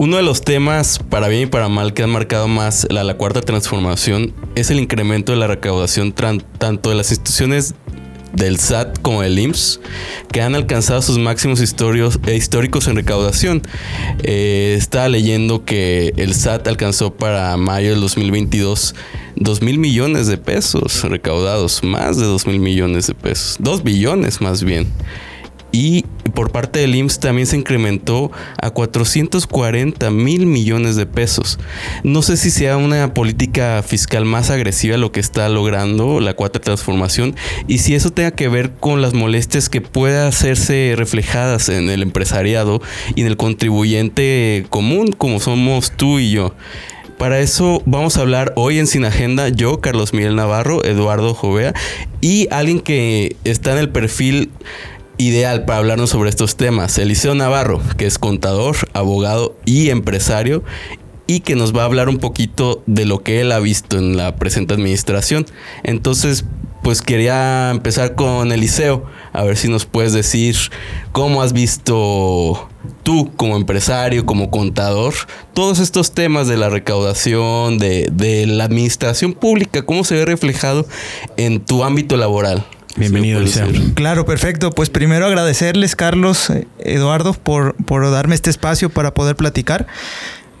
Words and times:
Uno 0.00 0.16
de 0.16 0.22
los 0.22 0.42
temas, 0.42 1.00
para 1.10 1.26
bien 1.26 1.42
y 1.42 1.46
para 1.46 1.68
mal, 1.68 1.92
que 1.92 2.04
han 2.04 2.10
marcado 2.10 2.46
más 2.46 2.86
la, 2.88 3.14
cuarta 3.14 3.40
transformación 3.40 4.32
es 4.54 4.70
el 4.70 4.78
incremento 4.78 5.32
de 5.32 5.38
la 5.38 5.48
recaudación 5.48 6.12
tanto 6.12 6.90
de 6.90 6.94
las 6.94 7.10
instituciones 7.10 7.74
del 8.32 8.60
SAT 8.60 9.00
como 9.02 9.22
del 9.22 9.36
IMSS, 9.36 9.80
que 10.30 10.40
han 10.40 10.54
alcanzado 10.54 11.02
sus 11.02 11.18
máximos 11.18 11.60
eh, 11.60 12.36
históricos 12.36 12.86
en 12.86 12.94
recaudación. 12.94 13.62
Eh, 14.22 14.76
estaba 14.78 15.08
leyendo 15.08 15.64
que 15.64 16.12
el 16.16 16.32
SAT 16.32 16.68
alcanzó 16.68 17.12
para 17.12 17.56
mayo 17.56 17.90
del 17.90 18.00
2022 18.00 18.94
2 19.34 19.62
mil 19.62 19.78
millones 19.78 20.28
de 20.28 20.38
pesos 20.38 21.02
recaudados, 21.02 21.82
más 21.82 22.18
de 22.18 22.24
2 22.24 22.46
mil 22.46 22.60
millones 22.60 23.08
de 23.08 23.14
pesos, 23.14 23.56
2 23.58 23.82
billones 23.82 24.40
más 24.40 24.62
bien 24.62 24.86
y 25.72 26.04
por 26.34 26.50
parte 26.50 26.80
del 26.80 26.94
IMSS 26.94 27.20
también 27.20 27.46
se 27.46 27.56
incrementó 27.56 28.30
a 28.60 28.70
440 28.70 30.10
mil 30.10 30.46
millones 30.46 30.96
de 30.96 31.06
pesos. 31.06 31.58
No 32.04 32.22
sé 32.22 32.36
si 32.36 32.50
sea 32.50 32.76
una 32.76 33.14
política 33.14 33.82
fiscal 33.82 34.24
más 34.24 34.50
agresiva 34.50 34.96
lo 34.96 35.12
que 35.12 35.20
está 35.20 35.48
logrando 35.48 36.20
la 36.20 36.34
cuarta 36.34 36.60
transformación 36.60 37.34
y 37.66 37.78
si 37.78 37.94
eso 37.94 38.10
tenga 38.10 38.30
que 38.30 38.48
ver 38.48 38.72
con 38.72 39.02
las 39.02 39.14
molestias 39.14 39.68
que 39.68 39.80
pueda 39.80 40.28
hacerse 40.28 40.94
reflejadas 40.96 41.68
en 41.68 41.90
el 41.90 42.02
empresariado 42.02 42.80
y 43.14 43.22
en 43.22 43.26
el 43.26 43.36
contribuyente 43.36 44.66
común 44.70 45.12
como 45.12 45.40
somos 45.40 45.92
tú 45.92 46.18
y 46.18 46.30
yo. 46.30 46.54
Para 47.18 47.40
eso 47.40 47.82
vamos 47.84 48.16
a 48.16 48.20
hablar 48.20 48.52
hoy 48.54 48.78
en 48.78 48.86
Sin 48.86 49.04
Agenda 49.04 49.48
yo, 49.48 49.80
Carlos 49.80 50.14
Miguel 50.14 50.36
Navarro, 50.36 50.84
Eduardo 50.84 51.34
Jovea 51.34 51.74
y 52.20 52.46
alguien 52.52 52.78
que 52.78 53.34
está 53.42 53.72
en 53.72 53.78
el 53.78 53.88
perfil 53.88 54.52
ideal 55.18 55.64
para 55.64 55.78
hablarnos 55.78 56.10
sobre 56.10 56.30
estos 56.30 56.56
temas. 56.56 56.96
Eliseo 56.98 57.34
Navarro, 57.34 57.82
que 57.96 58.06
es 58.06 58.18
contador, 58.18 58.76
abogado 58.94 59.56
y 59.64 59.90
empresario 59.90 60.62
y 61.26 61.40
que 61.40 61.56
nos 61.56 61.76
va 61.76 61.82
a 61.82 61.84
hablar 61.84 62.08
un 62.08 62.18
poquito 62.18 62.82
de 62.86 63.04
lo 63.04 63.22
que 63.22 63.40
él 63.40 63.52
ha 63.52 63.58
visto 63.58 63.98
en 63.98 64.16
la 64.16 64.36
presente 64.36 64.74
administración. 64.74 65.44
Entonces, 65.82 66.46
pues 66.82 67.02
quería 67.02 67.70
empezar 67.70 68.14
con 68.14 68.50
Eliseo, 68.50 69.04
a 69.34 69.42
ver 69.42 69.58
si 69.58 69.68
nos 69.68 69.84
puedes 69.84 70.14
decir 70.14 70.56
cómo 71.12 71.42
has 71.42 71.52
visto 71.52 72.68
tú 73.02 73.30
como 73.36 73.56
empresario, 73.56 74.24
como 74.24 74.50
contador, 74.50 75.12
todos 75.52 75.80
estos 75.80 76.12
temas 76.12 76.48
de 76.48 76.56
la 76.56 76.70
recaudación, 76.70 77.78
de, 77.78 78.08
de 78.10 78.46
la 78.46 78.64
administración 78.64 79.34
pública, 79.34 79.84
cómo 79.84 80.04
se 80.04 80.14
ve 80.14 80.24
reflejado 80.24 80.86
en 81.36 81.60
tu 81.60 81.84
ámbito 81.84 82.16
laboral. 82.16 82.64
Bienvenido, 82.98 83.40
Liceo. 83.40 83.68
Claro, 83.94 84.26
perfecto. 84.26 84.70
Pues 84.70 84.90
primero 84.90 85.26
agradecerles, 85.26 85.96
Carlos, 85.96 86.50
eh, 86.50 86.66
Eduardo, 86.78 87.32
por, 87.32 87.74
por 87.84 88.10
darme 88.10 88.34
este 88.34 88.50
espacio 88.50 88.90
para 88.90 89.14
poder 89.14 89.36
platicar. 89.36 89.86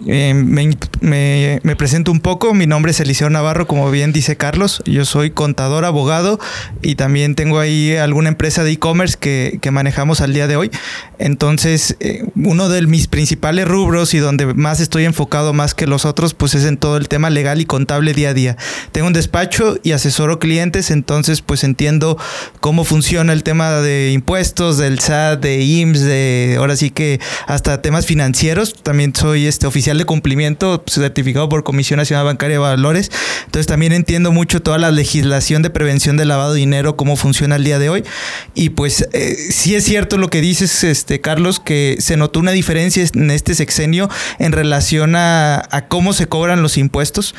Eh, 0.06 0.32
me, 0.32 1.76
presento 1.76 2.12
un 2.12 2.20
poco, 2.20 2.54
mi 2.54 2.66
nombre 2.66 2.92
es 2.92 3.00
Eliseo 3.00 3.30
Navarro, 3.30 3.66
como 3.66 3.90
bien 3.90 4.12
dice 4.12 4.36
Carlos, 4.36 4.82
yo 4.86 5.04
soy 5.04 5.30
contador, 5.30 5.84
abogado 5.84 6.38
y 6.82 6.94
también 6.94 7.34
tengo 7.34 7.58
ahí 7.58 7.96
alguna 7.96 8.28
empresa 8.28 8.62
de 8.62 8.72
e-commerce 8.72 9.16
que, 9.18 9.58
manejamos 9.68 10.22
al 10.22 10.32
día 10.32 10.46
de 10.46 10.56
hoy. 10.56 10.70
Entonces, 11.18 11.96
eh, 12.00 12.24
uno 12.36 12.70
de 12.70 12.86
mis 12.86 13.06
principales 13.06 13.68
rubros 13.68 14.14
y 14.14 14.18
donde 14.18 14.46
más 14.54 14.80
estoy 14.80 15.04
enfocado 15.04 15.52
más 15.52 15.74
que 15.74 15.86
los 15.86 16.06
otros, 16.06 16.32
pues 16.32 16.54
es 16.54 16.64
en 16.64 16.78
todo 16.78 16.96
el 16.96 17.08
tema 17.08 17.28
legal 17.28 17.60
y 17.60 17.66
contable 17.66 18.14
día 18.14 18.30
a 18.30 18.34
día. 18.34 18.56
Tengo 18.92 19.08
un 19.08 19.12
despacho 19.12 19.78
y 19.82 19.92
asesoro 19.92 20.38
clientes, 20.38 20.90
entonces 20.90 21.42
pues 21.42 21.64
entiendo 21.64 22.16
cómo 22.60 22.84
funciona 22.84 23.34
el 23.34 23.42
tema 23.42 23.72
de 23.72 24.12
impuestos, 24.12 24.78
del 24.78 25.00
SAT, 25.00 25.42
de 25.42 25.60
IMSS, 25.62 26.00
de 26.00 26.54
ahora 26.58 26.76
sí 26.76 26.90
que 26.90 27.20
hasta 27.46 27.82
temas 27.82 28.06
financieros. 28.06 28.72
También 28.82 29.14
soy 29.14 29.46
este 29.46 29.66
oficial 29.66 29.87
de 29.96 30.04
cumplimiento 30.04 30.84
certificado 30.86 31.48
por 31.48 31.64
Comisión 31.64 31.96
Nacional 31.96 32.26
Bancaria 32.26 32.56
de 32.56 32.58
Valores. 32.58 33.10
Entonces 33.46 33.66
también 33.66 33.92
entiendo 33.92 34.32
mucho 34.32 34.60
toda 34.60 34.76
la 34.76 34.90
legislación 34.90 35.62
de 35.62 35.70
prevención 35.70 36.16
del 36.18 36.28
lavado 36.28 36.52
de 36.52 36.58
dinero, 36.58 36.96
cómo 36.96 37.16
funciona 37.16 37.56
el 37.56 37.64
día 37.64 37.78
de 37.78 37.88
hoy. 37.88 38.04
Y 38.54 38.70
pues 38.70 39.08
eh, 39.12 39.36
sí 39.50 39.74
es 39.74 39.84
cierto 39.84 40.18
lo 40.18 40.28
que 40.28 40.40
dices, 40.40 40.84
este, 40.84 41.20
Carlos, 41.20 41.60
que 41.60 41.96
se 42.00 42.16
notó 42.16 42.40
una 42.40 42.50
diferencia 42.50 43.04
en 43.14 43.30
este 43.30 43.54
sexenio 43.54 44.10
en 44.38 44.52
relación 44.52 45.14
a, 45.16 45.86
cómo 45.88 46.12
se 46.12 46.26
cobran 46.26 46.60
los 46.60 46.76
impuestos. 46.76 47.34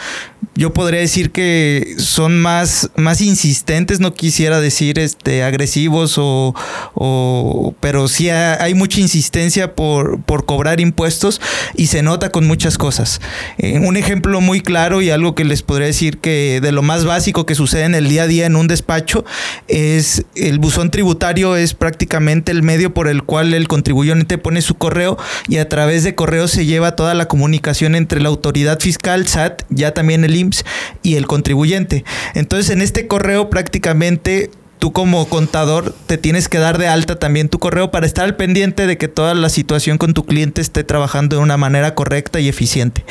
Yo 0.56 0.74
podría 0.74 1.02
decir 1.02 1.32
que 1.32 1.96
son 1.98 2.42
más, 2.42 2.90
más 2.96 3.22
insistentes, 3.22 4.00
no 4.00 4.14
quisiera 4.14 4.62
decir 4.62 4.98
este, 4.98 5.44
agresivos 5.44 6.18
o, 6.18 6.56
o 6.96 7.76
pero 7.80 8.08
sí 8.08 8.30
hay 8.30 8.74
mucha 8.74 9.00
insistencia 9.00 9.76
por, 9.76 10.22
por 10.24 10.46
cobrar 10.46 10.80
impuestos 10.80 11.42
y 11.76 11.88
se 11.88 12.02
nota 12.02 12.32
con 12.32 12.39
muchas 12.48 12.78
cosas. 12.78 13.22
Eh, 13.58 13.80
un 13.80 13.98
ejemplo 13.98 14.42
muy 14.42 14.62
claro 14.62 15.02
y 15.02 15.10
algo 15.10 15.36
que 15.36 15.44
les 15.44 15.62
podría 15.62 15.88
decir 15.88 16.18
que 16.18 16.60
de 16.62 16.72
lo 16.72 16.82
más 16.82 17.06
básico 17.06 17.46
que 17.46 17.56
sucede 17.56 17.84
en 17.84 17.96
el 17.96 18.10
día 18.10 18.24
a 18.24 18.28
día 18.28 18.46
en 18.46 18.56
un 18.56 18.68
despacho 18.68 19.26
es 19.68 20.26
el 20.36 20.60
buzón 20.60 20.92
tributario 20.92 21.56
es 21.56 21.74
prácticamente 21.74 22.52
el 22.52 22.64
medio 22.64 22.94
por 22.94 23.08
el 23.08 23.24
cual 23.24 23.54
el 23.54 23.68
contribuyente 23.68 24.38
pone 24.38 24.62
su 24.62 24.76
correo 24.76 25.18
y 25.48 25.58
a 25.58 25.70
través 25.70 26.04
de 26.04 26.16
correo 26.16 26.48
se 26.48 26.66
lleva 26.66 26.96
toda 26.96 27.14
la 27.14 27.28
comunicación 27.28 27.96
entre 27.96 28.22
la 28.22 28.30
autoridad 28.30 28.80
fiscal, 28.80 29.28
SAT, 29.28 29.64
ya 29.70 29.94
también 29.94 30.24
el 30.24 30.36
IMSS 30.36 30.66
y 31.04 31.16
el 31.16 31.28
contribuyente. 31.28 32.04
Entonces 32.34 32.70
en 32.72 32.82
este 32.82 33.08
correo 33.08 33.50
prácticamente 33.50 34.52
tú 34.80 34.94
como 34.94 35.28
contador 35.28 35.94
te 36.08 36.18
tienes 36.18 36.48
que 36.48 36.58
dar 36.58 36.78
de 36.78 36.88
alta 36.88 37.18
también 37.18 37.50
tu 37.50 37.60
correo 37.60 37.92
para 37.92 38.06
estar 38.06 38.26
al 38.26 38.36
pendiente 38.36 38.88
de 38.88 38.98
que 38.98 39.08
toda 39.08 39.34
la 39.36 39.50
situación 39.50 39.98
con 39.98 40.14
tu 40.14 40.26
cliente 40.26 40.62
esté 40.62 40.84
trabajando 40.84 41.36
de 41.36 41.44
una 41.44 41.58
manera 41.58 41.96
correcta 41.96 42.40
y 42.40 42.48
eficiente. 42.48 43.04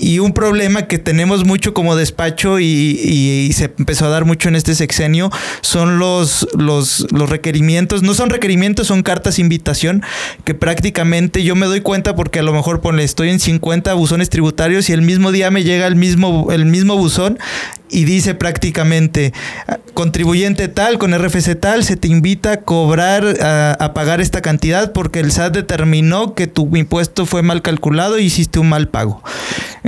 Y 0.00 0.20
un 0.20 0.32
problema 0.32 0.86
que 0.86 0.98
tenemos 0.98 1.44
mucho 1.44 1.74
como 1.74 1.96
despacho 1.96 2.60
y, 2.60 3.50
se 3.52 3.64
empezó 3.78 4.06
a 4.06 4.10
dar 4.10 4.24
mucho 4.24 4.48
en 4.48 4.54
este 4.54 4.76
sexenio 4.76 5.30
son 5.60 5.98
los, 5.98 6.46
los, 6.56 7.06
los 7.10 7.28
requerimientos. 7.28 8.04
No 8.04 8.14
son 8.14 8.30
requerimientos, 8.30 8.86
son 8.86 9.02
cartas 9.02 9.40
invitación 9.40 10.04
que 10.44 10.54
prácticamente 10.54 11.42
yo 11.42 11.56
me 11.56 11.66
doy 11.66 11.80
cuenta 11.80 12.14
porque 12.14 12.38
a 12.38 12.42
lo 12.44 12.52
mejor 12.52 12.80
ponle, 12.80 13.02
estoy 13.02 13.30
en 13.30 13.40
50 13.40 13.92
buzones 13.94 14.30
tributarios 14.30 14.88
y 14.88 14.92
el 14.92 15.02
mismo 15.02 15.32
día 15.32 15.50
me 15.50 15.64
llega 15.64 15.88
el 15.88 15.96
mismo, 15.96 16.52
el 16.52 16.64
mismo 16.66 16.96
buzón 16.96 17.38
y 17.90 18.04
dice 18.04 18.34
prácticamente 18.34 19.32
contribuyente 19.94 20.68
tal 20.68 20.98
con 20.98 21.12
RFC 21.12 21.58
tal 21.58 21.84
se 21.84 21.96
te 21.96 22.08
invita 22.08 22.52
a 22.52 22.60
cobrar 22.60 23.24
a, 23.40 23.92
pagar 23.94 24.20
esta 24.20 24.42
cantidad 24.42 24.92
porque 24.92 25.20
el 25.20 25.32
SAT 25.32 25.54
determinó 25.54 26.34
que 26.34 26.46
tu 26.46 26.76
impuesto 26.76 27.26
fue 27.26 27.42
mal 27.42 27.62
calculado 27.62 28.18
y 28.18 28.24
hiciste 28.24 28.58
un 28.58 28.68
mal 28.68 28.88
pago. 28.88 29.22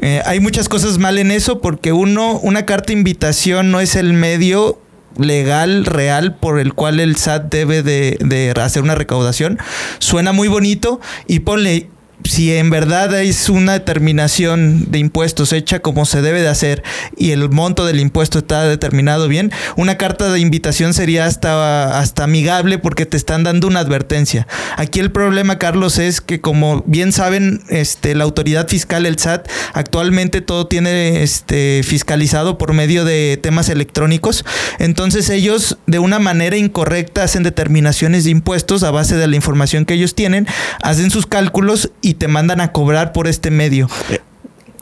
Eh, 0.01 0.23
hay 0.25 0.41
muchas 0.41 0.69
cosas 0.69 0.99
mal 0.99 1.19
en 1.19 1.31
eso 1.31 1.61
porque 1.61 1.93
uno, 1.93 2.39
una 2.39 2.67
carta 2.67 2.89
de 2.89 2.95
invitación 2.95 3.71
no 3.71 3.81
es 3.81 3.97
el 3.97 4.13
medio 4.13 4.81
legal, 5.17 5.85
real, 5.85 6.37
por 6.37 6.59
el 6.59 6.73
cual 6.75 7.01
el 7.01 7.17
SAT 7.17 7.53
debe 7.53 7.83
de, 7.83 8.17
de 8.21 8.53
hacer 8.61 8.83
una 8.83 8.95
recaudación. 8.95 9.59
Suena 9.99 10.33
muy 10.33 10.49
bonito 10.49 11.01
y 11.27 11.41
ponle 11.41 11.89
si 12.25 12.55
en 12.57 12.71
verdad 12.71 13.21
es 13.21 13.49
una 13.49 13.73
determinación 13.73 14.91
de 14.91 14.99
impuestos 14.99 15.53
hecha 15.53 15.81
como 15.81 16.05
se 16.05 16.23
debe 16.23 16.43
de 16.43 16.49
hacer 16.49 16.83
y 17.17 17.31
el 17.31 17.49
monto 17.51 17.85
del 17.87 18.01
impuesto 18.01 18.39
está 18.39 18.65
determinado 18.65 19.29
bien, 19.29 19.53
una 19.77 19.97
carta 19.97 20.31
de 20.31 20.41
invitación 20.41 20.95
sería 20.95 21.27
hasta, 21.27 21.99
hasta 21.99 22.25
amigable 22.25 22.79
porque 22.79 23.07
te 23.07 23.17
están 23.17 23.43
dando 23.45 23.67
una 23.67 23.81
advertencia. 23.81 24.47
Aquí 24.77 25.01
el 25.01 25.11
problema, 25.11 25.59
Carlos, 25.59 25.99
es 25.99 26.21
que 26.21 26.41
como 26.41 26.83
bien 26.87 27.13
saben, 27.13 27.63
este, 27.69 28.15
la 28.15 28.25
autoridad 28.25 28.69
fiscal, 28.69 29.07
el 29.07 29.19
SAT, 29.19 29.49
actualmente 29.73 30.41
todo 30.41 30.67
tiene 30.67 31.23
este, 31.23 31.83
fiscalizado 31.85 32.59
por 32.59 32.73
medio 32.73 33.05
de 33.05 33.39
temas 33.43 33.69
electrónicos. 33.69 34.45
Entonces 34.79 35.31
ellos 35.31 35.79
de 35.87 35.99
una 35.99 36.19
manera 36.19 36.57
incorrecta 36.57 37.25
hacen 37.25 37.43
determinaciones 37.43 38.25
de 38.25 38.31
impuestos 38.31 38.83
a 38.83 38.91
base 38.91 39.17
de 39.17 39.27
la 39.27 39.37
información 39.37 39.85
que 39.85 39.95
ellos 39.95 40.15
tienen, 40.15 40.47
hacen 40.83 41.11
sus 41.11 41.27
cálculos 41.27 41.91
y 42.03 42.10
y 42.11 42.15
te 42.15 42.27
mandan 42.27 42.61
a 42.61 42.73
cobrar 42.73 43.13
por 43.13 43.29
este 43.29 43.53
medio. 43.53 43.89
Eh, 44.11 44.19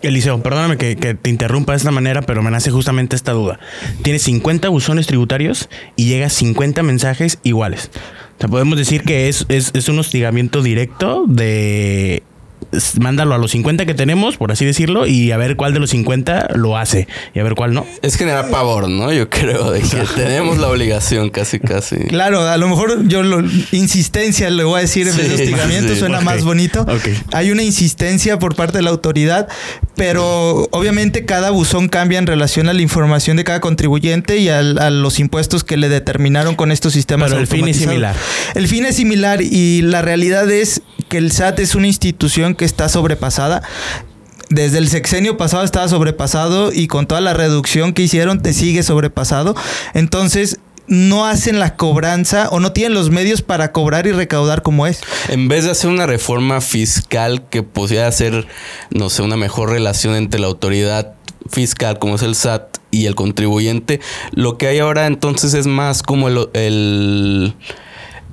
Eliseo, 0.01 0.43
perdóname 0.43 0.79
que, 0.79 0.97
te 0.97 1.29
interrumpa 1.29 1.73
de 1.73 1.77
esta 1.77 1.91
manera, 1.91 2.23
pero 2.23 2.43
me 2.43 2.51
nace 2.51 2.71
justamente 2.71 3.17
esta 3.17 3.33
duda. 3.33 3.61
Tienes 4.03 4.23
50 4.23 4.71
buzones 4.71 5.07
tributarios 5.07 5.69
y 5.95 6.07
llega 6.07 6.31
50 6.31 6.83
mensajes 6.83 7.39
iguales. 7.43 7.91
O 8.37 8.41
sea, 8.41 8.49
podemos 8.49 8.79
decir 8.79 9.03
que 9.03 9.29
es, 9.29 9.45
es, 9.51 9.73
es 9.75 9.91
un 9.91 9.99
hostigamiento 9.99 10.63
directo 10.63 11.25
de 11.29 12.23
mándalo 13.01 13.35
a 13.35 13.39
los 13.39 13.53
50 13.53 13.87
que 13.87 13.95
tenemos, 13.95 14.37
por 14.37 14.53
así 14.53 14.65
decirlo, 14.65 15.07
y 15.07 15.33
a 15.33 15.37
ver 15.37 15.57
cuál 15.57 15.73
de 15.73 15.81
los 15.81 15.91
50 15.91 16.51
lo 16.55 16.77
hace 16.77 17.09
y 17.35 17.39
a 17.39 17.43
ver 17.43 17.55
cuál 17.55 17.73
no. 17.73 17.87
Es 18.03 18.17
generar 18.17 18.51
pavor, 18.51 18.89
¿no? 18.89 19.13
Yo 19.13 19.31
creo 19.31 19.71
de 19.71 19.81
que 19.81 19.97
tenemos 20.17 20.59
la 20.59 20.69
obligación 20.69 21.31
casi, 21.31 21.59
casi. 21.59 21.97
Claro, 21.97 22.47
a 22.47 22.57
lo 22.57 22.69
mejor 22.69 23.07
yo 23.09 23.23
lo, 23.23 23.41
insistencia 23.73 24.51
le 24.51 24.65
voy 24.65 24.79
a 24.79 24.81
decir 24.83 25.09
en 25.09 25.17
vez 25.17 25.29
de 25.29 25.35
hostigamiento, 25.35 25.95
suena 25.97 26.21
más 26.21 26.45
bonito. 26.45 26.87
Hay 27.33 27.51
una 27.51 27.63
insistencia 27.63 28.39
por 28.39 28.55
parte 28.55 28.79
de 28.79 28.83
la 28.83 28.91
autoridad, 28.91 29.49
pero 29.97 30.69
obviamente 30.71 31.25
cada 31.25 31.51
buzón 31.51 31.89
cambia 31.89 32.19
en 32.19 32.27
relación 32.27 32.69
a 32.69 32.73
la 32.73 32.83
información 32.83 33.37
de 33.37 33.45
cada 33.45 33.61
contribuyente 33.61 34.39
y 34.39 34.49
a, 34.49 34.63
los 34.63 35.19
impuestos 35.19 35.65
que 35.65 35.77
le 35.77 35.89
determinaron 35.89 36.55
con 36.55 36.73
estos 36.73 36.93
sistemas. 36.93 37.31
Pero 37.31 37.41
el 37.41 37.47
fin 37.47 37.67
es 37.69 37.79
similar. 37.79 38.17
El 38.55 38.69
fin 38.69 38.85
es 38.87 38.97
similar 38.97 39.41
y 39.43 39.83
la 39.83 40.03
realidad 40.03 40.51
es 40.51 40.83
que 41.09 41.19
el 41.19 41.33
SAT 41.33 41.61
es 41.61 41.75
una 41.75 41.87
institución 41.87 42.55
que 42.55 42.65
está 42.65 42.89
sobrepasada 42.89 43.63
desde 44.51 44.79
el 44.79 44.89
sexenio 44.89 45.37
pasado 45.37 45.63
estaba 45.65 45.89
sobrepasado 45.89 46.73
y 46.73 46.87
con 46.87 47.07
toda 47.07 47.21
la 47.21 47.35
reducción 47.35 47.93
que 47.93 48.03
hicieron 48.03 48.41
te 48.41 48.55
sigue 48.55 48.83
sobrepasado. 48.83 49.55
Entonces, 49.93 50.59
no 50.87 51.27
hacen 51.27 51.59
la 51.59 51.77
cobranza 51.77 52.49
o 52.51 52.61
no 52.61 52.73
tienen 52.73 52.95
los 52.95 53.11
medios 53.11 53.43
para 53.43 53.73
cobrar 53.73 54.07
y 54.07 54.13
recaudar 54.13 54.63
como 54.63 54.87
es. 54.87 55.01
En 55.29 55.49
vez 55.49 55.65
de 55.65 55.71
hacer 55.71 55.91
una 55.91 56.07
reforma 56.07 56.61
fiscal 56.61 57.47
que 57.49 57.63
pudiera 57.63 58.07
hacer, 58.07 58.47
no 58.91 59.11
sé, 59.11 59.23
una 59.23 59.37
mejor 59.37 59.71
relación 59.71 60.15
entre 60.15 60.41
la 60.41 60.47
autoridad 60.47 61.13
fiscal 61.51 61.99
como 61.99 62.17
es 62.17 62.23
el 62.23 62.35
SAT 62.35 62.79
y 62.91 63.07
el 63.07 63.15
contribuyente, 63.15 64.01
lo 64.33 64.57
que 64.57 64.67
hay 64.67 64.79
ahora 64.79 65.07
entonces 65.07 65.55
es 65.55 65.67
más 65.67 66.03
como 66.03 66.29
el, 66.29 66.49
el 66.55 67.55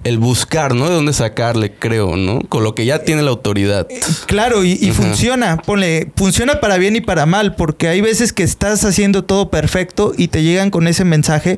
el 0.06 0.19
buscar, 0.19 0.75
¿no? 0.75 0.88
De 0.88 0.96
dónde 0.96 1.13
sacarle, 1.13 1.74
creo, 1.74 2.16
¿no? 2.16 2.40
Con 2.48 2.63
lo 2.63 2.75
que 2.75 2.86
ya 2.86 3.00
tiene 3.00 3.24
la 3.24 3.31
autoridad. 3.31 3.88
Eh, 3.90 4.00
claro, 4.28 4.63
y, 4.63 4.78
funciona, 4.92 5.57
ponle, 5.57 6.12
funciona 6.16 6.62
para 6.62 6.78
bien 6.78 6.96
y 6.96 7.02
para 7.02 7.25
mal, 7.25 7.56
porque 7.56 7.88
hay 7.88 8.02
veces 8.02 8.31
que 8.31 8.44
estás 8.44 8.86
haciendo 8.86 9.24
todo 9.24 9.50
perfecto 9.50 10.13
y 10.16 10.28
te 10.28 10.44
llegan 10.44 10.69
con 10.69 10.88
ese 10.88 11.04
mensaje, 11.06 11.57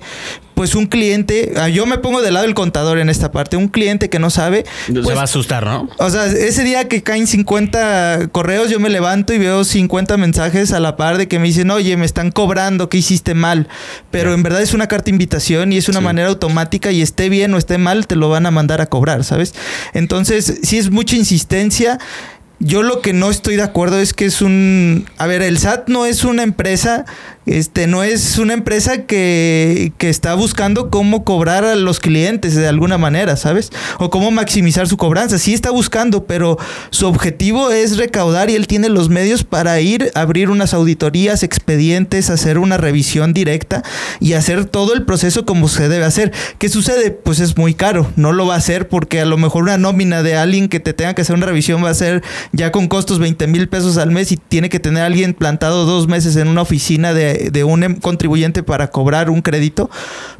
pues 0.58 0.74
un 0.74 0.88
cliente, 0.88 1.54
ah, 1.58 1.70
yo 1.70 1.86
me 1.86 2.00
pongo 2.00 2.20
del 2.24 2.34
lado 2.34 2.48
del 2.48 2.56
contador 2.56 2.98
en 2.98 3.10
esta 3.10 3.32
parte, 3.32 3.58
un 3.58 3.68
cliente 3.68 4.10
que 4.10 4.18
no 4.18 4.32
sabe. 4.32 4.66
se 4.88 4.94
pues, 4.94 5.16
va 5.16 5.22
a 5.22 5.26
asustar, 5.26 5.64
¿no? 5.64 5.88
O 6.00 6.10
sea, 6.10 6.26
ese 6.26 6.64
día 6.64 6.88
que 6.88 7.04
caen 7.04 7.28
50 7.28 8.30
correos, 8.32 8.72
yo 8.72 8.80
me 8.80 8.90
levanto 8.90 9.36
y 9.36 9.38
veo 9.38 9.64
50 9.64 10.18
mensajes 10.18 10.74
a 10.74 10.80
la 10.80 10.98
par 10.98 11.20
de 11.20 11.28
que 11.28 11.38
me 11.38 11.46
dicen, 11.46 11.70
oye, 11.70 11.96
me 11.96 12.08
están 12.08 12.32
cobrando, 12.32 12.90
¿qué 12.90 12.98
hiciste 12.98 13.36
mal? 13.36 13.68
Pero 14.10 14.34
en 14.34 14.42
verdad 14.42 14.64
es 14.64 14.74
una 14.74 14.88
carta 14.88 15.06
de 15.06 15.12
invitación 15.12 15.72
y 15.74 15.78
es 15.78 15.90
una 15.90 16.02
manera 16.02 16.30
automática 16.30 16.92
y 16.92 17.04
esté 17.04 17.30
bien 17.30 17.54
o 17.54 17.60
esté 17.60 17.78
mal, 17.78 18.08
te 18.08 18.16
lo 18.16 18.28
van 18.28 18.48
a 18.48 18.52
mandar 18.52 18.82
a 18.82 18.88
cobrar, 18.88 19.24
¿sabes? 19.24 19.54
Entonces, 19.94 20.62
si 20.64 20.80
es 20.80 20.90
mucha 20.90 21.16
insistencia. 21.16 22.00
Yo 22.60 22.82
lo 22.82 23.02
que 23.02 23.14
no 23.14 23.30
estoy 23.30 23.56
de 23.56 23.62
acuerdo 23.62 24.00
es 24.00 24.16
que 24.16 24.26
es 24.26 24.42
un... 24.42 25.06
A 25.20 25.28
ver, 25.28 25.44
el 25.44 25.60
SAT 25.60 25.90
no 25.90 26.08
es 26.08 26.24
una 26.24 26.42
empresa 26.42 27.06
este, 27.48 27.88
no 27.88 28.04
es 28.04 28.38
una 28.38 28.54
empresa 28.54 29.06
que, 29.06 29.94
que, 29.98 30.10
está 30.10 30.36
buscando 30.36 30.90
cómo 30.90 31.24
cobrar 31.24 31.64
a 31.64 31.76
los 31.76 32.02
clientes 32.02 32.56
de 32.56 32.68
alguna 32.68 32.98
manera, 32.98 33.38
¿sabes? 33.38 33.72
O 34.00 34.10
cómo 34.10 34.32
maximizar 34.32 34.88
su 34.88 34.98
cobranza. 34.98 35.38
Sí 35.38 35.54
está 35.54 35.72
buscando, 35.72 36.26
pero 36.26 36.58
su 36.90 37.08
objetivo 37.08 37.72
es 37.72 37.98
recaudar 37.98 38.50
y 38.50 38.56
él 38.56 38.68
tiene 38.68 38.90
los 38.90 39.08
medios 39.08 39.46
para 39.46 39.80
ir, 39.80 40.12
a 40.14 40.22
abrir 40.22 40.50
unas 40.50 40.74
auditorías, 40.74 41.42
expedientes, 41.42 42.30
hacer 42.30 42.58
una 42.58 42.76
revisión 42.76 43.34
directa 43.34 43.82
y 44.20 44.34
hacer 44.34 44.66
todo 44.66 44.94
el 44.94 45.04
proceso 45.04 45.46
como 45.46 45.70
se 45.70 45.88
debe 45.88 46.04
hacer. 46.04 46.34
¿Qué 46.58 46.68
sucede? 46.68 47.12
Pues 47.12 47.40
es 47.40 47.58
muy 47.58 47.74
caro. 47.74 48.12
No 48.18 48.34
lo 48.34 48.46
va 48.46 48.56
a 48.56 48.58
hacer 48.58 48.90
porque 48.90 49.22
a 49.22 49.26
lo 49.26 49.38
mejor 49.38 49.64
una 49.64 49.78
nómina 49.78 50.22
de 50.22 50.36
alguien 50.36 50.68
que 50.68 50.82
te 50.82 50.92
tenga 50.92 51.14
que 51.14 51.22
hacer 51.22 51.36
una 51.36 51.46
revisión 51.46 51.82
va 51.82 51.92
a 51.92 51.94
ser 51.94 52.24
ya 52.52 52.74
con 52.74 52.88
costos 52.88 53.20
20 53.20 53.48
mil 53.48 53.70
pesos 53.70 53.98
al 53.98 54.12
mes 54.12 54.34
y 54.34 54.38
tiene 54.38 54.68
que 54.68 54.82
tener 54.82 55.04
a 55.04 55.06
alguien 55.06 55.34
plantado 55.34 55.86
dos 55.86 56.10
meses 56.10 56.36
en 56.36 56.50
una 56.50 56.62
oficina 56.62 57.14
de 57.14 57.37
de, 57.52 57.64
un 57.64 57.84
em, 57.84 57.96
contribuyente 58.00 58.64
para 58.64 58.90
cobrar 58.90 59.30
un 59.30 59.42
crédito, 59.42 59.90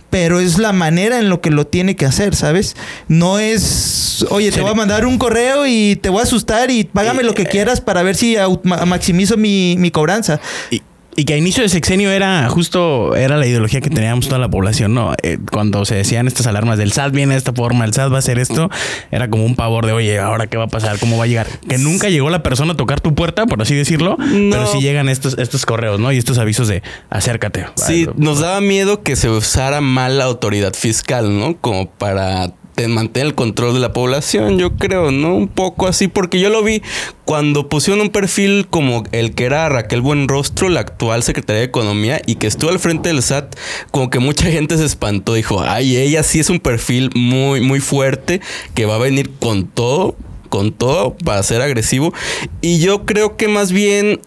pero 0.10 0.40
es 0.40 0.58
la 0.58 0.74
manera 0.74 1.20
en 1.20 1.30
lo 1.30 1.42
que 1.42 1.50
lo 1.50 1.68
tiene 1.68 1.96
que 1.96 2.06
hacer, 2.06 2.36
¿sabes? 2.36 2.76
No 3.08 3.40
es, 3.40 4.26
oye, 4.30 4.52
te 4.52 4.62
voy 4.62 4.72
a 4.72 4.76
mandar 4.76 5.06
un 5.06 5.18
correo 5.18 5.68
y 5.68 5.98
te 5.98 6.10
voy 6.10 6.22
a 6.22 6.24
asustar 6.24 6.72
y 6.72 6.86
págame 6.86 7.24
lo 7.24 7.34
que 7.34 7.44
eh, 7.44 7.48
quieras 7.50 7.82
para 7.82 8.04
ver 8.04 8.16
si 8.16 8.38
maximizo 8.64 9.38
mi, 9.38 9.76
mi 9.78 9.92
cobranza. 9.92 10.40
Y 10.72 10.82
que 11.26 11.34
a 11.34 11.38
inicio 11.38 11.64
de 11.64 11.70
sexenio 11.70 12.12
era 12.12 12.48
justo, 12.48 13.16
era 13.16 13.38
la 13.38 13.48
ideología 13.48 13.82
que 13.82 13.90
teníamos 13.90 14.28
toda 14.28 14.38
la 14.38 14.50
población, 14.50 14.94
¿no? 14.94 15.14
Eh, 15.24 15.40
cuando 15.52 15.84
se 15.84 15.96
decían 15.96 16.28
estas 16.28 16.46
alarmas 16.46 16.78
del 16.78 16.92
SAT 16.92 17.12
viene 17.12 17.34
de 17.34 17.40
esta 17.40 17.54
forma, 17.54 17.86
el 17.86 17.94
SAT 17.94 18.12
va 18.12 18.18
a 18.18 18.20
hacer 18.20 18.38
esto, 18.38 18.70
era 19.10 19.28
como 19.28 19.44
un 19.44 19.56
pavor 19.56 19.88
de, 19.88 19.94
oye, 19.94 20.20
¿ahora 20.20 20.46
qué 20.46 20.58
va 20.58 20.66
a 20.66 20.68
pasar? 20.68 21.00
¿Cómo 21.00 21.18
va 21.18 21.24
a 21.24 21.28
llegar? 21.28 21.48
Que 21.68 21.80
nunca 21.80 22.10
llegó 22.10 22.30
la 22.30 22.44
persona 22.44 22.74
a 22.74 22.78
tocar 22.78 23.02
tu 23.02 23.16
puerta, 23.16 23.48
por 23.48 23.62
así 23.62 23.74
decirlo, 23.74 24.16
pero 24.18 24.68
sí 24.68 24.80
llegan 24.80 25.10
estos, 25.10 25.38
estos 25.40 25.66
correos, 25.66 26.00
¿no? 26.00 26.12
Y 26.12 26.18
estos 26.18 26.38
avisos 26.38 26.68
de 26.68 26.84
acércate. 27.10 27.66
Sí, 27.76 28.08
nos 28.16 28.40
daba 28.40 28.62
miedo 28.62 29.02
que 29.02 29.16
se 29.16 29.30
usara 29.30 29.82
mal 29.82 30.20
la 30.20 30.26
autoridad 30.26 30.74
fiscal, 30.76 31.40
¿no? 31.40 31.58
Como 31.58 31.90
para 31.90 32.54
mantener 32.86 33.30
el 33.30 33.36
control 33.36 33.74
de 33.74 33.80
la 33.80 33.92
población, 33.92 34.60
yo 34.60 34.76
creo, 34.76 35.10
¿no? 35.10 35.36
Un 35.36 35.48
poco 35.48 35.88
así, 35.88 36.08
porque 36.08 36.40
yo 36.40 36.50
lo 36.50 36.62
vi 36.62 36.84
cuando 37.26 37.70
pusieron 37.70 38.02
un 38.02 38.10
perfil 38.10 38.68
como 38.70 39.04
el 39.12 39.34
que 39.34 39.46
era 39.46 39.68
Raquel 39.68 40.02
Buenrostro, 40.02 40.70
la 40.70 40.82
actual 40.82 41.24
secretaria 41.24 41.62
de 41.62 41.66
Economía, 41.66 42.22
y 42.28 42.36
que 42.36 42.46
estuvo 42.46 42.70
al 42.70 42.78
frente 42.78 43.10
del 43.10 43.24
SAT, 43.24 43.56
como 43.90 44.12
que 44.12 44.20
mucha 44.20 44.46
gente 44.52 44.78
se 44.78 44.86
espantó, 44.86 45.34
dijo, 45.34 45.62
ay, 45.62 45.98
ella 45.98 46.22
sí 46.22 46.40
es 46.40 46.52
un 46.52 46.60
perfil 46.60 47.10
muy, 47.16 47.62
muy 47.62 47.80
fuerte, 47.80 48.42
que 48.76 48.86
va 48.86 48.96
a 48.96 49.00
venir 49.00 49.32
con 49.40 49.66
todo, 49.66 50.16
con 50.50 50.72
todo, 50.72 51.18
para 51.18 51.42
ser 51.42 51.64
agresivo. 51.64 52.14
Y 52.62 52.80
yo 52.80 53.06
creo 53.06 53.38
que 53.38 53.48
más 53.48 53.72
bien 53.72 54.22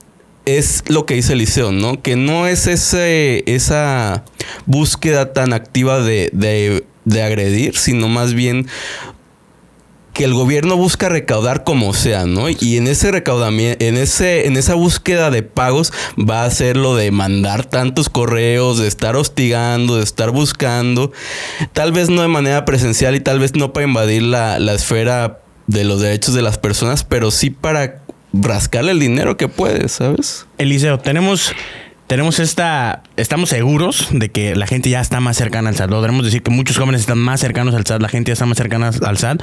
es 0.44 0.82
lo 0.88 1.06
que 1.06 1.14
dice 1.14 1.34
Eliseo, 1.34 1.70
¿no? 1.70 2.02
Que 2.02 2.16
no 2.16 2.48
es 2.48 2.66
ese, 2.66 3.44
esa 3.46 4.24
búsqueda 4.66 5.32
tan 5.32 5.52
activa 5.52 6.00
de 6.00 6.82
de 7.10 7.22
agredir, 7.22 7.76
sino 7.76 8.08
más 8.08 8.34
bien 8.34 8.66
que 10.12 10.24
el 10.24 10.34
gobierno 10.34 10.76
busca 10.76 11.08
recaudar 11.08 11.64
como 11.64 11.94
sea, 11.94 12.26
¿no? 12.26 12.48
Y 12.48 12.76
en 12.76 12.88
ese 12.88 13.12
recaudamiento, 13.12 13.84
en 13.84 13.96
ese, 13.96 14.46
en 14.46 14.56
esa 14.56 14.74
búsqueda 14.74 15.30
de 15.30 15.42
pagos, 15.42 15.92
va 16.18 16.44
a 16.44 16.50
ser 16.50 16.76
lo 16.76 16.96
de 16.96 17.10
mandar 17.10 17.64
tantos 17.64 18.08
correos, 18.08 18.78
de 18.78 18.88
estar 18.88 19.16
hostigando, 19.16 19.96
de 19.96 20.02
estar 20.02 20.30
buscando, 20.30 21.12
tal 21.72 21.92
vez 21.92 22.10
no 22.10 22.22
de 22.22 22.28
manera 22.28 22.64
presencial 22.64 23.14
y 23.14 23.20
tal 23.20 23.38
vez 23.38 23.54
no 23.54 23.72
para 23.72 23.86
invadir 23.86 24.22
la, 24.22 24.58
la 24.58 24.74
esfera 24.74 25.40
de 25.68 25.84
los 25.84 26.00
derechos 26.00 26.34
de 26.34 26.42
las 26.42 26.58
personas, 26.58 27.04
pero 27.04 27.30
sí 27.30 27.50
para 27.50 28.02
rascarle 28.32 28.92
el 28.92 28.98
dinero 28.98 29.36
que 29.36 29.48
puede, 29.48 29.88
¿sabes? 29.88 30.46
Eliseo, 30.58 30.98
tenemos 30.98 31.52
tenemos 32.10 32.40
esta, 32.40 33.04
estamos 33.16 33.50
seguros 33.50 34.08
de 34.10 34.30
que 34.30 34.56
la 34.56 34.66
gente 34.66 34.90
ya 34.90 35.00
está 35.00 35.20
más 35.20 35.36
cercana 35.36 35.68
al 35.68 35.76
SAT. 35.76 35.90
Lo 35.90 36.02
debemos 36.02 36.24
decir 36.24 36.42
que 36.42 36.50
muchos 36.50 36.76
jóvenes 36.76 37.02
están 37.02 37.18
más 37.18 37.38
cercanos 37.38 37.72
al 37.72 37.86
SAT, 37.86 38.02
la 38.02 38.08
gente 38.08 38.30
ya 38.30 38.32
está 38.32 38.46
más 38.46 38.58
cercana 38.58 38.90
al 39.06 39.16
SAT, 39.16 39.40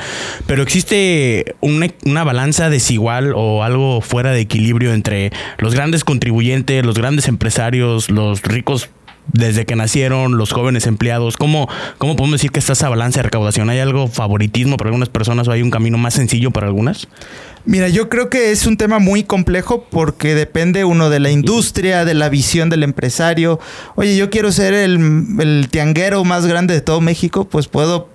pero 0.47 0.63
existe 0.63 1.55
una, 1.61 1.87
una 2.03 2.25
balanza 2.25 2.69
desigual 2.69 3.31
o 3.37 3.63
algo 3.63 4.01
fuera 4.01 4.31
de 4.31 4.41
equilibrio 4.41 4.93
entre 4.93 5.31
los 5.59 5.75
grandes 5.75 6.03
contribuyentes, 6.03 6.85
los 6.85 6.97
grandes 6.97 7.29
empresarios, 7.29 8.09
los 8.09 8.41
ricos 8.41 8.89
desde 9.31 9.65
que 9.65 9.75
nacieron, 9.75 10.37
los 10.37 10.51
jóvenes 10.51 10.87
empleados? 10.87 11.37
¿Cómo, 11.37 11.69
¿Cómo 11.97 12.15
podemos 12.15 12.39
decir 12.39 12.51
que 12.51 12.59
está 12.59 12.73
esa 12.73 12.89
balanza 12.89 13.19
de 13.19 13.23
recaudación? 13.23 13.69
¿Hay 13.69 13.79
algo 13.79 14.07
favoritismo 14.07 14.77
para 14.77 14.89
algunas 14.89 15.09
personas 15.09 15.47
o 15.47 15.51
hay 15.51 15.61
un 15.61 15.71
camino 15.71 15.97
más 15.97 16.15
sencillo 16.15 16.51
para 16.51 16.67
algunas? 16.67 17.07
Mira, 17.67 17.89
yo 17.89 18.07
creo 18.07 18.29
que 18.29 18.51
es 18.51 18.65
un 18.65 18.77
tema 18.77 18.99
muy 18.99 19.25
complejo 19.25 19.85
porque 19.91 20.35
depende 20.35 20.85
uno 20.85 21.09
de 21.09 21.19
la 21.19 21.31
industria, 21.31 22.05
de 22.05 22.13
la 22.13 22.29
visión 22.29 22.69
del 22.69 22.81
empresario. 22.81 23.59
Oye, 23.95 24.15
yo 24.15 24.29
quiero 24.29 24.53
ser 24.53 24.73
el, 24.73 25.67
tianguero 25.69 26.23
más 26.23 26.45
grande 26.45 26.73
de 26.73 26.79
todo 26.79 27.01
México, 27.01 27.49
pues 27.49 27.67
puedo 27.67 28.07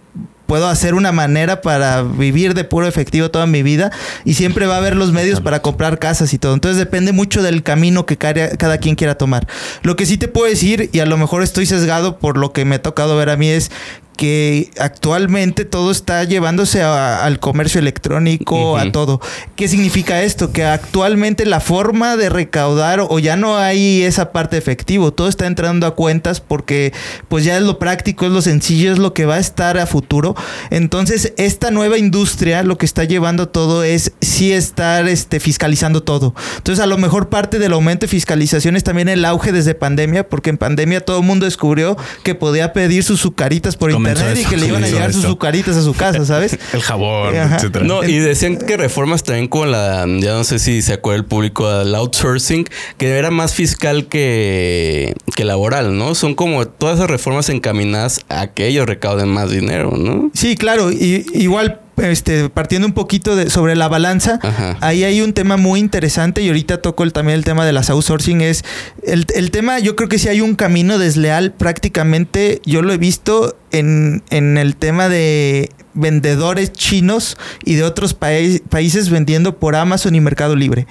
puedo 0.47 0.69
hacer 0.69 0.93
una 0.93 1.13
manera 1.13 1.63
para 1.63 2.03
vivir 2.03 2.53
de 2.53 2.65
puro 2.65 2.87
efectivo 2.87 3.31
toda 3.31 3.47
mi 3.47 3.63
vida 3.63 3.91
y 4.27 4.35
siempre 4.35 4.67
va 4.67 4.75
a 4.75 4.79
haber 4.79 4.97
los 4.97 5.11
medios 5.11 5.41
para 5.41 5.63
comprar 5.63 5.99
casas 5.99 6.35
y 6.35 6.39
todo. 6.39 6.53
Entonces 6.53 6.79
depende 6.79 7.13
mucho 7.13 7.43
del 7.43 7.63
camino 7.63 8.05
que 8.05 8.19
cada, 8.19 8.79
quien 8.79 8.95
quiera 8.95 9.17
tomar. 9.17 9.47
Lo 9.83 9.97
que 9.97 10.05
sí 10.05 10.19
te 10.19 10.29
puedo 10.29 10.49
decir, 10.49 10.91
y 10.93 10.99
a 10.99 11.07
lo 11.07 11.17
mejor 11.17 11.43
estoy 11.43 11.65
sesgado 11.65 12.19
por 12.19 12.37
lo 12.37 12.53
que 12.53 12.67
me 12.67 12.75
ha 12.75 12.83
tocado 12.83 13.17
ver 13.17 13.31
a 13.31 13.37
mí, 13.39 13.49
es 13.49 13.71
que 14.17 14.71
actualmente 14.79 15.65
todo 15.65 15.91
está 15.91 16.25
llevándose 16.25 16.83
al 16.83 17.39
comercio 17.41 17.81
electrónico, 17.81 18.77
a 18.77 18.93
todo. 18.93 19.21
¿Qué 19.57 19.69
significa 19.69 20.23
esto? 20.23 20.53
Que 20.53 20.65
actualmente 20.65 21.47
la 21.47 21.61
forma 21.61 22.17
de 22.17 22.29
recaudar 22.29 23.01
o 23.01 23.19
ya 23.19 23.37
no 23.37 23.57
hay 23.57 24.03
esa 24.03 24.33
parte 24.33 24.57
efectivo, 24.57 25.13
todo 25.13 25.29
está 25.29 25.47
entrando 25.47 25.87
a 25.87 25.95
cuentas 25.95 26.41
porque 26.41 26.93
pues 27.29 27.45
ya 27.45 27.57
es 27.57 27.63
lo 27.63 27.79
práctico, 27.79 28.27
es 28.27 28.33
lo 28.33 28.43
sencillo, 28.43 28.93
es 28.93 28.99
lo 28.99 29.15
que 29.15 29.27
va 29.27 29.37
a 29.37 29.41
estar 29.41 29.79
a 29.79 29.87
futuro. 29.87 30.35
Entonces, 30.71 31.33
esta 31.37 31.71
nueva 31.71 31.99
industria 31.99 32.63
lo 32.63 32.79
que 32.79 32.87
está 32.87 33.05
llevando 33.05 33.49
todo 33.49 33.83
es 33.83 34.13
sí 34.21 34.53
estar 34.53 35.09
este, 35.09 35.41
fiscalizando 35.41 36.03
todo. 36.03 36.35
Entonces, 36.57 36.83
a 36.83 36.87
lo 36.87 36.99
mejor 36.99 37.29
parte 37.29 37.59
del 37.59 37.73
aumento 37.73 38.07
de 38.07 38.09
fiscalización 38.09 38.77
es 38.77 38.85
también 38.85 39.09
el 39.09 39.25
auge 39.25 39.53
desde 39.53 39.75
pandemia, 39.75 40.29
porque 40.29 40.51
en 40.51 40.59
pandemia 40.59 41.01
todo 41.01 41.19
el 41.21 41.27
mundo 41.27 41.47
descubrió 41.47 41.97
que 42.23 42.35
podía 42.35 42.73
pedir 42.73 43.05
sus 43.05 43.21
sucaritas 43.21 43.77
por 43.77 43.91
y 44.07 44.45
que 44.45 44.57
le 44.57 44.67
iban 44.67 44.85
a 44.85 44.89
llegar 44.89 45.13
sus 45.13 45.25
sucaritas 45.25 45.77
a 45.77 45.83
su 45.83 45.95
casa, 45.95 46.25
¿sabes? 46.25 46.59
el 46.73 46.83
jabón, 46.83 47.35
etcétera. 47.35 47.85
No, 47.85 48.05
y 48.05 48.19
decían 48.19 48.57
que 48.57 48.77
reformas 48.77 49.23
también 49.23 49.49
con 49.49 49.71
la, 49.71 50.07
ya 50.07 50.33
no 50.35 50.45
sé 50.45 50.59
si 50.59 50.83
se 50.83 50.95
acuerda 50.95 51.19
el 51.19 51.25
público, 51.25 51.67
al 51.69 51.95
outsourcing, 51.95 52.67
que 52.99 53.09
era 53.11 53.31
más 53.31 53.55
fiscal 53.55 54.07
que, 54.07 55.15
que 55.35 55.45
laboral, 55.45 55.97
¿no? 55.97 56.15
Son 56.15 56.35
como 56.35 56.67
todas 56.67 56.97
esas 56.97 57.11
reformas 57.11 57.49
encaminadas 57.49 58.21
a 58.29 58.49
que 58.49 58.67
ellos 58.67 58.87
recauden 58.87 59.29
más 59.29 59.51
dinero, 59.51 59.93
¿no? 59.97 60.31
Sí, 60.35 60.57
claro, 60.57 60.91
y 60.91 61.27
igual 61.35 61.81
este, 62.11 62.49
partiendo 62.49 62.87
un 62.87 62.95
poquito 62.95 63.37
de, 63.37 63.51
sobre 63.51 63.77
la 63.77 63.89
balanza, 63.89 64.39
Ajá. 64.43 64.77
ahí 64.81 65.05
hay 65.05 65.21
un 65.21 65.33
tema 65.33 65.57
muy 65.57 65.81
interesante 65.81 66.43
y 66.43 66.49
ahorita 66.49 66.83
toco 66.83 67.03
el, 67.05 67.13
también 67.13 67.39
el 67.39 67.45
tema 67.45 67.65
de 67.65 67.73
las 67.73 67.91
outsourcing. 67.91 68.41
Es 68.41 68.65
el, 69.03 69.27
el 69.35 69.51
tema, 69.51 69.79
yo 69.79 69.97
creo 69.97 70.09
que 70.09 70.19
sí 70.19 70.29
hay 70.29 70.41
un 70.41 70.55
camino 70.55 70.99
desleal 70.99 71.53
prácticamente, 71.53 72.61
yo 72.65 72.83
lo 72.83 72.93
he 72.93 72.99
visto 72.99 73.57
en, 73.71 74.23
en 74.31 74.59
el 74.59 74.77
tema 74.77 75.09
de 75.09 75.71
vendedores 75.95 76.73
chinos 76.73 77.37
y 77.67 77.75
de 77.75 77.83
otros 77.85 78.15
paí- 78.15 78.61
países 78.71 79.11
vendiendo 79.11 79.59
por 79.59 79.77
Amazon 79.77 80.15
y 80.15 80.21
Mercado 80.21 80.57
Libre. 80.57 80.87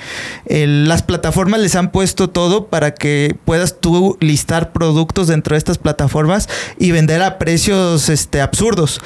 Las 0.48 1.02
plataformas 1.02 1.60
les 1.60 1.76
han 1.76 1.92
puesto 1.92 2.30
todo 2.30 2.68
para 2.68 2.94
que 2.94 3.36
puedas 3.46 3.80
tú 3.82 4.16
listar 4.20 4.72
productos 4.74 5.28
dentro 5.28 5.56
de 5.56 5.58
estas 5.58 5.80
plataformas 5.80 6.48
y 6.78 6.92
vender 6.92 7.24
a 7.24 7.40
precios 7.40 8.10
este, 8.10 8.42
absurdos. 8.42 9.02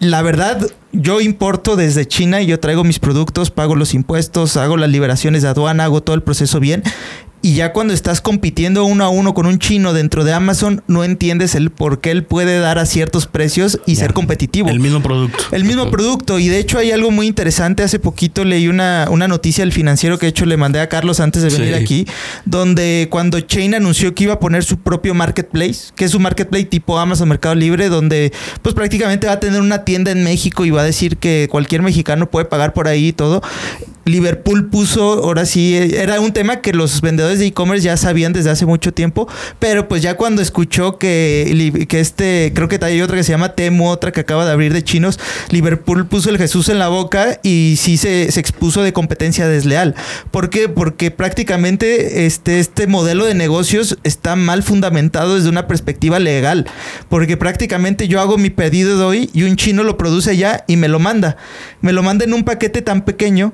La 0.00 0.22
verdad, 0.22 0.60
yo 0.92 1.20
importo 1.20 1.74
desde 1.74 2.06
China 2.06 2.40
y 2.40 2.46
yo 2.46 2.60
traigo 2.60 2.84
mis 2.84 3.00
productos, 3.00 3.50
pago 3.50 3.74
los 3.74 3.94
impuestos, 3.94 4.56
hago 4.56 4.76
las 4.76 4.90
liberaciones 4.90 5.42
de 5.42 5.48
aduana, 5.48 5.84
hago 5.84 6.02
todo 6.02 6.14
el 6.14 6.22
proceso 6.22 6.60
bien. 6.60 6.84
Y 7.40 7.54
ya 7.54 7.72
cuando 7.72 7.94
estás 7.94 8.20
compitiendo 8.20 8.84
uno 8.84 9.04
a 9.04 9.08
uno 9.10 9.32
con 9.32 9.46
un 9.46 9.58
chino 9.58 9.92
dentro 9.92 10.24
de 10.24 10.32
Amazon, 10.32 10.82
no 10.88 11.04
entiendes 11.04 11.54
el 11.54 11.70
por 11.70 12.00
qué 12.00 12.10
él 12.10 12.24
puede 12.24 12.58
dar 12.58 12.78
a 12.78 12.86
ciertos 12.86 13.26
precios 13.26 13.78
y 13.86 13.96
ser 13.96 14.12
competitivo. 14.12 14.68
El 14.68 14.80
mismo 14.80 15.00
producto. 15.02 15.38
El 15.52 15.64
mismo 15.64 15.90
producto. 15.90 16.38
Y 16.38 16.48
de 16.48 16.58
hecho 16.58 16.78
hay 16.78 16.90
algo 16.90 17.10
muy 17.10 17.26
interesante. 17.28 17.82
Hace 17.84 17.98
poquito 18.00 18.44
leí 18.44 18.66
una, 18.68 19.06
una 19.10 19.28
noticia 19.28 19.62
del 19.62 19.72
financiero 19.72 20.18
que 20.18 20.26
de 20.26 20.30
hecho 20.30 20.46
le 20.46 20.56
mandé 20.56 20.80
a 20.80 20.88
Carlos 20.88 21.20
antes 21.20 21.42
de 21.42 21.50
venir 21.50 21.68
Sí. 21.76 21.82
aquí, 21.82 22.06
donde 22.44 23.08
cuando 23.10 23.40
Chain 23.40 23.74
anunció 23.74 24.14
que 24.14 24.24
iba 24.24 24.34
a 24.34 24.40
poner 24.40 24.64
su 24.64 24.78
propio 24.78 25.14
marketplace, 25.14 25.92
que 25.94 26.04
es 26.04 26.14
un 26.14 26.22
marketplace 26.22 26.64
tipo 26.64 26.98
Amazon 26.98 27.28
Mercado 27.28 27.54
Libre, 27.54 27.88
donde 27.88 28.32
pues 28.62 28.74
prácticamente 28.74 29.26
va 29.26 29.34
a 29.34 29.40
tener 29.40 29.60
una 29.60 29.84
tienda 29.84 30.10
en 30.10 30.24
México 30.24 30.64
y 30.64 30.70
va 30.70 30.80
a 30.82 30.84
decir 30.84 31.18
que 31.18 31.46
cualquier 31.50 31.82
mexicano 31.82 32.28
puede 32.30 32.46
pagar 32.46 32.72
por 32.72 32.88
ahí 32.88 33.08
y 33.08 33.12
todo. 33.12 33.42
Liverpool 34.08 34.68
puso, 34.70 35.24
ahora 35.24 35.46
sí, 35.46 35.76
eh, 35.76 36.02
era 36.02 36.20
un 36.20 36.32
tema 36.32 36.60
que 36.60 36.72
los 36.72 37.00
vendedores 37.00 37.38
de 37.38 37.46
e-commerce 37.46 37.84
ya 37.84 37.96
sabían 37.96 38.32
desde 38.32 38.50
hace 38.50 38.66
mucho 38.66 38.92
tiempo, 38.92 39.28
pero 39.58 39.88
pues 39.88 40.02
ya 40.02 40.16
cuando 40.16 40.42
escuchó 40.42 40.98
que, 40.98 41.86
que 41.88 42.00
este, 42.00 42.52
creo 42.54 42.68
que 42.68 42.78
hay 42.82 43.00
otra 43.02 43.16
que 43.16 43.24
se 43.24 43.32
llama 43.32 43.54
Temu, 43.54 43.88
otra 43.88 44.12
que 44.12 44.20
acaba 44.20 44.44
de 44.44 44.52
abrir 44.52 44.72
de 44.72 44.82
chinos, 44.82 45.18
Liverpool 45.50 46.06
puso 46.06 46.30
el 46.30 46.38
Jesús 46.38 46.68
en 46.68 46.78
la 46.78 46.88
boca 46.88 47.40
y 47.42 47.74
sí 47.78 47.96
se, 47.96 48.30
se 48.30 48.40
expuso 48.40 48.82
de 48.82 48.92
competencia 48.92 49.48
desleal. 49.48 49.94
¿Por 50.30 50.50
qué? 50.50 50.68
Porque 50.68 51.10
prácticamente 51.10 52.26
este, 52.26 52.60
este 52.60 52.86
modelo 52.86 53.24
de 53.24 53.34
negocios 53.34 53.98
está 54.04 54.36
mal 54.36 54.62
fundamentado 54.62 55.36
desde 55.36 55.48
una 55.48 55.66
perspectiva 55.66 56.18
legal, 56.18 56.66
porque 57.08 57.36
prácticamente 57.36 58.08
yo 58.08 58.20
hago 58.20 58.38
mi 58.38 58.50
pedido 58.50 58.98
de 58.98 59.04
hoy 59.04 59.30
y 59.32 59.42
un 59.42 59.56
chino 59.56 59.84
lo 59.84 59.96
produce 59.96 60.30
allá 60.30 60.64
y 60.66 60.76
me 60.76 60.88
lo 60.88 60.98
manda. 60.98 61.36
Me 61.80 61.92
lo 61.92 62.02
manda 62.02 62.24
en 62.24 62.34
un 62.34 62.44
paquete 62.44 62.82
tan 62.82 63.04
pequeño 63.04 63.52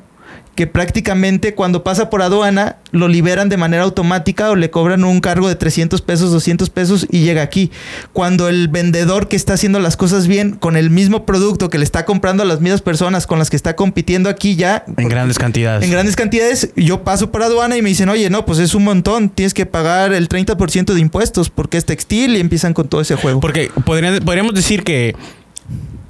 que 0.54 0.66
prácticamente 0.66 1.54
cuando 1.54 1.82
pasa 1.82 2.11
por 2.11 2.23
aduana 2.23 2.76
lo 2.92 3.08
liberan 3.08 3.49
de 3.49 3.56
manera 3.56 3.82
automática 3.82 4.50
o 4.50 4.54
le 4.56 4.70
cobran 4.70 5.02
un 5.04 5.20
cargo 5.20 5.49
de 5.49 5.56
300 5.56 6.00
pesos, 6.02 6.30
200 6.30 6.70
pesos 6.70 7.06
y 7.11 7.20
llega 7.20 7.42
aquí. 7.42 7.73
Cuando 8.12 8.49
el 8.49 8.68
vendedor 8.68 9.26
que 9.26 9.34
está 9.34 9.54
haciendo 9.54 9.80
las 9.80 9.96
cosas 9.96 10.28
bien 10.28 10.52
con 10.52 10.76
el 10.76 10.90
mismo 10.90 11.26
producto 11.26 11.70
que 11.70 11.78
le 11.78 11.84
está 11.84 12.04
comprando 12.04 12.44
a 12.44 12.46
las 12.46 12.61
mismas 12.61 12.82
personas 12.82 13.26
con 13.26 13.38
las 13.40 13.50
que 13.50 13.56
está 13.56 13.75
compitiendo 13.75 14.28
aquí 14.28 14.54
ya 14.54 14.84
En 14.96 15.08
grandes 15.08 15.38
cantidades. 15.38 15.82
en 15.84 15.90
grandes 15.90 16.14
cantidades, 16.14 16.70
yo 16.76 17.02
paso 17.02 17.32
por 17.32 17.42
aduana 17.42 17.76
y 17.76 17.82
me 17.82 17.88
dicen, 17.88 18.08
oye, 18.08 18.30
no, 18.30 18.46
pues 18.46 18.61
es 18.61 18.75
un 18.76 18.84
montón, 18.84 19.30
tienes 19.30 19.54
que 19.54 19.66
pagar 19.66 20.12
el 20.12 20.28
30% 20.28 20.94
de 20.94 21.00
impuestos 21.00 21.50
porque 21.50 21.78
es 21.78 21.84
textil 21.84 22.37
y 22.37 22.40
empiezan 22.40 22.75
con 22.75 22.87
todo 22.88 23.00
ese 23.00 23.16
juego. 23.16 23.40
Porque 23.40 23.70
podrían- 23.84 24.20
podríamos 24.25 24.54
decir 24.54 24.84
que 24.84 25.16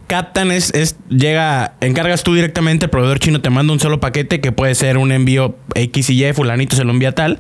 captan 0.07 0.51
es, 0.51 0.73
es 0.75 0.97
llega, 1.09 1.75
encargas 1.81 2.23
tú 2.23 2.35
directamente, 2.35 2.87
el 2.87 2.91
proveedor 2.91 3.19
chino 3.19 3.41
te 3.41 3.51
manda 3.51 3.73
un 3.73 3.81
solo 3.81 4.01
paquete 4.01 4.41
que 4.41 4.53
puede 4.53 4.75
ser 4.75 4.99
un 4.99 5.13
envío 5.13 5.57
X 5.75 6.11
y 6.11 6.25
Y, 6.25 6.33
fulanito 6.33 6.77
se 6.77 6.85
lo 6.85 6.91
envía 6.93 7.13
tal. 7.13 7.39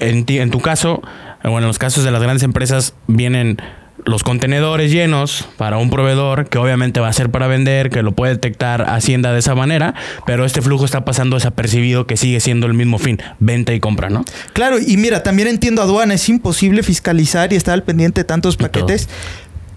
En, 0.00 0.24
ti- 0.24 0.38
en 0.38 0.50
tu 0.50 0.60
caso, 0.60 1.02
bueno, 1.42 1.58
en 1.60 1.66
los 1.66 1.78
casos 1.78 2.04
de 2.04 2.10
las 2.10 2.22
grandes 2.22 2.42
empresas 2.42 2.94
vienen 3.06 3.58
los 4.04 4.22
contenedores 4.22 4.92
llenos 4.92 5.48
para 5.56 5.76
un 5.78 5.90
proveedor 5.90 6.48
que 6.48 6.58
obviamente 6.58 7.00
va 7.00 7.08
a 7.08 7.12
ser 7.12 7.30
para 7.30 7.48
vender, 7.48 7.90
que 7.90 8.02
lo 8.04 8.12
puede 8.12 8.34
detectar 8.34 8.88
Hacienda 8.88 9.32
de 9.32 9.40
esa 9.40 9.56
manera, 9.56 9.92
pero 10.24 10.44
este 10.44 10.62
flujo 10.62 10.84
está 10.84 11.04
pasando 11.04 11.34
desapercibido 11.36 12.06
que 12.06 12.16
sigue 12.16 12.38
siendo 12.38 12.68
el 12.68 12.74
mismo 12.74 12.98
fin, 12.98 13.18
venta 13.40 13.74
y 13.74 13.80
compra, 13.80 14.08
¿no? 14.08 14.24
Claro, 14.52 14.78
y 14.78 14.96
mira, 14.98 15.24
también 15.24 15.48
entiendo 15.48 15.82
aduana, 15.82 16.14
es 16.14 16.28
imposible 16.28 16.84
fiscalizar 16.84 17.52
y 17.52 17.56
estar 17.56 17.74
al 17.74 17.82
pendiente 17.82 18.20
de 18.20 18.24
tantos 18.24 18.56
todo. 18.56 18.70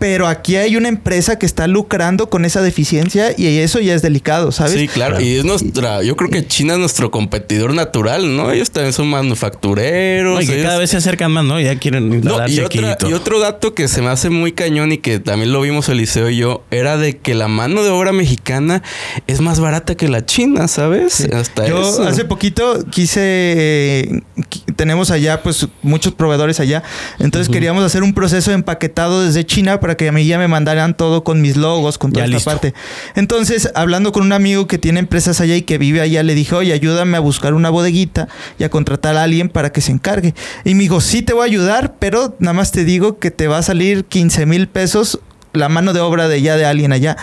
Pero 0.01 0.25
aquí 0.25 0.55
hay 0.55 0.75
una 0.77 0.87
empresa 0.89 1.37
que 1.37 1.45
está 1.45 1.67
lucrando 1.67 2.27
con 2.27 2.43
esa 2.43 2.63
deficiencia 2.63 3.35
y 3.37 3.45
eso 3.59 3.79
ya 3.79 3.93
es 3.93 4.01
delicado, 4.01 4.51
¿sabes? 4.51 4.73
Sí, 4.73 4.87
claro. 4.87 5.21
Y 5.21 5.35
es 5.35 5.45
nuestra, 5.45 6.01
yo 6.01 6.15
creo 6.15 6.31
que 6.31 6.43
China 6.47 6.73
es 6.73 6.79
nuestro 6.79 7.11
competidor 7.11 7.75
natural, 7.75 8.35
¿no? 8.35 8.51
Ellos 8.51 8.71
también 8.71 8.93
son 8.93 9.07
manufactureros. 9.09 10.33
No, 10.33 10.41
y 10.41 10.47
que 10.47 10.53
ellos- 10.55 10.65
cada 10.65 10.79
vez 10.79 10.89
se 10.89 10.97
acercan 10.97 11.31
más, 11.31 11.45
¿no? 11.45 11.59
Ya 11.59 11.77
quieren 11.77 12.09
No, 12.21 12.37
y, 12.39 12.41
aquí 12.41 12.59
otra- 12.61 12.93
y 12.93 12.97
todo. 12.97 13.09
y 13.11 13.13
otro 13.13 13.39
dato 13.39 13.75
que 13.75 13.87
se 13.87 14.01
me 14.01 14.07
hace 14.09 14.31
muy 14.31 14.53
cañón 14.53 14.91
y 14.91 14.97
que 14.97 15.19
también 15.19 15.51
lo 15.53 15.61
vimos 15.61 15.87
Eliseo 15.87 16.31
y 16.31 16.37
yo, 16.37 16.63
era 16.71 16.97
de 16.97 17.17
que 17.19 17.35
la 17.35 17.47
mano 17.47 17.83
de 17.83 17.91
obra 17.91 18.11
mexicana 18.11 18.81
es 19.27 19.39
más 19.39 19.59
barata 19.59 19.93
que 19.93 20.07
la 20.09 20.25
china, 20.25 20.67
¿sabes? 20.67 21.27
Hasta 21.31 21.67
Yo 21.67 21.79
eso. 21.87 22.03
hace 22.07 22.25
poquito 22.25 22.83
quise, 22.89 23.21
eh, 23.23 24.21
qui- 24.49 24.63
tenemos 24.75 25.11
allá 25.11 25.43
pues 25.43 25.67
muchos 25.83 26.13
proveedores 26.15 26.59
allá, 26.59 26.81
entonces 27.19 27.49
queríamos 27.49 27.83
hacer 27.83 28.01
un 28.01 28.15
proceso 28.15 28.49
de 28.49 28.55
empaquetado 28.55 29.23
desde 29.23 29.45
China 29.45 29.79
para 29.79 29.90
que 29.97 30.07
a 30.07 30.11
mí 30.11 30.25
ya 30.25 30.37
me 30.37 30.47
mandaran 30.47 30.95
todo 30.95 31.23
con 31.23 31.41
mis 31.41 31.57
logos, 31.57 31.97
con 31.97 32.11
toda 32.11 32.25
Ya 32.25 32.37
esta 32.37 32.51
listo. 32.51 32.51
parte. 32.51 32.73
Entonces, 33.15 33.69
hablando 33.75 34.11
con 34.11 34.23
un 34.23 34.33
amigo 34.33 34.67
que 34.67 34.77
tiene 34.77 34.99
empresas 34.99 35.41
allá 35.41 35.55
y 35.55 35.61
que 35.63 35.77
vive 35.77 36.01
allá, 36.01 36.23
le 36.23 36.35
dije, 36.35 36.55
oye, 36.55 36.73
ayúdame 36.73 37.17
a 37.17 37.19
buscar 37.19 37.53
una 37.53 37.69
bodeguita 37.69 38.27
y 38.59 38.63
a 38.63 38.69
contratar 38.69 39.15
a 39.17 39.23
alguien 39.23 39.49
para 39.49 39.71
que 39.71 39.81
se 39.81 39.91
encargue. 39.91 40.33
Y 40.65 40.75
me 40.75 40.83
dijo, 40.83 41.01
sí 41.01 41.21
te 41.21 41.33
voy 41.33 41.41
a 41.43 41.45
ayudar, 41.45 41.95
pero 41.99 42.35
nada 42.39 42.53
más 42.53 42.71
te 42.71 42.83
digo 42.85 43.19
que 43.19 43.31
te 43.31 43.47
va 43.47 43.57
a 43.59 43.63
salir 43.63 44.05
15 44.05 44.45
mil 44.45 44.67
pesos 44.67 45.19
la 45.53 45.67
mano 45.69 45.93
de 45.93 45.99
obra 45.99 46.27
de 46.27 46.41
ya 46.41 46.55
de 46.57 46.65
alguien 46.65 46.91
allá. 46.93 47.17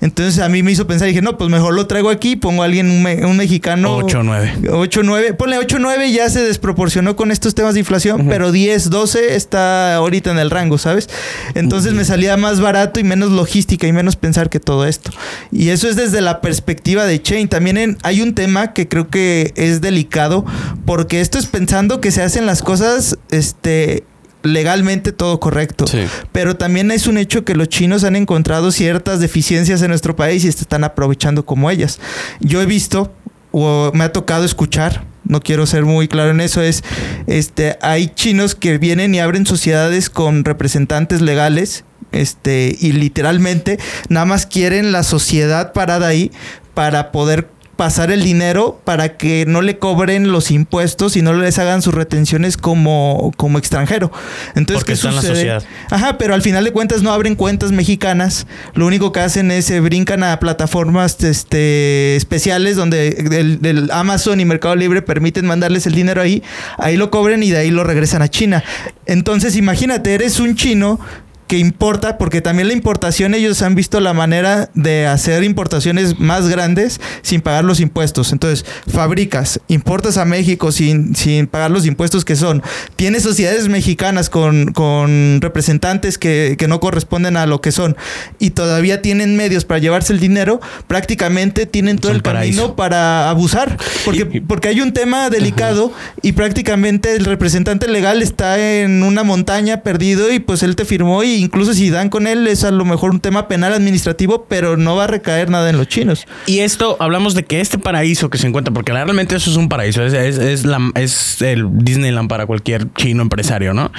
Entonces 0.00 0.40
a 0.42 0.48
mí 0.48 0.62
me 0.62 0.72
hizo 0.72 0.86
pensar, 0.86 1.08
dije, 1.08 1.22
no, 1.22 1.36
pues 1.38 1.50
mejor 1.50 1.74
lo 1.74 1.86
traigo 1.86 2.10
aquí, 2.10 2.36
pongo 2.36 2.62
a 2.62 2.66
alguien, 2.66 2.90
un, 2.90 3.02
me- 3.02 3.24
un 3.26 3.36
mexicano. 3.36 3.96
8 3.96 4.18
o 4.20 4.22
9. 4.22 4.52
8, 4.72 5.00
9, 5.04 5.34
ponle 5.34 5.58
8, 5.58 5.76
9 5.80 6.10
ya 6.12 6.28
se 6.30 6.42
desproporcionó 6.42 7.16
con 7.16 7.30
estos 7.30 7.54
temas 7.54 7.74
de 7.74 7.80
inflación, 7.80 8.26
pero 8.28 8.52
10, 8.52 8.90
12 8.90 9.34
está 9.36 9.96
ahorita 9.96 10.30
en 10.30 10.38
el 10.38 10.50
rango, 10.50 10.78
¿sabes? 10.78 11.08
Entonces 11.54 11.92
me 11.92 12.04
salía 12.04 12.36
más 12.36 12.60
barato 12.60 13.00
y 13.00 13.04
menos 13.04 13.30
logística 13.30 13.86
y 13.86 13.92
menos 13.92 14.16
pensar 14.16 14.48
que 14.50 14.60
todo 14.60 14.86
esto. 14.86 15.10
Y 15.52 15.68
eso 15.68 15.88
es 15.88 15.96
desde 15.96 16.20
la 16.20 16.40
perspectiva 16.40 17.04
de 17.04 17.20
Chain. 17.20 17.48
También 17.48 17.76
en- 17.76 17.98
hay 18.02 18.22
un 18.22 18.34
tema 18.34 18.72
que 18.72 18.88
creo 18.88 19.08
que 19.08 19.52
es 19.56 19.80
delicado 19.80 20.44
porque 20.86 21.20
esto 21.20 21.38
es 21.38 21.46
pensando 21.46 22.00
que 22.00 22.10
se 22.10 22.22
hacen 22.22 22.46
las 22.46 22.62
cosas 22.62 23.18
este 23.30 24.04
legalmente 24.44 25.10
todo 25.10 25.40
correcto. 25.40 25.86
Sí. 25.86 26.04
Pero 26.30 26.56
también 26.56 26.90
es 26.90 27.06
un 27.06 27.18
hecho 27.18 27.44
que 27.44 27.56
los 27.56 27.68
chinos 27.68 28.04
han 28.04 28.14
encontrado 28.14 28.70
ciertas 28.70 29.18
deficiencias 29.18 29.82
en 29.82 29.88
nuestro 29.88 30.14
país 30.14 30.44
y 30.44 30.52
se 30.52 30.60
están 30.60 30.84
aprovechando 30.84 31.44
como 31.44 31.70
ellas. 31.70 31.98
Yo 32.40 32.62
he 32.62 32.66
visto 32.66 33.12
o 33.50 33.90
me 33.94 34.04
ha 34.04 34.12
tocado 34.12 34.44
escuchar, 34.44 35.04
no 35.24 35.40
quiero 35.40 35.66
ser 35.66 35.84
muy 35.84 36.08
claro 36.08 36.30
en 36.30 36.40
eso, 36.40 36.60
es 36.60 36.82
este 37.26 37.78
hay 37.80 38.08
chinos 38.08 38.54
que 38.54 38.78
vienen 38.78 39.14
y 39.14 39.20
abren 39.20 39.46
sociedades 39.46 40.10
con 40.10 40.44
representantes 40.44 41.20
legales 41.20 41.84
este 42.10 42.76
y 42.78 42.92
literalmente 42.92 43.78
nada 44.08 44.26
más 44.26 44.46
quieren 44.46 44.90
la 44.90 45.04
sociedad 45.04 45.72
parada 45.72 46.08
ahí 46.08 46.32
para 46.74 47.12
poder 47.12 47.48
pasar 47.76 48.10
el 48.10 48.22
dinero 48.22 48.80
para 48.84 49.16
que 49.16 49.44
no 49.46 49.62
le 49.62 49.78
cobren 49.78 50.30
los 50.32 50.50
impuestos 50.50 51.16
y 51.16 51.22
no 51.22 51.32
les 51.32 51.58
hagan 51.58 51.82
sus 51.82 51.94
retenciones 51.94 52.56
como, 52.56 53.32
como 53.36 53.58
extranjero. 53.58 54.10
Entonces, 54.54 54.84
Porque 54.84 54.92
¿qué 54.92 54.94
está 54.94 55.08
en 55.08 55.14
la 55.16 55.20
sucede? 55.20 55.34
sociedad. 55.36 55.62
Ajá, 55.90 56.18
pero 56.18 56.34
al 56.34 56.42
final 56.42 56.64
de 56.64 56.72
cuentas 56.72 57.02
no 57.02 57.12
abren 57.12 57.34
cuentas 57.34 57.72
mexicanas. 57.72 58.46
Lo 58.74 58.86
único 58.86 59.12
que 59.12 59.20
hacen 59.20 59.50
es 59.50 59.64
se 59.66 59.80
brincan 59.80 60.22
a 60.22 60.38
plataformas 60.40 61.22
este, 61.22 62.16
especiales 62.16 62.76
donde 62.76 63.08
el, 63.08 63.64
el 63.64 63.90
Amazon 63.90 64.40
y 64.40 64.44
Mercado 64.44 64.76
Libre 64.76 65.02
permiten 65.02 65.46
mandarles 65.46 65.86
el 65.86 65.94
dinero 65.94 66.20
ahí. 66.20 66.42
Ahí 66.78 66.96
lo 66.96 67.10
cobran 67.10 67.42
y 67.42 67.50
de 67.50 67.58
ahí 67.58 67.70
lo 67.70 67.84
regresan 67.84 68.22
a 68.22 68.28
China. 68.28 68.62
Entonces, 69.06 69.56
imagínate, 69.56 70.14
eres 70.14 70.40
un 70.40 70.54
chino 70.56 70.98
que 71.46 71.58
importa, 71.58 72.18
porque 72.18 72.40
también 72.40 72.68
la 72.68 72.74
importación 72.74 73.34
ellos 73.34 73.60
han 73.62 73.74
visto 73.74 74.00
la 74.00 74.14
manera 74.14 74.70
de 74.74 75.06
hacer 75.06 75.44
importaciones 75.44 76.18
más 76.18 76.48
grandes 76.48 77.00
sin 77.22 77.40
pagar 77.40 77.64
los 77.64 77.80
impuestos. 77.80 78.32
Entonces, 78.32 78.64
fabricas, 78.90 79.60
importas 79.68 80.16
a 80.16 80.24
México 80.24 80.72
sin, 80.72 81.14
sin 81.14 81.46
pagar 81.46 81.70
los 81.70 81.86
impuestos 81.86 82.24
que 82.24 82.36
son. 82.36 82.62
Tienes 82.96 83.22
sociedades 83.22 83.68
mexicanas 83.68 84.30
con, 84.30 84.72
con 84.72 85.40
representantes 85.40 86.18
que, 86.18 86.56
que 86.58 86.68
no 86.68 86.80
corresponden 86.80 87.36
a 87.36 87.46
lo 87.46 87.60
que 87.60 87.72
son 87.72 87.96
y 88.38 88.50
todavía 88.50 89.02
tienen 89.02 89.36
medios 89.36 89.64
para 89.64 89.78
llevarse 89.80 90.12
el 90.12 90.20
dinero, 90.20 90.60
prácticamente 90.86 91.66
tienen 91.66 91.98
todo 91.98 92.12
el 92.12 92.22
paraíso. 92.22 92.60
camino 92.60 92.76
para 92.76 93.30
abusar. 93.30 93.76
Porque, 94.04 94.26
porque 94.46 94.68
hay 94.68 94.80
un 94.80 94.92
tema 94.92 95.30
delicado 95.30 95.92
y 96.22 96.32
prácticamente 96.32 97.14
el 97.16 97.24
representante 97.24 97.88
legal 97.88 98.22
está 98.22 98.58
en 98.58 99.02
una 99.02 99.24
montaña 99.24 99.82
perdido 99.82 100.32
y 100.32 100.38
pues 100.38 100.62
él 100.62 100.76
te 100.76 100.84
firmó 100.84 101.22
y 101.22 101.33
y 101.34 101.42
incluso 101.42 101.74
si 101.74 101.90
dan 101.90 102.08
con 102.08 102.26
él 102.26 102.46
es 102.46 102.64
a 102.64 102.70
lo 102.70 102.84
mejor 102.84 103.10
un 103.10 103.20
tema 103.20 103.48
penal 103.48 103.72
administrativo, 103.72 104.46
pero 104.48 104.76
no 104.76 104.96
va 104.96 105.04
a 105.04 105.06
recaer 105.06 105.50
nada 105.50 105.70
en 105.70 105.76
los 105.76 105.88
chinos. 105.88 106.26
Y 106.46 106.60
esto, 106.60 106.96
hablamos 107.00 107.34
de 107.34 107.44
que 107.44 107.60
este 107.60 107.78
paraíso 107.78 108.30
que 108.30 108.38
se 108.38 108.46
encuentra, 108.46 108.72
porque 108.72 108.92
realmente 108.92 109.36
eso 109.36 109.50
es 109.50 109.56
un 109.56 109.68
paraíso, 109.68 110.04
es, 110.04 110.12
es, 110.12 110.38
es 110.38 110.64
la, 110.64 110.78
es 110.94 111.42
el 111.42 111.66
Disneyland 111.78 112.28
para 112.28 112.46
cualquier 112.46 112.92
chino 112.94 113.22
empresario, 113.22 113.74
¿no? 113.74 113.90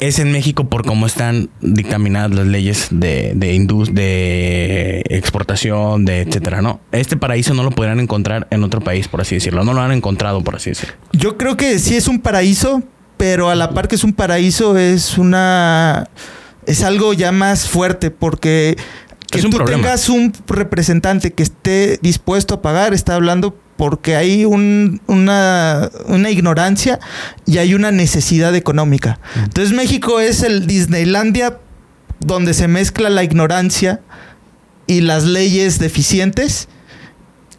es 0.00 0.18
en 0.18 0.32
México 0.32 0.68
por 0.68 0.84
cómo 0.84 1.06
están 1.06 1.50
dictaminadas 1.60 2.32
las 2.32 2.46
leyes 2.46 2.88
de, 2.90 3.32
de, 3.34 3.88
de 3.92 5.02
exportación, 5.08 6.04
de 6.04 6.22
etcétera, 6.22 6.62
¿no? 6.62 6.80
Este 6.92 7.16
paraíso 7.16 7.54
no 7.54 7.62
lo 7.62 7.70
podrían 7.70 8.00
encontrar 8.00 8.46
en 8.50 8.64
otro 8.64 8.80
país, 8.80 9.08
por 9.08 9.20
así 9.20 9.36
decirlo. 9.36 9.64
No 9.64 9.72
lo 9.72 9.80
han 9.80 9.92
encontrado, 9.92 10.42
por 10.42 10.56
así 10.56 10.70
decirlo. 10.70 10.94
Yo 11.12 11.36
creo 11.36 11.56
que 11.56 11.78
sí 11.78 11.96
es 11.96 12.08
un 12.08 12.20
paraíso, 12.20 12.82
pero 13.16 13.50
a 13.50 13.54
la 13.54 13.70
par 13.70 13.88
que 13.88 13.94
es 13.94 14.04
un 14.04 14.12
paraíso, 14.12 14.76
es 14.76 15.18
una. 15.18 16.08
Es 16.66 16.82
algo 16.82 17.12
ya 17.12 17.30
más 17.30 17.68
fuerte, 17.68 18.10
porque 18.10 18.76
que 19.30 19.42
tú 19.42 19.64
tengas 19.64 20.08
un 20.08 20.32
representante 20.46 21.32
que 21.32 21.42
esté 21.42 21.98
dispuesto 22.00 22.54
a 22.54 22.62
pagar, 22.62 22.94
está 22.94 23.14
hablando 23.14 23.58
porque 23.76 24.16
hay 24.16 24.44
una, 24.44 25.90
ignorancia 26.30 27.00
y 27.44 27.58
hay 27.58 27.74
una 27.74 27.90
necesidad 27.90 28.54
económica. 28.54 29.18
Mm. 29.34 29.44
Entonces 29.44 29.74
México 29.74 30.20
es 30.20 30.42
el 30.42 30.66
Disneylandia 30.66 31.58
donde 32.20 32.54
se 32.54 32.68
mezcla 32.68 33.10
la 33.10 33.24
ignorancia 33.24 34.00
y 34.86 35.00
las 35.00 35.24
leyes 35.24 35.78
deficientes 35.78 36.68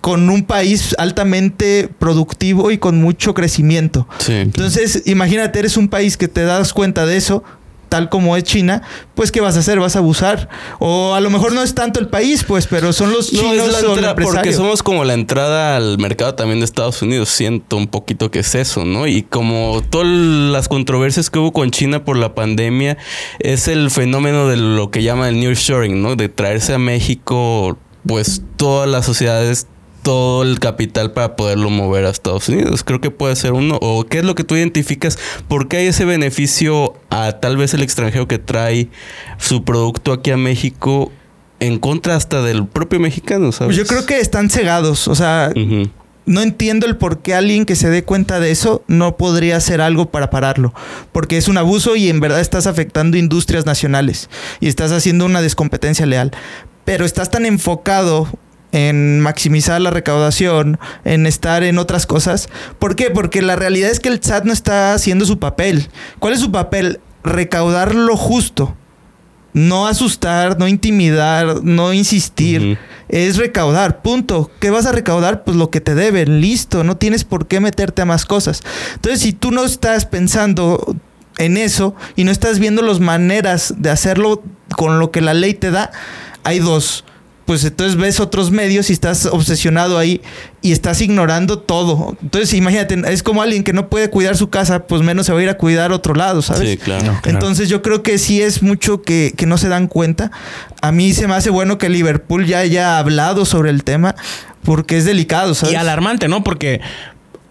con 0.05 0.29
un 0.29 0.43
país 0.43 0.95
altamente 0.99 1.89
productivo 1.97 2.69
y 2.69 2.77
con 2.77 3.01
mucho 3.01 3.33
crecimiento. 3.33 4.07
Entonces, 4.27 5.01
imagínate, 5.07 5.57
eres 5.57 5.77
un 5.77 5.87
país 5.87 6.15
que 6.15 6.27
te 6.27 6.43
das 6.43 6.73
cuenta 6.73 7.07
de 7.07 7.17
eso, 7.17 7.43
tal 7.89 8.09
como 8.09 8.37
es 8.37 8.43
China, 8.43 8.83
pues 9.15 9.31
¿qué 9.31 9.41
vas 9.41 9.55
a 9.55 9.61
hacer? 9.61 9.79
¿Vas 9.79 9.95
a 9.95 9.99
abusar? 9.99 10.47
O 10.77 11.15
a 11.15 11.21
lo 11.21 11.31
mejor 11.31 11.53
no 11.53 11.63
es 11.63 11.73
tanto 11.73 11.99
el 11.99 12.07
país, 12.07 12.43
pues, 12.43 12.67
pero 12.67 12.93
son 12.93 13.11
los 13.11 13.31
chinos 13.31 13.81
la 13.99 14.13
Porque 14.13 14.53
somos 14.53 14.83
como 14.83 15.03
la 15.05 15.15
entrada 15.15 15.75
al 15.75 15.97
mercado 15.97 16.35
también 16.35 16.59
de 16.59 16.65
Estados 16.65 17.01
Unidos. 17.01 17.29
Siento 17.29 17.75
un 17.75 17.87
poquito 17.87 18.29
que 18.29 18.41
es 18.41 18.53
eso, 18.53 18.85
¿no? 18.85 19.07
Y 19.07 19.23
como 19.23 19.81
todas 19.89 20.07
las 20.07 20.67
controversias 20.67 21.31
que 21.31 21.39
hubo 21.39 21.51
con 21.51 21.71
China 21.71 22.05
por 22.05 22.15
la 22.15 22.35
pandemia, 22.35 22.95
es 23.39 23.67
el 23.67 23.89
fenómeno 23.89 24.49
de 24.49 24.57
lo 24.57 24.91
que 24.91 25.01
llama 25.01 25.29
el 25.29 25.39
nearshoring, 25.39 25.99
¿no? 25.99 26.15
De 26.15 26.29
traerse 26.29 26.75
a 26.75 26.77
México 26.77 27.79
pues 28.07 28.43
todas 28.55 28.87
las 28.87 29.03
sociedades 29.03 29.65
todo 30.05 30.43
el 30.43 30.59
capital 30.59 31.13
para 31.13 31.35
poderlo 31.35 31.71
mover 31.71 32.05
a 32.05 32.11
Estados 32.11 32.47
Unidos. 32.47 32.83
Creo 32.83 33.01
que 33.01 33.09
puede 33.09 33.35
ser 33.35 33.53
uno. 33.53 33.79
¿O 33.81 34.05
qué 34.05 34.19
es 34.19 34.23
lo 34.23 34.35
que 34.35 34.43
tú 34.43 34.55
identificas? 34.55 35.17
¿Por 35.47 35.67
qué 35.67 35.77
hay 35.77 35.87
ese 35.87 36.05
beneficio 36.05 36.93
a 37.09 37.31
tal 37.39 37.57
vez 37.57 37.73
el 37.73 37.81
extranjero 37.81 38.27
que 38.27 38.37
trae 38.37 38.87
su 39.39 39.63
producto 39.63 40.13
aquí 40.13 40.29
a 40.29 40.37
México 40.37 41.11
en 41.59 41.79
contra 41.79 42.15
hasta 42.15 42.43
del 42.43 42.67
propio 42.67 42.99
mexicano? 42.99 43.49
Pues 43.57 43.75
yo 43.75 43.87
creo 43.87 44.05
que 44.05 44.19
están 44.19 44.51
cegados. 44.51 45.07
O 45.07 45.15
sea, 45.15 45.51
no 46.27 46.41
entiendo 46.43 46.85
el 46.85 46.97
por 46.97 47.23
qué 47.23 47.33
alguien 47.33 47.65
que 47.65 47.75
se 47.75 47.89
dé 47.89 48.03
cuenta 48.03 48.39
de 48.39 48.51
eso 48.51 48.83
no 48.85 49.17
podría 49.17 49.57
hacer 49.57 49.81
algo 49.81 50.11
para 50.11 50.29
pararlo. 50.29 50.71
Porque 51.13 51.37
es 51.37 51.47
un 51.47 51.57
abuso 51.57 51.95
y 51.95 52.09
en 52.09 52.19
verdad 52.19 52.41
estás 52.41 52.67
afectando 52.67 53.17
industrias 53.17 53.65
nacionales 53.65 54.29
y 54.59 54.67
estás 54.67 54.91
haciendo 54.91 55.25
una 55.25 55.41
descompetencia 55.41 56.05
leal. 56.05 56.29
Pero 56.83 57.05
estás 57.05 57.31
tan 57.31 57.47
enfocado 57.47 58.29
en 58.75 59.21
maximizar 59.21 59.79
la 59.79 59.89
recaudación, 59.89 60.79
en 61.05 61.27
estar 61.27 61.63
en 61.63 61.77
otras 61.77 62.05
cosas. 62.05 62.49
¿Por 62.77 62.97
qué? 62.97 63.09
Porque 63.09 63.41
la 63.41 63.55
realidad 63.55 63.89
es 63.89 64.01
que 64.01 64.09
el 64.09 64.21
SAT 64.21 64.43
no 64.43 64.51
está 64.51 64.93
haciendo 64.93 65.23
su 65.25 65.39
papel. 65.39 65.87
¿Cuál 66.19 66.33
es 66.33 66.41
su 66.41 66.51
papel? 66.51 66.99
Recaudar 67.23 67.95
lo 67.95 68.17
justo. 68.17 68.75
No 69.53 69.87
asustar, 69.87 70.59
no 70.59 70.67
intimidar, 70.67 71.63
no 71.63 71.93
insistir. 71.93 72.77
Es 73.07 73.37
recaudar, 73.37 74.01
punto. 74.01 74.51
¿Qué 74.59 74.71
vas 74.71 74.85
a 74.85 74.91
recaudar? 74.91 75.45
Pues 75.45 75.55
lo 75.55 75.69
que 75.69 75.79
te 75.79 75.95
deben, 75.95 76.41
listo. 76.41 76.83
No 76.83 76.97
tienes 76.97 77.23
por 77.23 77.47
qué 77.47 77.61
meterte 77.61 78.01
a 78.01 78.05
más 78.05 78.25
cosas. 78.25 78.61
Entonces, 78.95 79.21
si 79.21 79.31
tú 79.31 79.51
no 79.51 79.63
estás 79.63 80.05
pensando 80.05 80.97
en 81.37 81.55
eso 81.55 81.95
y 82.17 82.25
no 82.25 82.31
estás 82.31 82.59
viendo 82.59 82.81
las 82.81 82.99
maneras 82.99 83.75
de 83.77 83.89
hacerlo 83.89 84.43
con 84.75 84.99
lo 84.99 85.11
que 85.11 85.21
la 85.21 85.33
ley 85.33 85.53
te 85.53 85.71
da, 85.71 85.91
hay 86.43 86.59
dos 86.59 87.05
pues 87.45 87.63
entonces 87.63 87.95
ves 87.95 88.19
otros 88.19 88.49
medios 88.49 88.89
y 88.89 88.93
estás 88.93 89.27
obsesionado 89.27 89.99
ahí 89.99 90.21
y 90.63 90.71
estás 90.71 90.99
ignorando 91.01 91.59
todo. 91.59 92.17
Entonces, 92.21 92.53
imagínate, 92.55 92.99
es 93.07 93.21
como 93.21 93.43
alguien 93.43 93.63
que 93.63 93.71
no 93.71 93.87
puede 93.87 94.09
cuidar 94.09 94.35
su 94.35 94.49
casa, 94.49 94.87
pues 94.87 95.03
menos 95.03 95.27
se 95.27 95.33
va 95.33 95.39
a 95.39 95.43
ir 95.43 95.49
a 95.49 95.57
cuidar 95.57 95.91
otro 95.91 96.15
lado, 96.15 96.41
¿sabes? 96.41 96.71
Sí, 96.71 96.77
claro. 96.77 97.19
Entonces, 97.25 97.69
yo 97.69 97.83
creo 97.83 98.01
que 98.01 98.17
sí 98.17 98.41
es 98.41 98.63
mucho 98.63 99.03
que, 99.03 99.33
que, 99.37 99.45
no 99.45 99.59
se 99.59 99.69
dan 99.69 99.87
cuenta. 99.87 100.31
A 100.81 100.91
mí 100.91 101.13
se 101.13 101.27
me 101.27 101.35
hace 101.35 101.51
bueno 101.51 101.77
que 101.77 101.87
Liverpool 101.87 102.47
ya 102.47 102.59
haya 102.59 102.97
hablado 102.97 103.45
sobre 103.45 103.69
el 103.69 103.83
tema 103.83 104.15
porque 104.63 104.97
es 104.97 105.05
delicado, 105.05 105.53
¿sabes? 105.53 105.73
Y 105.73 105.77
alarmante, 105.77 106.27
¿no? 106.27 106.43
Porque, 106.43 106.81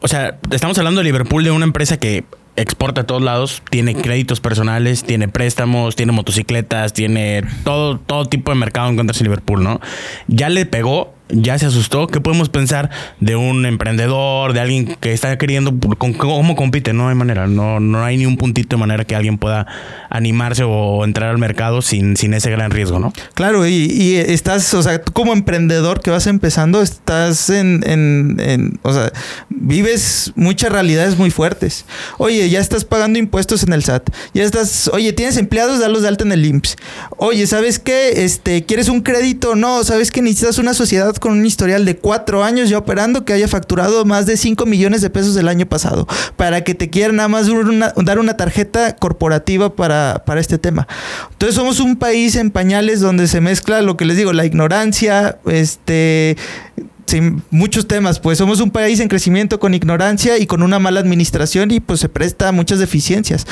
o 0.01 0.09
sea, 0.09 0.39
estamos 0.51 0.77
hablando 0.77 1.01
de 1.01 1.05
Liverpool 1.05 1.45
de 1.45 1.53
una 1.53 1.65
empresa 1.65 1.99
que 1.99 2.25
exporta 2.57 3.03
a 3.03 3.05
todos 3.05 3.23
lados, 3.23 3.63
tiene 3.71 3.95
créditos 3.95 4.41
personales, 4.41 5.05
tiene 5.05 5.29
préstamos, 5.29 5.97
tiene 5.97 6.13
motocicletas, 6.13 6.93
tiene 6.93 7.43
todo, 7.65 7.99
todo 7.99 8.27
tipo 8.27 8.53
de 8.53 8.59
mercado 8.59 8.89
en 8.89 8.97
contra 8.97 9.17
de 9.17 9.25
Liverpool, 9.25 9.63
¿no? 9.63 9.81
Ya 10.29 10.49
le 10.49 10.67
pegó 10.67 11.15
ya 11.29 11.59
se 11.59 11.67
asustó. 11.67 12.07
¿Qué 12.07 12.21
podemos 12.21 12.49
pensar 12.49 12.91
de 13.21 13.37
un 13.37 13.65
emprendedor, 13.67 14.53
de 14.53 14.61
alguien 14.61 14.97
que 15.01 15.13
está 15.13 15.37
queriendo, 15.39 15.75
cómo 15.99 16.57
compite? 16.57 16.93
No 16.93 17.09
hay 17.09 17.15
manera, 17.15 17.47
no, 17.47 17.81
no 17.81 18.05
hay 18.05 18.17
ni 18.19 18.27
un 18.27 18.37
puntito 18.37 18.77
de 18.77 18.81
manera 18.81 19.05
que 19.05 19.17
alguien 19.17 19.39
pueda 19.39 19.67
animarse 20.11 20.65
o 20.65 21.05
entrar 21.05 21.31
al 21.31 21.39
mercado 21.39 21.83
sin, 21.83 22.17
sin 22.17 22.35
ese 22.35 22.51
gran 22.51 22.71
riesgo, 22.71 22.99
¿no? 22.99 23.13
Claro, 23.35 23.67
y, 23.67 24.17
estás, 24.17 24.73
o 24.75 24.83
sea, 24.83 25.01
tú 25.01 25.13
como 25.13 25.33
emprendedor 25.33 26.03
que 26.03 26.11
vas 26.11 26.27
empezando, 26.27 26.83
estás 26.83 27.51
en, 27.51 27.83
en, 27.87 28.79
o 28.83 28.93
sea, 28.93 29.13
vives 29.49 30.33
muchas 30.37 30.71
realidades 30.71 31.17
muy 31.19 31.31
fuertes. 31.31 31.87
Oye, 32.19 32.49
ya 32.51 32.61
estás 32.61 32.85
pagando 32.85 33.19
impuestos 33.19 33.63
en 33.63 33.73
el 33.73 33.83
SAT, 33.83 34.11
ya 34.35 34.43
estás, 34.43 34.89
oye, 34.89 35.13
tienes 35.13 35.37
empleados, 35.37 35.81
dalos 35.81 36.03
de 36.03 36.09
alta 36.09 36.25
en 36.25 36.33
el 36.33 36.45
IMSS. 36.45 36.77
Oye, 37.17 37.47
¿sabes 37.47 37.79
qué? 37.79 38.25
Este, 38.25 38.65
¿quieres 38.65 38.89
un 38.89 39.01
crédito? 39.01 39.55
No, 39.57 39.85
¿sabes 39.85 40.11
que 40.11 40.23
necesitas 40.23 40.59
una 40.59 40.75
sociedad 40.75 41.14
con 41.19 41.33
un 41.33 41.47
historial 41.47 41.85
de 41.85 41.97
cuatro 41.97 42.45
años 42.45 42.69
ya 42.69 42.79
operando 42.79 43.25
que 43.25 43.33
haya 43.33 43.49
facturado 43.49 44.05
más 44.05 44.27
de 44.27 44.37
5 44.37 44.67
millones 44.67 45.01
de 45.03 45.11
pesos 45.11 45.37
el 45.37 45.49
año 45.49 45.67
pasado 45.67 46.07
para 46.37 46.65
que 46.65 46.75
te 46.75 46.91
quieran 46.91 47.17
nada 47.17 47.29
más 47.29 47.49
dar 47.97 48.19
una 48.19 48.37
tarjeta 48.37 48.97
corporativa 48.97 49.75
para, 49.75 50.23
para 50.27 50.41
este 50.41 50.59
tema. 50.59 50.87
Entonces 51.33 51.55
somos 51.55 51.81
un 51.81 51.97
país 51.97 52.37
en 52.37 52.51
pañales 52.51 53.01
donde 53.01 53.29
se 53.29 53.41
mezcla 53.41 53.83
lo 53.83 53.97
que 53.97 54.05
les 54.05 54.17
digo, 54.17 54.33
la 54.33 54.45
ignorancia, 54.45 55.39
este 55.47 56.37
muchos 57.51 57.87
temas, 57.87 58.19
pues 58.19 58.39
somos 58.39 58.61
un 58.61 58.71
país 58.71 59.01
en 59.01 59.09
crecimiento 59.09 59.61
con 59.61 59.75
ignorancia 59.75 60.39
y 60.39 60.47
con 60.47 60.63
una 60.63 60.79
mala 60.79 61.01
administración 61.01 61.71
y 61.71 61.81
pues 61.81 62.01
se 62.01 62.09
presta 62.09 62.49
a 62.49 62.53
muchas 62.53 62.79
deficiencias. 62.79 63.47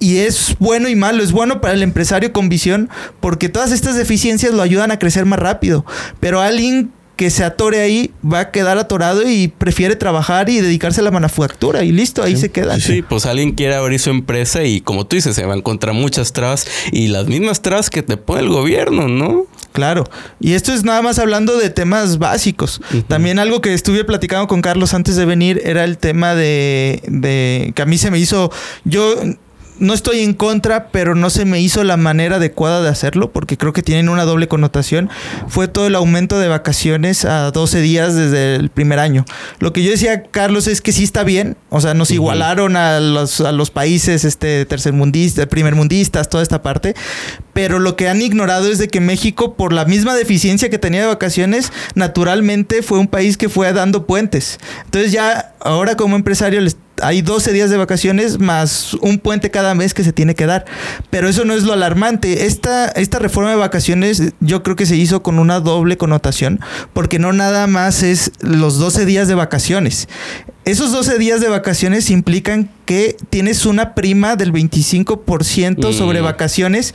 Y 0.00 0.18
es 0.18 0.56
bueno 0.58 0.88
y 0.88 0.96
malo, 0.96 1.22
es 1.22 1.32
bueno 1.32 1.60
para 1.60 1.74
el 1.74 1.82
empresario 1.82 2.32
con 2.32 2.48
visión 2.48 2.90
porque 3.20 3.48
todas 3.48 3.72
estas 3.72 3.96
deficiencias 3.96 4.52
lo 4.52 4.62
ayudan 4.62 4.90
a 4.90 4.98
crecer 4.98 5.24
más 5.24 5.38
rápido, 5.38 5.86
pero 6.20 6.40
alguien 6.40 6.90
que 7.16 7.30
se 7.30 7.44
atore 7.44 7.80
ahí 7.80 8.10
va 8.24 8.40
a 8.40 8.50
quedar 8.50 8.78
atorado 8.78 9.28
y 9.28 9.48
prefiere 9.48 9.96
trabajar 9.96 10.48
y 10.48 10.60
dedicarse 10.60 11.00
a 11.00 11.04
la 11.04 11.10
manufactura 11.10 11.84
y 11.84 11.92
listo, 11.92 12.22
ahí 12.22 12.36
se 12.36 12.50
queda. 12.50 12.78
Sí, 12.80 13.02
pues 13.02 13.26
alguien 13.26 13.52
quiere 13.52 13.74
abrir 13.74 14.00
su 14.00 14.10
empresa 14.10 14.64
y 14.64 14.80
como 14.80 15.06
tú 15.06 15.16
dices, 15.16 15.36
se 15.36 15.44
va 15.44 15.54
a 15.54 15.56
encontrar 15.56 15.94
muchas 15.94 16.32
trabas 16.32 16.66
y 16.92 17.08
las 17.08 17.26
mismas 17.26 17.62
trabas 17.62 17.90
que 17.90 18.02
te 18.02 18.16
pone 18.16 18.42
el 18.42 18.48
gobierno, 18.48 19.08
¿no? 19.08 19.46
Claro, 19.72 20.04
y 20.40 20.52
esto 20.52 20.72
es 20.72 20.84
nada 20.84 21.02
más 21.02 21.18
hablando 21.18 21.56
de 21.58 21.68
temas 21.68 22.18
básicos. 22.18 22.80
También 23.08 23.40
algo 23.40 23.60
que 23.60 23.74
estuve 23.74 24.04
platicando 24.04 24.46
con 24.46 24.62
Carlos 24.62 24.94
antes 24.94 25.16
de 25.16 25.24
venir 25.24 25.60
era 25.64 25.84
el 25.84 25.98
tema 25.98 26.34
de, 26.34 27.02
de 27.08 27.72
que 27.74 27.82
a 27.82 27.86
mí 27.86 27.98
se 27.98 28.10
me 28.12 28.18
hizo, 28.18 28.52
yo 28.84 29.16
no 29.78 29.92
estoy 29.92 30.20
en 30.20 30.34
contra, 30.34 30.88
pero 30.88 31.14
no 31.14 31.30
se 31.30 31.44
me 31.44 31.60
hizo 31.60 31.82
la 31.84 31.96
manera 31.96 32.36
adecuada 32.36 32.82
de 32.82 32.88
hacerlo, 32.88 33.32
porque 33.32 33.56
creo 33.56 33.72
que 33.72 33.82
tienen 33.82 34.08
una 34.08 34.24
doble 34.24 34.48
connotación. 34.48 35.10
Fue 35.48 35.68
todo 35.68 35.86
el 35.86 35.94
aumento 35.94 36.38
de 36.38 36.48
vacaciones 36.48 37.24
a 37.24 37.50
12 37.50 37.80
días 37.80 38.14
desde 38.14 38.56
el 38.56 38.70
primer 38.70 38.98
año. 38.98 39.24
Lo 39.58 39.72
que 39.72 39.82
yo 39.82 39.90
decía, 39.90 40.24
Carlos, 40.24 40.66
es 40.68 40.80
que 40.80 40.92
sí 40.92 41.04
está 41.04 41.24
bien. 41.24 41.56
O 41.70 41.80
sea, 41.80 41.94
nos 41.94 42.10
igualaron 42.10 42.76
a 42.76 43.00
los, 43.00 43.40
a 43.40 43.52
los 43.52 43.70
países 43.70 44.24
este, 44.24 44.64
tercermundistas, 44.66 45.46
primermundistas, 45.46 46.28
toda 46.28 46.42
esta 46.42 46.62
parte. 46.62 46.94
Pero 47.52 47.78
lo 47.78 47.96
que 47.96 48.08
han 48.08 48.22
ignorado 48.22 48.70
es 48.70 48.78
de 48.78 48.88
que 48.88 49.00
México, 49.00 49.54
por 49.54 49.72
la 49.72 49.84
misma 49.84 50.14
deficiencia 50.14 50.70
que 50.70 50.78
tenía 50.78 51.00
de 51.00 51.06
vacaciones, 51.06 51.72
naturalmente 51.94 52.82
fue 52.82 52.98
un 52.98 53.08
país 53.08 53.36
que 53.36 53.48
fue 53.48 53.72
dando 53.72 54.06
puentes. 54.06 54.58
Entonces 54.84 55.12
ya, 55.12 55.52
ahora 55.60 55.96
como 55.96 56.16
empresario, 56.16 56.60
les 56.60 56.76
hay 57.02 57.22
12 57.22 57.52
días 57.52 57.70
de 57.70 57.76
vacaciones 57.76 58.38
más 58.38 58.94
un 58.94 59.18
puente 59.18 59.50
cada 59.50 59.74
mes 59.74 59.94
que 59.94 60.04
se 60.04 60.12
tiene 60.12 60.34
que 60.34 60.46
dar. 60.46 60.64
Pero 61.10 61.28
eso 61.28 61.44
no 61.44 61.54
es 61.54 61.62
lo 61.64 61.72
alarmante. 61.72 62.46
Esta, 62.46 62.86
esta 62.88 63.18
reforma 63.18 63.50
de 63.50 63.56
vacaciones 63.56 64.22
yo 64.40 64.62
creo 64.62 64.76
que 64.76 64.86
se 64.86 64.96
hizo 64.96 65.22
con 65.22 65.38
una 65.38 65.60
doble 65.60 65.96
connotación, 65.96 66.60
porque 66.92 67.18
no 67.18 67.32
nada 67.32 67.66
más 67.66 68.02
es 68.02 68.32
los 68.40 68.78
12 68.78 69.06
días 69.06 69.28
de 69.28 69.34
vacaciones. 69.34 70.08
Esos 70.64 70.92
12 70.92 71.18
días 71.18 71.40
de 71.42 71.48
vacaciones 71.48 72.08
implican 72.10 72.70
que 72.86 73.16
tienes 73.28 73.66
una 73.66 73.94
prima 73.94 74.36
del 74.36 74.50
25% 74.52 75.92
sobre 75.92 76.20
Mm. 76.20 76.24
vacaciones 76.24 76.94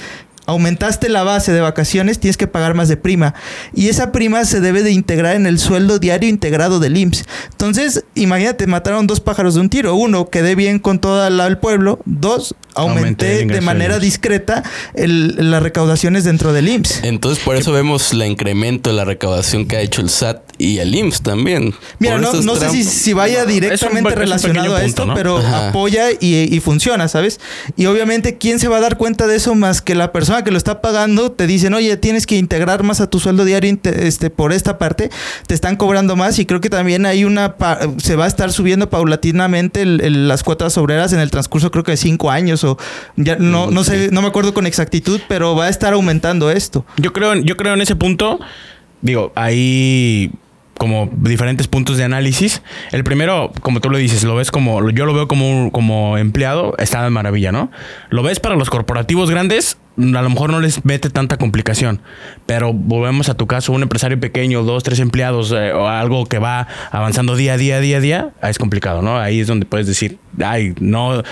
aumentaste 0.50 1.10
la 1.10 1.24
base 1.24 1.52
de 1.54 1.62
vacaciones, 1.62 2.20
tienes 2.20 2.38
que 2.38 2.48
pagar 2.48 2.74
más 2.74 2.88
de 2.90 2.98
prima. 2.98 3.34
Y 3.74 3.90
esa 3.90 4.12
prima 4.12 4.46
se 4.46 4.60
debe 4.62 4.84
de 4.84 4.92
integrar 4.92 5.36
en 5.36 5.46
el 5.46 5.60
sueldo 5.60 6.00
diario 6.00 6.30
integrado 6.30 6.80
del 6.80 6.98
IMSS. 6.98 7.26
Entonces, 7.52 8.04
imagínate, 8.16 8.68
mataron 8.68 9.08
dos 9.08 9.20
pájaros 9.20 9.54
de 9.56 9.62
un 9.62 9.70
tiro. 9.70 9.96
Uno, 9.96 10.30
quedé 10.30 10.56
bien 10.56 10.80
con 10.80 11.00
todo 11.00 11.30
la- 11.30 11.48
el 11.48 11.58
pueblo. 11.58 12.00
Dos, 12.06 12.56
Aumenté 12.76 13.46
de 13.46 13.62
manera 13.62 14.00
discreta 14.00 14.64
el- 14.94 15.36
las 15.52 15.62
recaudaciones 15.62 16.24
dentro 16.24 16.54
del 16.54 16.70
IMSS. 16.70 17.02
Entonces, 17.04 17.44
por 17.44 17.56
eso 17.58 17.72
vemos 17.74 18.14
el 18.14 18.24
incremento 18.24 18.90
de 18.92 18.96
la 18.96 19.06
recaudación 19.06 19.66
que 19.66 19.76
ha 19.78 19.82
hecho 19.82 20.02
el 20.02 20.10
SAT 20.10 20.42
y 20.58 20.78
el 20.78 20.94
IMSS 20.96 21.22
también. 21.24 21.74
Mira, 21.98 22.14
Por 22.14 22.44
no, 22.44 22.56
sé 22.56 22.84
si, 22.84 23.14
vaya 23.14 23.46
directamente 23.46 24.04
pe- 24.04 24.10
es 24.10 24.16
un 24.16 24.20
relacionado 24.22 24.76
a 24.76 24.80
punto, 24.80 24.86
esto, 24.86 25.06
¿no? 25.08 25.14
pero 25.16 25.38
Ajá. 25.40 25.70
apoya 25.70 26.12
y, 26.12 26.56
y 26.56 26.60
funciona, 26.62 27.08
¿sabes? 27.08 27.40
Y 27.76 27.86
obviamente, 27.88 28.38
¿quién 28.38 28.60
se 28.60 28.68
va 28.68 28.78
a 28.78 28.82
dar 28.82 28.98
cuenta 28.98 29.28
de 29.28 29.36
eso 29.36 29.56
más 29.56 29.82
que 29.82 29.96
la 29.96 30.12
persona 30.14 30.39
que 30.44 30.52
lo 30.52 30.58
está 30.58 30.82
pagando? 30.82 31.32
Te 31.32 31.48
dicen, 31.48 31.74
oye, 31.74 31.98
tienes 31.98 32.26
que 32.28 32.38
integrar 32.38 32.84
más 32.84 33.02
a 33.02 33.10
tu 33.10 33.20
sueldo 33.20 33.46
diario 33.46 33.78
este, 33.84 34.30
por 34.30 34.54
esta 34.54 34.78
parte, 34.78 35.10
te 35.48 35.54
están 35.54 35.76
cobrando 35.76 36.16
más 36.16 36.40
y 36.40 36.46
creo 36.46 36.62
que 36.62 36.70
también 36.70 37.06
hay 37.06 37.24
una, 37.26 37.56
se 37.98 38.16
va 38.16 38.26
a 38.26 38.28
estar 38.28 38.52
subiendo 38.52 38.90
paulatinamente 38.90 39.82
el- 39.82 40.02
el- 40.02 40.28
las 40.28 40.44
cuotas 40.44 40.78
obreras 40.78 41.14
en 41.14 41.20
el 41.20 41.32
transcurso 41.32 41.72
creo 41.72 41.84
que 41.84 41.92
de 41.92 41.98
cinco 41.98 42.32
años 42.32 42.64
o 42.64 42.78
ya 43.16 43.36
no, 43.38 43.70
no 43.72 43.84
sé, 43.84 44.10
no 44.12 44.22
me 44.22 44.28
acuerdo 44.28 44.54
con 44.54 44.66
exactitud, 44.66 45.20
pero 45.28 45.56
va 45.56 45.66
a 45.66 45.70
estar 45.70 45.94
aumentando 45.94 46.52
esto. 46.52 46.86
Yo 46.98 47.14
creo, 47.14 47.36
yo 47.36 47.58
creo 47.58 47.74
en 47.74 47.82
ese 47.82 47.96
punto, 47.96 48.40
digo, 49.02 49.32
hay 49.36 50.32
como 50.78 51.10
diferentes 51.12 51.68
puntos 51.68 51.98
de 51.98 52.06
análisis. 52.06 52.62
El 52.94 53.04
primero, 53.04 53.52
como 53.62 53.82
tú 53.82 53.90
lo 53.90 53.98
dices, 53.98 54.24
lo 54.24 54.36
ves 54.36 54.50
como, 54.50 54.90
yo 54.92 55.06
lo 55.06 55.14
veo 55.14 55.28
como, 55.28 55.72
como 55.74 56.18
empleado, 56.18 56.74
está 56.78 57.04
de 57.04 57.10
maravilla, 57.10 57.52
¿no? 57.52 57.70
Lo 58.10 58.24
ves 58.24 58.40
para 58.40 58.56
los 58.56 58.70
corporativos 58.70 59.30
grandes, 59.30 59.78
a 60.00 60.22
lo 60.22 60.30
mejor 60.30 60.52
no 60.52 60.60
les 60.62 60.86
mete 60.86 61.10
tanta 61.10 61.38
complicación, 61.38 62.02
pero 62.46 62.74
volvemos 62.74 63.30
a 63.30 63.36
tu 63.36 63.48
caso, 63.48 63.74
un 63.74 63.84
empresario 63.84 64.20
pequeño, 64.20 64.64
dos, 64.64 64.84
tres 64.84 65.00
empleados 65.00 65.52
eh, 65.52 65.74
o 65.74 65.88
algo 65.88 66.26
que 66.26 66.40
va 66.40 66.68
avanzando 66.92 67.36
día 67.36 67.54
a 67.54 67.58
día, 67.58 67.80
día 67.80 67.98
a 67.98 68.00
día, 68.00 68.30
es 68.42 68.58
complicado, 68.58 69.02
¿no? 69.02 69.20
Ahí 69.20 69.42
es 69.42 69.48
donde 69.48 69.66
puedes 69.66 69.88
decir, 69.88 70.18
ay, 70.44 70.74
no, 70.80 71.24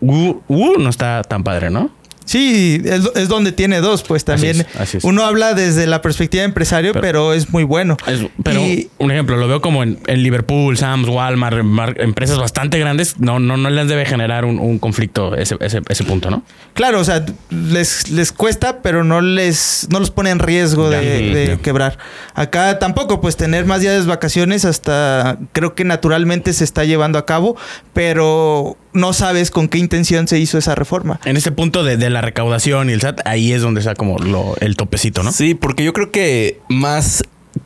uh, 0.00 0.40
uh, 0.48 0.78
no 0.78 0.90
está 0.90 1.22
tan 1.22 1.44
padre, 1.44 1.70
¿no? 1.70 1.90
Sí, 2.24 2.80
es, 2.84 3.10
es 3.16 3.28
donde 3.28 3.50
tiene 3.52 3.80
dos, 3.80 4.02
pues 4.02 4.24
también. 4.24 4.60
es, 4.60 4.66
así 4.78 4.98
es. 4.98 5.04
Uno 5.04 5.24
habla 5.24 5.54
desde 5.54 5.86
la 5.86 6.00
perspectiva 6.02 6.42
de 6.42 6.46
empresario, 6.46 6.92
pero, 6.92 7.02
Pero- 7.02 7.32
es 7.34 7.50
muy 7.50 7.64
bueno. 7.64 7.96
Pero 8.44 8.60
Y- 8.60 8.88
un 8.98 9.10
ejemplo, 9.10 9.36
lo 9.36 9.48
veo 9.48 9.60
como 9.60 9.82
en, 9.82 9.98
en 10.06 10.22
Liverpool, 10.22 10.76
Sam's, 10.78 11.08
Walmart, 11.08 11.62
mar- 11.64 11.96
empresas 12.00 12.38
bastante 12.38 12.78
grandes, 12.78 13.18
no, 13.18 13.38
no, 13.40 13.56
no 13.56 13.68
les 13.70 13.88
debe 13.88 14.04
generar 14.06 14.44
un, 14.44 14.58
un 14.60 14.78
conflicto 14.78 15.34
ese, 15.34 15.56
ese, 15.60 15.80
ese 15.88 16.04
punto, 16.04 16.30
¿no? 16.30 16.42
Claro, 16.74 17.00
o 17.00 17.04
sea, 17.04 17.24
les, 17.50 18.10
les 18.10 18.30
cuesta, 18.32 18.80
pero 18.80 19.02
no 19.02 19.20
les 19.20 19.88
no 19.90 19.98
los 19.98 20.10
pone 20.10 20.30
en 20.30 20.38
riesgo 20.38 20.88
de, 20.90 21.58
quebrar. 21.62 21.98
Acá 22.34 22.78
tampoco, 22.78 23.20
pues 23.20 23.36
tener 23.36 23.64
más 23.66 23.80
días 23.80 24.02
de 24.04 24.08
vacaciones 24.08 24.64
hasta 24.64 25.38
creo 25.52 25.74
que 25.74 25.84
naturalmente 25.84 26.52
se 26.52 26.64
está 26.64 26.84
llevando 26.84 27.18
a 27.18 27.26
cabo, 27.26 27.56
pero 27.92 28.76
no 28.92 29.12
sabes 29.12 29.50
con 29.50 29.68
qué 29.68 29.78
intención 29.78 30.26
se 30.28 30.38
hizo 30.38 30.58
esa 30.58 30.74
reforma. 30.74 31.20
En 31.24 31.36
ese 31.36 31.52
punto 31.52 31.84
de, 31.84 31.96
de 31.96 32.10
la 32.10 32.20
recaudación 32.20 32.90
y 32.90 32.92
el 32.92 33.00
SAT, 33.00 33.20
ahí 33.24 33.52
es 33.52 33.62
donde 33.62 33.80
está 33.80 33.94
como 33.94 34.18
lo- 34.18 34.56
el 34.60 34.76
topecito, 34.76 35.22
¿no? 35.22 35.32
Sí, 35.32 35.54
porque 35.54 35.84
yo 35.84 35.92
creo 35.92 36.10
que 36.10 36.60
más 36.68 37.22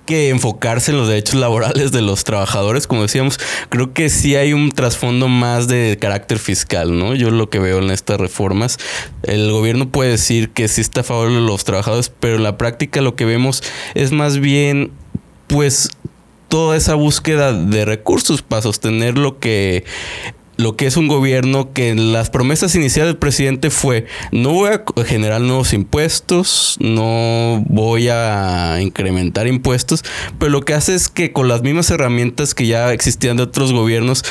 que 0.07 0.29
enfocarse 0.31 0.91
en 0.91 0.99
los 0.99 1.09
derechos 1.09 1.35
laborales 1.37 1.91
de 1.93 2.03
los 2.03 2.25
trabajadores, 2.25 2.87
como 2.87 3.03
decíamos, 3.03 3.39
creo 3.71 3.93
que 3.95 4.11
sí 4.11 4.37
hay 4.37 4.53
un 4.53 4.71
trasfondo 4.71 5.29
más 5.29 5.67
de 5.67 5.97
carácter 6.01 6.39
fiscal, 6.39 6.99
¿no? 6.99 7.15
Yo 7.15 7.31
lo 7.31 7.49
que 7.49 7.59
veo 7.59 7.79
en 7.79 7.91
estas 7.91 8.19
reformas, 8.21 8.79
el 9.23 9.51
gobierno 9.51 9.89
puede 9.89 10.11
decir 10.11 10.51
que 10.51 10.69
sí 10.69 10.81
está 10.83 11.01
a 11.01 11.05
favor 11.05 11.31
de 11.31 11.41
los 11.41 11.65
trabajadores, 11.65 12.11
pero 12.21 12.37
en 12.37 12.43
la 12.43 12.59
práctica 12.59 13.01
lo 13.01 13.15
que 13.17 13.25
vemos 13.25 13.63
es 13.95 14.13
más 14.13 14.39
bien, 14.39 14.91
pues, 15.47 15.89
toda 16.49 16.77
esa 16.77 16.95
búsqueda 16.95 17.53
de 17.55 17.85
recursos 17.87 18.43
para 18.43 18.63
sostener 18.63 19.17
lo 19.19 19.39
que 19.39 19.85
lo 20.57 20.77
que 20.77 20.87
es 20.87 20.97
un 20.97 21.09
gobierno 21.09 21.73
que 21.73 21.95
las 21.95 22.31
promesas 22.31 22.75
iniciales 22.75 23.13
del 23.13 23.19
presidente 23.19 23.71
fue 23.71 24.07
no 24.33 24.53
voy 24.53 24.71
a 24.71 24.85
generar 25.05 25.41
nuevos 25.41 25.73
impuestos, 25.73 26.77
no 26.81 27.63
voy 27.67 28.09
a 28.09 28.79
incrementar 28.81 29.47
impuestos, 29.47 30.05
pero 30.39 30.51
lo 30.51 30.63
que 30.63 30.75
hace 30.75 30.95
es 30.95 31.09
que 31.09 31.33
con 31.33 31.49
las 31.49 31.63
mismas 31.63 31.91
herramientas 31.91 32.55
que 32.55 32.67
ya 32.67 32.93
existían 32.93 33.37
de 33.37 33.45
otros 33.45 33.73
gobiernos 33.73 34.25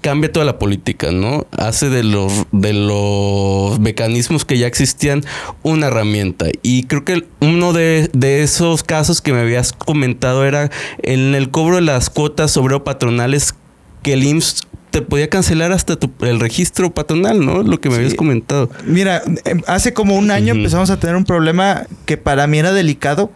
cambia 0.00 0.30
toda 0.30 0.44
la 0.44 0.58
política, 0.58 1.12
¿no? 1.12 1.46
Hace 1.56 1.88
de 1.88 2.02
los 2.04 2.46
de 2.52 2.72
los 2.72 3.78
mecanismos 3.80 4.44
que 4.44 4.58
ya 4.58 4.66
existían 4.66 5.24
una 5.62 5.86
herramienta. 5.86 6.46
Y 6.62 6.84
creo 6.84 7.04
que 7.04 7.26
uno 7.40 7.72
de, 7.72 8.10
de 8.12 8.42
esos 8.42 8.82
casos 8.82 9.22
que 9.22 9.32
me 9.32 9.40
habías 9.40 9.72
comentado 9.72 10.44
era 10.44 10.70
en 11.02 11.34
el 11.34 11.50
cobro 11.50 11.76
de 11.76 11.82
las 11.82 12.10
cuotas 12.10 12.56
obrero 12.56 12.84
patronales 12.84 13.54
que 14.02 14.12
el 14.12 14.24
IMSS 14.24 14.66
te 15.00 15.06
podía 15.06 15.28
cancelar 15.28 15.72
hasta 15.72 15.96
tu- 15.96 16.10
el 16.26 16.40
registro 16.40 16.92
patronal, 16.92 17.44
¿no? 17.44 17.62
Lo 17.62 17.80
que 17.80 17.88
me 17.88 17.94
Sí. 17.96 18.00
habías 18.00 18.14
comentado. 18.14 18.70
Mira, 18.84 19.22
em, 19.44 19.62
hace 19.66 19.92
como 19.92 20.16
un 20.16 20.30
año 20.30 20.54
empezamos 20.54 20.90
a 20.90 20.98
tener 20.98 21.16
un 21.16 21.24
problema 21.24 21.84
que 22.06 22.16
para 22.16 22.46
mí 22.46 22.58
era 22.58 22.72
delicado. 22.72 23.30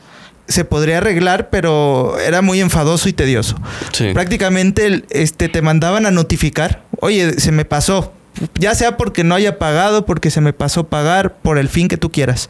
Se 0.49 0.65
podría 0.65 0.99
arreglar, 0.99 1.51
pero 1.51 2.19
era 2.19 2.43
muy 2.43 2.61
enfadoso 2.61 3.09
y 3.09 3.13
tedioso. 3.13 3.57
Sí. 3.93 4.11
Prácticamente 4.13 5.05
este, 5.11 5.49
te 5.49 5.63
mandaban 5.63 6.05
a 6.05 6.11
notificar, 6.11 6.83
oye, 7.01 7.39
se 7.41 7.53
me 7.53 7.65
pasó. 7.65 8.13
Ya 8.59 8.75
sea 8.75 8.97
porque 8.97 9.25
no 9.25 9.35
haya 9.35 9.59
pagado, 9.59 10.05
porque 10.07 10.31
se 10.31 10.41
me 10.41 10.53
pasó 10.53 10.85
pagar, 10.89 11.37
por 11.43 11.59
el 11.59 11.69
fin 11.69 11.87
que 11.89 11.97
tú 11.97 12.11
quieras. 12.11 12.49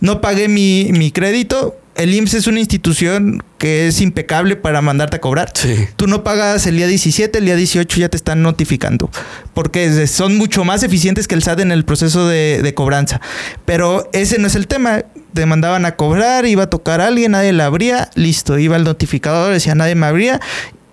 No 0.00 0.20
pagué 0.20 0.48
mi, 0.48 0.90
mi 0.92 1.10
crédito. 1.10 1.76
El 1.94 2.12
IMSS 2.12 2.34
es 2.34 2.46
una 2.46 2.58
institución 2.58 3.42
que 3.58 3.86
es 3.86 4.00
impecable 4.00 4.56
para 4.56 4.82
mandarte 4.82 5.16
a 5.16 5.20
cobrar. 5.20 5.52
Sí. 5.54 5.86
Tú 5.96 6.06
no 6.06 6.24
pagas 6.24 6.66
el 6.66 6.76
día 6.76 6.86
17, 6.86 7.38
el 7.38 7.44
día 7.44 7.56
18 7.56 8.00
ya 8.00 8.08
te 8.08 8.16
están 8.16 8.42
notificando. 8.42 9.10
Porque 9.54 10.06
son 10.08 10.36
mucho 10.36 10.64
más 10.64 10.82
eficientes 10.82 11.28
que 11.28 11.34
el 11.34 11.42
SAT 11.42 11.60
en 11.60 11.72
el 11.72 11.84
proceso 11.84 12.26
de, 12.26 12.60
de 12.62 12.74
cobranza. 12.74 13.20
Pero 13.64 14.08
ese 14.12 14.38
no 14.38 14.48
es 14.48 14.56
el 14.56 14.66
tema. 14.66 15.04
Te 15.32 15.46
mandaban 15.46 15.84
a 15.84 15.96
cobrar, 15.96 16.46
iba 16.46 16.64
a 16.64 16.70
tocar 16.70 17.00
a 17.00 17.06
alguien, 17.06 17.32
nadie 17.32 17.52
la 17.52 17.66
abría, 17.66 18.10
listo. 18.14 18.58
Iba 18.58 18.76
el 18.76 18.84
notificador, 18.84 19.52
decía 19.52 19.74
nadie 19.74 19.94
me 19.94 20.06
abría, 20.06 20.40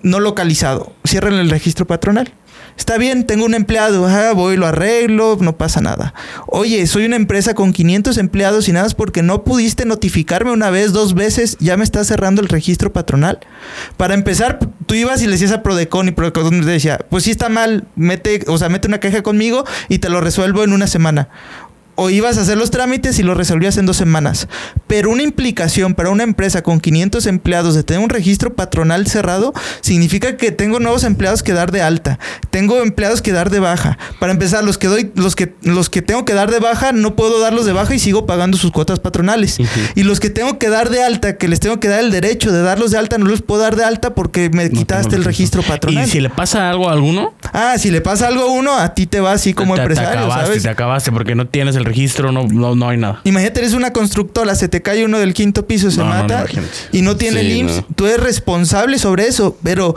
no 0.04 0.20
localizado. 0.20 0.94
Cierran 1.04 1.34
el 1.34 1.50
registro 1.50 1.88
patronal. 1.88 2.34
Está 2.78 2.98
bien, 2.98 3.26
tengo 3.26 3.46
un 3.46 3.54
empleado, 3.54 4.06
ajá, 4.06 4.34
voy, 4.34 4.58
lo 4.58 4.66
arreglo, 4.66 5.38
no 5.40 5.58
pasa 5.58 5.82
nada. 5.82 6.14
Oye, 6.48 6.88
soy 6.88 7.06
una 7.06 7.16
empresa 7.16 7.54
con 7.54 7.74
500 7.74 8.18
empleados 8.18 8.68
y 8.68 8.72
nada 8.72 8.86
más 8.86 8.96
porque 8.96 9.22
no 9.22 9.44
pudiste 9.44 9.86
notificarme 9.86 10.52
una 10.52 10.70
vez, 10.70 10.94
dos 10.94 11.14
veces, 11.14 11.58
ya 11.60 11.78
me 11.78 11.84
está 11.84 12.04
cerrando 12.04 12.42
el 12.42 12.50
registro 12.50 12.92
patronal. 12.92 13.40
Para 13.98 14.14
empezar, 14.14 14.60
tú 14.86 14.96
ibas 14.96 15.22
y 15.22 15.26
le 15.26 15.34
decías 15.34 15.52
a 15.52 15.64
Prodecon 15.64 16.08
y 16.08 16.12
Prodecon 16.12 16.62
te 16.62 16.66
decía, 16.66 17.00
pues 17.10 17.24
sí 17.24 17.32
está 17.32 17.50
mal, 17.50 17.88
mete, 17.96 18.44
o 18.48 18.58
sea, 18.58 18.70
mete 18.70 18.88
una 18.88 19.00
queja 19.00 19.22
conmigo 19.22 19.66
y 19.90 20.00
te 20.00 20.10
lo 20.10 20.22
resuelvo 20.22 20.64
en 20.64 20.74
una 20.74 20.88
semana. 20.88 21.30
O 21.96 22.10
ibas 22.10 22.38
a 22.38 22.42
hacer 22.42 22.58
los 22.58 22.72
trámites 22.72 23.20
y 23.20 23.24
los 23.24 23.38
resolvías 23.38 23.78
en 23.78 23.86
dos 23.86 23.98
semanas. 23.98 24.48
Pero 24.88 25.10
una 25.10 25.24
implicación 25.24 25.94
para 25.94 26.10
una 26.10 26.24
empresa 26.24 26.62
con 26.64 26.80
500 26.80 27.26
empleados 27.28 27.76
de 27.76 27.84
tener 27.84 28.04
un 28.04 28.10
registro 28.10 28.54
patronal 28.56 29.08
cerrado 29.08 29.54
significa 29.82 30.38
que 30.38 30.52
tengo 30.52 30.80
nuevos 30.80 31.04
empleados 31.04 31.44
que 31.44 31.54
dar 31.54 31.72
de 31.72 31.82
alta. 31.82 32.20
Tengo 32.50 32.82
empleados 32.82 33.22
que 33.22 33.32
dar 33.32 33.50
de 33.50 33.60
baja. 33.60 33.98
Para 34.20 34.32
empezar, 34.32 34.64
los 34.64 34.78
que 34.78 34.88
doy, 34.88 35.12
los 35.16 35.36
que, 35.36 35.54
los 35.64 35.90
que 35.90 36.02
tengo 36.02 36.26
que 36.26 36.34
dar 36.34 36.52
de 36.52 36.60
baja, 36.60 36.92
no 36.92 37.16
puedo 37.16 37.40
darlos 37.40 37.66
de 37.66 37.74
baja 37.74 37.94
y 37.94 38.00
sigo 38.00 38.26
pagando 38.26 38.58
sus 38.58 38.72
cuotas 38.72 39.00
patronales. 39.00 39.58
Y 39.96 40.04
los 40.04 40.20
que 40.20 40.30
tengo 40.30 40.58
que 40.58 40.70
dar 40.70 40.90
de 40.90 41.04
alta, 41.04 41.38
que 41.38 41.48
les 41.48 41.60
tengo 41.60 41.80
que 41.80 41.88
dar 41.88 42.00
el 42.00 42.12
derecho 42.12 42.52
de 42.52 42.62
darlos 42.62 42.92
de 42.92 42.98
alta, 42.98 43.18
no 43.18 43.26
los 43.26 43.42
puedo 43.42 43.62
dar 43.62 43.76
de 43.76 43.84
alta 43.84 44.16
porque 44.16 44.50
me 44.50 44.70
No 44.70 44.80
quitaste 44.80 45.16
el 45.16 45.24
registro 45.24 45.62
patronal. 45.64 46.08
Y 46.08 46.10
si 46.10 46.20
le 46.20 46.30
pasa 46.30 46.70
algo 46.70 46.90
a 46.90 46.94
alguno, 46.94 47.34
Ah, 47.54 47.76
si 47.78 47.92
le 47.92 48.02
pasa 48.02 48.28
algo 48.28 48.44
a 48.44 48.48
uno, 48.52 48.78
a 48.78 48.94
ti 48.94 49.08
te 49.08 49.20
va 49.20 49.34
así 49.34 49.54
como 49.54 49.74
te, 49.76 49.80
te 49.80 49.84
empresario, 49.84 50.20
acabaste, 50.22 50.46
¿sabes? 50.46 50.64
te 50.64 50.70
acabaste 50.70 51.12
porque 51.12 51.36
no 51.36 51.48
tienes 51.48 51.76
el 51.76 51.81
registro, 51.86 52.32
no, 52.32 52.48
no, 52.48 52.76
no 52.76 52.90
hay 52.90 52.98
nada. 52.98 53.22
Imagínate, 53.24 53.60
eres 53.62 53.74
una 53.74 53.92
constructora, 53.94 54.56
se 54.56 54.68
te 54.68 54.82
cae 54.82 55.06
uno 55.06 55.20
del 55.20 55.34
quinto 55.34 55.66
piso, 55.68 55.92
se 55.92 55.98
No, 55.98 56.06
no, 56.06 56.14
no, 56.16 56.22
mata 56.22 56.46
y 56.92 57.02
no 57.02 57.18
tiene 57.18 57.42
Sí, 57.42 57.46
el 57.52 57.58
IMSS. 57.58 57.76
no. 57.78 57.86
Tú 57.96 58.06
eres 58.08 58.20
responsable 58.22 58.98
sobre 59.00 59.28
eso, 59.28 59.58
pero 59.64 59.96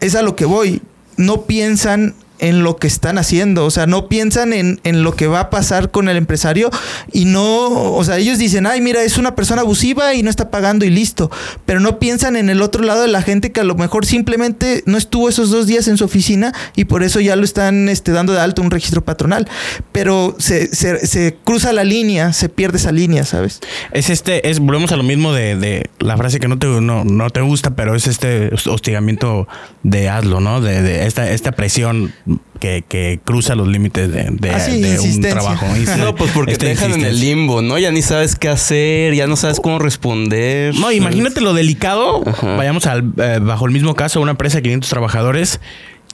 es 0.00 0.14
a 0.14 0.22
lo 0.22 0.36
que 0.36 0.44
voy. 0.44 0.82
No 1.16 1.42
piensan 1.42 2.14
en 2.38 2.62
lo 2.62 2.76
que 2.76 2.86
están 2.86 3.18
haciendo, 3.18 3.64
o 3.64 3.70
sea, 3.70 3.86
no 3.86 4.08
piensan 4.08 4.52
en, 4.52 4.80
en, 4.84 5.02
lo 5.02 5.14
que 5.14 5.26
va 5.26 5.40
a 5.40 5.50
pasar 5.50 5.90
con 5.90 6.08
el 6.08 6.16
empresario 6.16 6.70
y 7.12 7.24
no, 7.24 7.68
o 7.68 8.04
sea, 8.04 8.18
ellos 8.18 8.38
dicen, 8.38 8.66
ay, 8.66 8.80
mira, 8.80 9.02
es 9.02 9.18
una 9.18 9.34
persona 9.34 9.62
abusiva 9.62 10.14
y 10.14 10.22
no 10.22 10.30
está 10.30 10.50
pagando 10.50 10.84
y 10.84 10.90
listo, 10.90 11.30
pero 11.64 11.80
no 11.80 11.98
piensan 11.98 12.36
en 12.36 12.50
el 12.50 12.62
otro 12.62 12.82
lado 12.82 13.02
de 13.02 13.08
la 13.08 13.22
gente 13.22 13.52
que 13.52 13.60
a 13.60 13.64
lo 13.64 13.74
mejor 13.74 14.06
simplemente 14.06 14.82
no 14.86 14.98
estuvo 14.98 15.28
esos 15.28 15.50
dos 15.50 15.66
días 15.66 15.88
en 15.88 15.96
su 15.96 16.04
oficina 16.04 16.52
y 16.74 16.84
por 16.84 17.02
eso 17.02 17.20
ya 17.20 17.36
lo 17.36 17.44
están 17.44 17.88
este, 17.88 18.12
dando 18.12 18.32
de 18.32 18.40
alto 18.40 18.62
un 18.62 18.70
registro 18.70 19.04
patronal, 19.04 19.48
pero 19.92 20.36
se, 20.38 20.74
se, 20.74 21.06
se, 21.06 21.36
cruza 21.44 21.72
la 21.72 21.84
línea, 21.84 22.32
se 22.32 22.48
pierde 22.48 22.78
esa 22.78 22.92
línea, 22.92 23.24
¿sabes? 23.24 23.60
Es 23.92 24.10
este, 24.10 24.48
es, 24.48 24.58
volvemos 24.58 24.92
a 24.92 24.96
lo 24.96 25.02
mismo 25.02 25.32
de, 25.32 25.56
de 25.56 25.90
la 25.98 26.16
frase 26.16 26.40
que 26.40 26.48
no 26.48 26.58
te, 26.58 26.66
no, 26.66 27.04
no 27.04 27.30
te 27.30 27.40
gusta, 27.40 27.74
pero 27.74 27.94
es 27.94 28.06
este 28.06 28.50
hostigamiento 28.66 29.48
de 29.82 30.08
hazlo, 30.08 30.40
¿no? 30.40 30.60
De, 30.60 30.82
de 30.82 31.06
esta, 31.06 31.30
esta 31.30 31.52
presión 31.52 32.12
que, 32.58 32.84
que, 32.88 33.20
cruza 33.24 33.54
los 33.54 33.68
límites 33.68 34.10
de, 34.12 34.28
de, 34.30 34.50
Ah, 34.50 34.60
sí, 34.60 34.80
de 34.80 34.98
un 34.98 35.20
trabajo. 35.20 35.66
No, 35.98 36.14
pues 36.14 36.30
porque 36.32 36.56
te 36.56 36.66
dejan 36.66 36.92
en 36.94 37.04
el 37.04 37.20
limbo, 37.20 37.62
¿no? 37.62 37.78
Ya 37.78 37.90
ni 37.92 38.02
sabes 38.02 38.34
qué 38.36 38.48
hacer, 38.48 39.14
ya 39.14 39.26
no 39.26 39.36
sabes 39.36 39.60
cómo 39.60 39.78
responder. 39.78 40.74
No, 40.74 40.90
imagínate 40.92 41.40
lo 41.40 41.54
delicado. 41.54 42.22
Ajá. 42.26 42.56
Vayamos 42.56 42.86
al, 42.86 43.12
eh, 43.18 43.38
bajo 43.42 43.66
el 43.66 43.72
mismo 43.72 43.94
caso, 43.94 44.20
una 44.20 44.32
empresa 44.32 44.56
de 44.58 44.62
500 44.62 44.90
trabajadores 44.90 45.60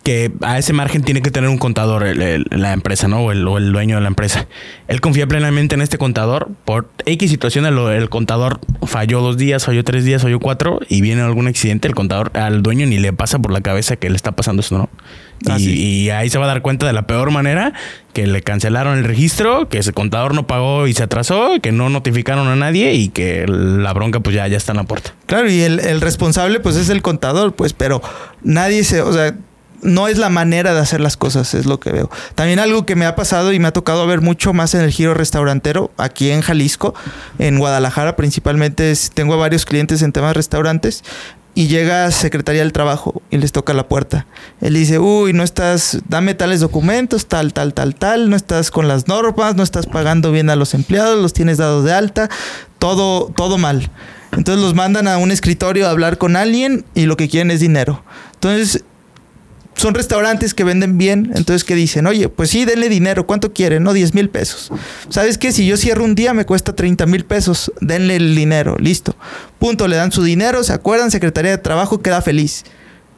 que 0.03 0.33
a 0.41 0.59
ese 0.59 0.73
margen 0.73 1.03
tiene 1.05 1.23
que 1.23 1.31
tener 1.31 1.49
un 1.49 1.59
contador 1.59 2.03
el- 2.05 2.21
el- 2.23 2.47
la 2.51 2.73
empresa, 2.73 3.07
¿no? 3.07 3.21
O 3.21 3.31
el, 3.31 3.47
o 3.47 3.57
el 3.57 3.71
dueño 3.73 3.95
de 3.95 4.03
la 4.03 4.09
empresa. 4.09 4.49
Él 4.89 5.01
confía 5.01 5.29
plenamente 5.29 5.77
en 5.77 5.81
este 5.81 5.97
contador. 5.97 6.51
Por 6.65 6.91
X 7.07 7.31
situación, 7.31 7.67
el, 7.67 7.79
el 7.79 8.09
contador 8.09 8.59
falló 8.85 9.21
dos 9.21 9.37
días, 9.37 9.65
falló 9.65 9.85
tres 9.85 10.05
días, 10.05 10.21
falló 10.23 10.41
cuatro 10.41 10.81
y 10.89 11.03
viene 11.03 11.23
algún 11.23 11.47
accidente. 11.47 11.87
El 11.87 11.95
contador 11.95 12.33
al 12.37 12.65
dueño 12.65 12.85
ni 12.87 12.99
le 12.99 13.13
pasa 13.13 13.39
por 13.39 13.53
la 13.53 13.61
cabeza 13.61 13.95
que 13.95 14.11
le 14.11 14.17
está 14.17 14.33
pasando 14.33 14.59
eso, 14.63 14.77
¿no? 14.77 14.91
Ah, 15.49 15.57
y, 15.59 15.65
sí. 15.65 15.73
y 16.05 16.11
ahí 16.11 16.31
se 16.31 16.39
va 16.39 16.45
a 16.45 16.49
dar 16.49 16.63
cuenta 16.63 16.87
de 16.87 16.93
la 16.93 17.07
peor 17.07 17.31
manera 17.31 17.73
que 18.13 18.27
le 18.27 18.43
cancelaron 18.43 18.99
el 18.99 19.05
registro, 19.05 19.69
que 19.69 19.79
ese 19.79 19.93
contador 19.93 20.35
no 20.35 20.47
pagó 20.47 20.87
y 20.87 20.93
se 20.93 21.03
atrasó, 21.03 21.53
que 21.63 21.73
no 21.73 21.89
notificaron 21.89 22.47
a 22.49 22.57
nadie 22.57 22.93
y 22.95 23.09
que 23.09 23.47
la 23.49 23.93
bronca 23.93 24.21
pues 24.21 24.37
ya, 24.37 24.47
ya 24.49 24.57
está 24.57 24.73
en 24.73 24.79
la 24.79 24.85
puerta. 24.85 25.15
Claro, 25.27 25.51
y 25.51 25.63
el, 25.63 25.81
el 25.81 26.01
responsable 26.01 26.61
pues 26.61 26.77
es 26.77 26.89
el 26.91 27.03
contador, 27.03 27.55
pues, 27.55 27.73
pero 27.73 28.03
nadie 28.43 28.85
se, 28.85 29.01
o 29.03 29.13
sea, 29.13 29.35
no 29.81 30.07
es 30.07 30.17
la 30.17 30.29
manera 30.29 30.75
de 30.75 30.79
hacer 30.81 31.01
las 31.01 31.17
cosas, 31.17 31.55
es 31.55 31.67
lo 31.67 31.81
que 31.81 31.91
veo. 31.91 32.09
También 32.37 32.61
algo 32.61 32.87
que 32.87 32.95
me 32.95 33.05
ha 33.05 33.17
pasado 33.17 33.53
y 33.53 33.59
me 33.59 33.67
ha 33.67 33.73
tocado 33.73 34.07
ver 34.07 34.21
mucho 34.21 34.53
más 34.53 34.75
en 34.75 34.83
el 34.83 34.93
giro 34.93 35.13
restaurantero, 35.13 35.91
aquí 35.97 36.31
en 36.31 36.41
Jalisco, 36.43 36.95
en 37.41 37.59
Guadalajara 37.59 38.15
principalmente, 38.15 38.93
es- 38.93 39.11
tengo 39.13 39.35
a 39.35 39.39
varios 39.39 39.65
clientes 39.65 40.03
en 40.03 40.13
temas 40.13 40.31
de 40.31 40.35
restaurantes. 40.35 41.03
Y 41.55 41.69
llega 41.69 42.11
Secretaría 42.11 42.63
del 42.63 42.73
Trabajo 42.73 43.21
y 43.31 43.37
les 43.37 43.53
toca 43.53 43.75
la 43.75 43.87
puerta. 43.87 44.27
Él 44.61 44.75
dice, 44.75 44.99
uy, 44.99 45.35
no 45.35 45.43
estás, 45.43 45.99
dame 46.09 46.35
tales 46.35 46.61
documentos, 46.61 47.27
tal, 47.27 47.53
tal, 47.53 47.75
tal, 47.75 47.95
tal, 47.95 48.31
no 48.31 48.37
estás 48.37 48.71
con 48.71 48.89
las 48.89 49.07
normas, 49.07 49.55
no 49.55 49.63
estás 49.63 49.87
pagando 49.87 50.33
bien 50.33 50.49
a 50.49 50.57
los 50.57 50.73
empleados, 50.73 51.21
los 51.21 51.35
tienes 51.35 51.59
dados 51.59 51.85
de 51.85 51.93
alta, 51.93 52.31
todo, 52.79 53.27
todo 53.37 53.59
mal. 53.59 53.91
Entonces 54.33 54.65
los 54.65 54.75
mandan 54.75 55.09
a 55.09 55.19
un 55.19 55.31
escritorio 55.31 55.87
a 55.87 55.91
hablar 55.91 56.17
con 56.17 56.37
alguien 56.37 56.87
y 56.95 57.05
lo 57.05 57.19
que 57.19 57.29
quieren 57.29 57.51
es 57.51 57.61
dinero. 57.61 58.03
Entonces 58.33 58.85
son 59.83 59.95
restaurantes 59.95 60.55
que 60.55 60.63
venden 60.65 60.97
bien, 60.97 61.33
entonces 61.35 61.65
que 61.65 61.75
dicen, 61.75 62.07
oye, 62.07 62.29
pues 62.29 62.51
sí, 62.51 62.65
denle 62.65 62.89
dinero, 62.89 63.27
¿cuánto 63.27 63.53
quieren? 63.53 63.83
No, 63.83 63.93
10 63.93 64.15
mil 64.15 64.31
pesos. 64.31 64.71
¿Sabes 65.09 65.39
qué? 65.39 65.51
Si 65.51 65.67
yo 65.67 65.77
cierro 65.77 66.05
un 66.05 66.15
día 66.15 66.33
me 66.35 66.47
cuesta 66.47 66.75
30 66.77 67.05
mil 67.07 67.25
pesos, 67.25 67.73
denle 67.81 68.15
el 68.17 68.37
dinero, 68.37 68.77
listo. 68.79 69.17
Punto, 69.59 69.89
le 69.89 69.97
dan 69.97 70.13
su 70.13 70.23
dinero, 70.23 70.63
se 70.63 70.73
acuerdan, 70.73 71.11
Secretaría 71.11 71.51
de 71.51 71.59
Trabajo 71.59 72.01
queda 72.01 72.23
feliz. 72.23 72.63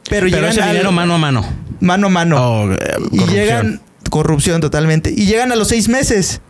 Pero, 0.09 0.25
Pero 0.25 0.27
llegan 0.37 0.51
ese 0.51 0.61
al- 0.61 0.69
dinero 0.71 0.91
mano 0.91 1.13
a 1.13 1.17
mano. 1.19 1.45
mano 1.79 2.07
a 2.07 2.09
mano. 2.09 2.37
Oh, 2.41 2.71
eh, 2.73 2.77
y 3.11 3.19
llegan, 3.31 3.81
corrupción 4.09 4.59
totalmente, 4.59 5.11
y 5.15 5.25
llegan 5.27 5.51
a 5.51 5.55
los 5.55 5.67
seis 5.67 5.87
meses 5.87 6.41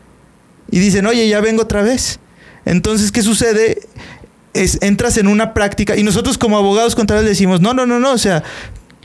y 0.71 0.79
dicen, 0.79 1.05
oye, 1.07 1.27
ya 1.27 1.41
vengo 1.41 1.63
otra 1.63 1.81
vez. 1.83 2.19
Entonces, 2.65 3.11
¿qué 3.11 3.21
sucede? 3.21 3.79
Es, 4.53 4.77
entras 4.81 5.17
en 5.17 5.27
una 5.27 5.53
práctica 5.53 5.97
y 5.97 6.03
nosotros 6.03 6.37
como 6.37 6.57
abogados 6.57 6.95
contables 6.95 7.25
decimos, 7.25 7.59
no, 7.59 7.73
no, 7.73 7.85
no, 7.85 7.99
no, 7.99 8.11
o 8.13 8.17
sea, 8.17 8.43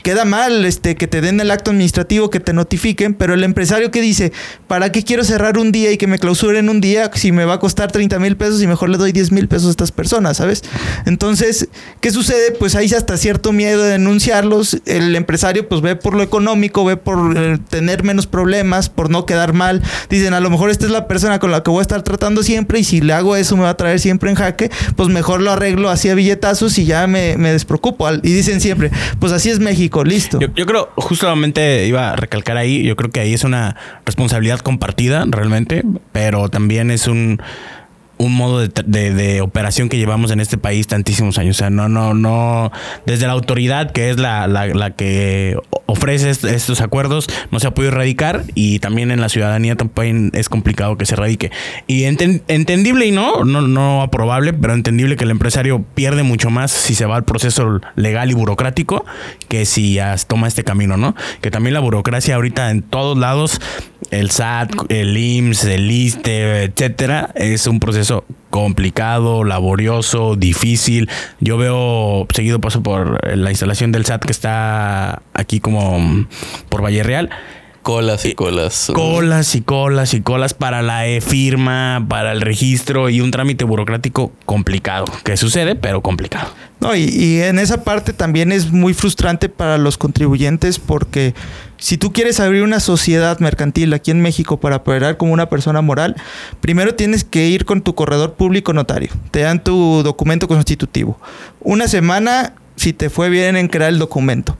queda 0.03 0.25
mal 0.25 0.65
este, 0.65 0.95
que 0.95 1.07
te 1.07 1.21
den 1.21 1.39
el 1.39 1.51
acto 1.51 1.71
administrativo, 1.71 2.29
que 2.29 2.39
te 2.39 2.53
notifiquen, 2.53 3.13
pero 3.13 3.33
el 3.33 3.43
empresario 3.43 3.91
que 3.91 4.01
dice, 4.01 4.31
¿para 4.67 4.91
qué 4.91 5.03
quiero 5.03 5.23
cerrar 5.23 5.57
un 5.57 5.71
día 5.71 5.91
y 5.91 5.97
que 5.97 6.07
me 6.07 6.19
clausuren 6.19 6.69
un 6.69 6.81
día 6.81 7.09
si 7.13 7.31
me 7.31 7.45
va 7.45 7.55
a 7.55 7.59
costar 7.59 7.91
30 7.91 8.19
mil 8.19 8.37
pesos 8.37 8.61
y 8.61 8.67
mejor 8.67 8.89
le 8.89 8.97
doy 8.97 9.11
10 9.11 9.31
mil 9.31 9.47
pesos 9.47 9.67
a 9.67 9.71
estas 9.71 9.91
personas, 9.91 10.37
¿sabes? 10.37 10.63
Entonces, 11.05 11.67
¿qué 11.99 12.11
sucede? 12.11 12.51
Pues 12.51 12.75
hay 12.75 12.91
hasta 12.93 13.17
cierto 13.17 13.51
miedo 13.51 13.83
de 13.83 13.91
denunciarlos. 13.91 14.77
El 14.85 15.15
empresario 15.15 15.67
pues 15.67 15.81
ve 15.81 15.95
por 15.95 16.15
lo 16.15 16.23
económico, 16.23 16.85
ve 16.85 16.97
por 16.97 17.37
eh, 17.37 17.59
tener 17.69 18.03
menos 18.03 18.27
problemas, 18.27 18.89
por 18.89 19.09
no 19.09 19.25
quedar 19.25 19.53
mal. 19.53 19.81
Dicen, 20.09 20.33
a 20.33 20.39
lo 20.39 20.49
mejor 20.49 20.69
esta 20.69 20.85
es 20.85 20.91
la 20.91 21.07
persona 21.07 21.39
con 21.39 21.51
la 21.51 21.63
que 21.63 21.71
voy 21.71 21.79
a 21.79 21.81
estar 21.83 22.01
tratando 22.01 22.43
siempre 22.43 22.79
y 22.79 22.83
si 22.83 23.01
le 23.01 23.13
hago 23.13 23.35
eso 23.35 23.55
me 23.57 23.63
va 23.63 23.69
a 23.69 23.77
traer 23.77 23.99
siempre 23.99 24.29
en 24.29 24.35
jaque, 24.35 24.71
pues 24.95 25.09
mejor 25.09 25.41
lo 25.41 25.51
arreglo 25.51 25.89
así 25.89 26.09
a 26.09 26.15
billetazos 26.15 26.77
y 26.77 26.85
ya 26.85 27.07
me, 27.07 27.37
me 27.37 27.51
despreocupo. 27.51 28.09
Y 28.11 28.33
dicen 28.33 28.61
siempre, 28.61 28.91
pues 29.19 29.31
así 29.31 29.49
es 29.49 29.59
México, 29.59 29.90
listo. 30.03 30.39
Yo, 30.39 30.47
yo 30.55 30.65
creo, 30.65 30.89
justamente 30.95 31.85
iba 31.85 32.11
a 32.11 32.15
recalcar 32.15 32.57
ahí, 32.57 32.83
yo 32.83 32.95
creo 32.95 33.11
que 33.11 33.19
ahí 33.19 33.33
es 33.33 33.43
una 33.43 33.75
responsabilidad 34.05 34.59
compartida 34.59 35.25
realmente, 35.27 35.83
pero 36.11 36.49
también 36.49 36.91
es 36.91 37.07
un, 37.07 37.41
un 38.21 38.33
modo 38.33 38.59
de, 38.59 38.69
de- 39.13 39.41
operación 39.41 39.89
que 39.89 39.97
llevamos 39.97 40.31
en 40.31 40.39
este 40.39 40.57
país 40.57 40.87
tantísimos 40.87 41.37
años. 41.37 41.57
O 41.57 41.59
sea, 41.59 41.69
no, 41.69 41.89
no, 41.89 42.13
no, 42.13 42.71
desde 43.05 43.25
la 43.27 43.33
autoridad 43.33 43.91
que 43.91 44.09
es 44.11 44.17
la, 44.19 44.47
la, 44.47 44.91
que 44.91 45.57
ofrece 45.87 46.29
est- 46.29 46.43
estos 46.45 46.81
acuerdos, 46.81 47.27
no 47.51 47.59
se 47.59 47.67
ha 47.67 47.73
podido 47.73 47.91
erradicar 47.91 48.43
y 48.53 48.79
también 48.79 49.11
en 49.11 49.21
la 49.21 49.29
ciudadanía 49.29 49.75
también 49.75 50.31
es 50.33 50.49
complicado 50.49 50.97
que 50.97 51.05
se 51.05 51.15
erradique. 51.15 51.51
Y 51.87 52.03
enten- 52.03 52.43
entendible 52.47 53.05
y 53.07 53.11
no, 53.11 53.43
no, 53.43 53.61
no 53.61 54.01
aprobable, 54.01 54.53
pero 54.53 54.73
entendible 54.73 55.15
que 55.15 55.23
el 55.23 55.31
empresario 55.31 55.83
pierde 55.95 56.23
mucho 56.23 56.49
más 56.49 56.71
si 56.71 56.95
se 56.95 57.05
va 57.05 57.15
al 57.15 57.23
proceso 57.25 57.81
legal 57.95 58.29
y 58.31 58.33
burocrático 58.35 59.05
que 59.47 59.65
si 59.65 59.97
toma 60.27 60.47
este 60.47 60.63
camino, 60.63 60.97
¿no? 60.97 61.15
Que 61.41 61.51
también 61.51 61.73
la 61.73 61.79
burocracia 61.79 62.35
ahorita 62.35 62.69
en 62.71 62.81
todos 62.83 63.17
lados, 63.17 63.59
el 64.11 64.29
SAT, 64.29 64.71
el 64.89 65.17
IMSS, 65.17 65.65
el 65.65 65.89
ISTE, 65.89 66.63
etcétera, 66.65 67.31
es 67.35 67.65
un 67.65 67.79
proceso 67.79 68.25
complicado, 68.49 69.43
laborioso, 69.43 70.35
difícil. 70.35 71.09
Yo 71.39 71.57
veo 71.57 72.27
seguido 72.33 72.59
paso 72.59 72.83
por 72.83 73.35
la 73.35 73.49
instalación 73.49 73.91
del 73.91 74.05
SAT 74.05 74.25
que 74.25 74.31
está 74.31 75.23
aquí 75.33 75.59
como 75.61 76.27
por 76.69 76.83
Valle 76.83 77.03
Real. 77.03 77.29
Colas 77.81 78.25
y 78.25 78.33
colas. 78.33 78.91
Colas 78.93 79.55
y 79.55 79.61
colas 79.61 80.13
y 80.13 80.21
colas 80.21 80.53
para 80.53 80.83
la 80.83 81.07
e 81.07 81.19
firma, 81.19 82.05
para 82.07 82.31
el 82.31 82.41
registro 82.41 83.09
y 83.09 83.21
un 83.21 83.31
trámite 83.31 83.63
burocrático 83.63 84.33
complicado. 84.45 85.05
Que 85.23 85.35
sucede, 85.35 85.73
pero 85.75 86.01
complicado. 86.01 86.51
No, 86.79 86.95
y, 86.95 87.05
y 87.05 87.41
en 87.41 87.57
esa 87.57 87.83
parte 87.83 88.13
también 88.13 88.51
es 88.51 88.71
muy 88.71 88.93
frustrante 88.93 89.49
para 89.49 89.79
los 89.79 89.97
contribuyentes 89.97 90.77
porque 90.77 91.33
si 91.81 91.97
tú 91.97 92.13
quieres 92.13 92.39
abrir 92.39 92.61
una 92.61 92.79
sociedad 92.79 93.39
mercantil 93.39 93.91
aquí 93.95 94.11
en 94.11 94.21
México 94.21 94.59
para 94.59 94.75
operar 94.77 95.17
como 95.17 95.33
una 95.33 95.49
persona 95.49 95.81
moral, 95.81 96.15
primero 96.61 96.93
tienes 96.93 97.23
que 97.23 97.47
ir 97.47 97.65
con 97.65 97.81
tu 97.81 97.95
corredor 97.95 98.35
público 98.35 98.71
notario. 98.71 99.09
Te 99.31 99.39
dan 99.39 99.63
tu 99.63 100.03
documento 100.03 100.47
constitutivo. 100.47 101.19
Una 101.59 101.87
semana 101.87 102.53
si 102.75 102.93
te 102.93 103.09
fue 103.09 103.29
bien 103.29 103.57
en 103.57 103.67
crear 103.67 103.89
el 103.89 103.97
documento. 103.97 104.57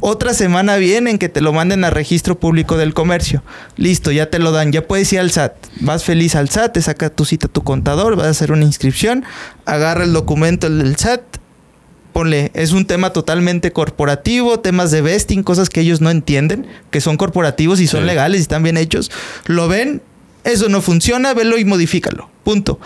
Otra 0.00 0.34
semana 0.34 0.74
bien 0.74 1.06
en 1.06 1.18
que 1.18 1.28
te 1.28 1.40
lo 1.40 1.52
manden 1.52 1.84
a 1.84 1.90
registro 1.90 2.40
público 2.40 2.76
del 2.76 2.92
comercio. 2.92 3.44
Listo, 3.76 4.10
ya 4.10 4.28
te 4.28 4.40
lo 4.40 4.50
dan, 4.50 4.72
ya 4.72 4.84
puedes 4.86 5.12
ir 5.12 5.20
al 5.20 5.30
SAT. 5.30 5.54
Vas 5.80 6.02
feliz 6.02 6.34
al 6.34 6.48
SAT, 6.48 6.72
te 6.72 6.82
saca 6.82 7.08
tu 7.08 7.24
cita 7.24 7.46
tu 7.46 7.62
contador, 7.62 8.16
vas 8.16 8.26
a 8.26 8.30
hacer 8.30 8.50
una 8.50 8.64
inscripción, 8.64 9.24
agarra 9.64 10.02
el 10.02 10.12
documento 10.12 10.68
del 10.68 10.96
SAT, 10.96 11.22
ponle, 12.14 12.50
es 12.54 12.72
un 12.72 12.86
tema 12.86 13.12
totalmente 13.12 13.72
corporativo, 13.72 14.60
temas 14.60 14.90
de 14.90 15.02
vesting, 15.02 15.42
cosas 15.42 15.68
que 15.68 15.80
ellos 15.82 16.00
no 16.00 16.10
entienden, 16.10 16.66
que 16.90 17.02
son 17.02 17.18
corporativos 17.18 17.80
y 17.80 17.86
son 17.86 18.00
Sí. 18.00 18.06
legales 18.06 18.38
y 18.38 18.42
están 18.42 18.62
bien 18.62 18.78
hechos. 18.78 19.10
Lo 19.44 19.68
ven, 19.68 20.00
eso 20.44 20.70
no 20.70 20.80
funciona, 20.80 21.34
velo 21.34 21.58
y 21.58 21.66
modifícalo. 21.66 22.30
Punto. 22.44 22.80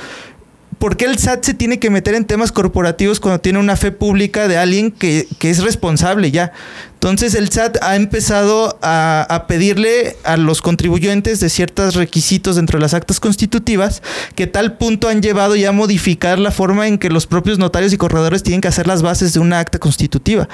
¿Por 0.78 0.96
qué 0.96 1.06
el 1.06 1.18
SAT 1.18 1.44
se 1.44 1.54
tiene 1.54 1.78
que 1.80 1.90
meter 1.90 2.14
en 2.14 2.24
temas 2.24 2.52
corporativos 2.52 3.18
cuando 3.18 3.40
tiene 3.40 3.58
una 3.58 3.76
fe 3.76 3.90
pública 3.90 4.46
de 4.48 4.58
alguien 4.58 4.92
que, 4.92 5.26
que 5.38 5.50
es 5.50 5.62
responsable 5.62 6.30
ya? 6.30 6.52
Entonces 6.98 7.36
el 7.36 7.48
SAT 7.48 7.76
ha 7.80 7.94
empezado 7.94 8.76
a, 8.82 9.24
a 9.30 9.46
pedirle 9.46 10.16
a 10.24 10.36
los 10.36 10.60
contribuyentes 10.60 11.38
de 11.38 11.48
ciertos 11.48 11.94
requisitos 11.94 12.56
dentro 12.56 12.78
de 12.78 12.82
las 12.82 12.92
actas 12.92 13.20
constitutivas 13.20 14.02
que 14.34 14.48
tal 14.48 14.76
punto 14.78 15.08
han 15.08 15.22
llevado 15.22 15.54
ya 15.54 15.68
a 15.68 15.72
modificar 15.72 16.40
la 16.40 16.50
forma 16.50 16.88
en 16.88 16.98
que 16.98 17.08
los 17.08 17.28
propios 17.28 17.60
notarios 17.60 17.92
y 17.92 17.98
corredores 17.98 18.42
tienen 18.42 18.60
que 18.60 18.66
hacer 18.66 18.88
las 18.88 19.02
bases 19.02 19.32
de 19.32 19.38
una 19.38 19.60
acta 19.60 19.78
constitutiva. 19.78 20.48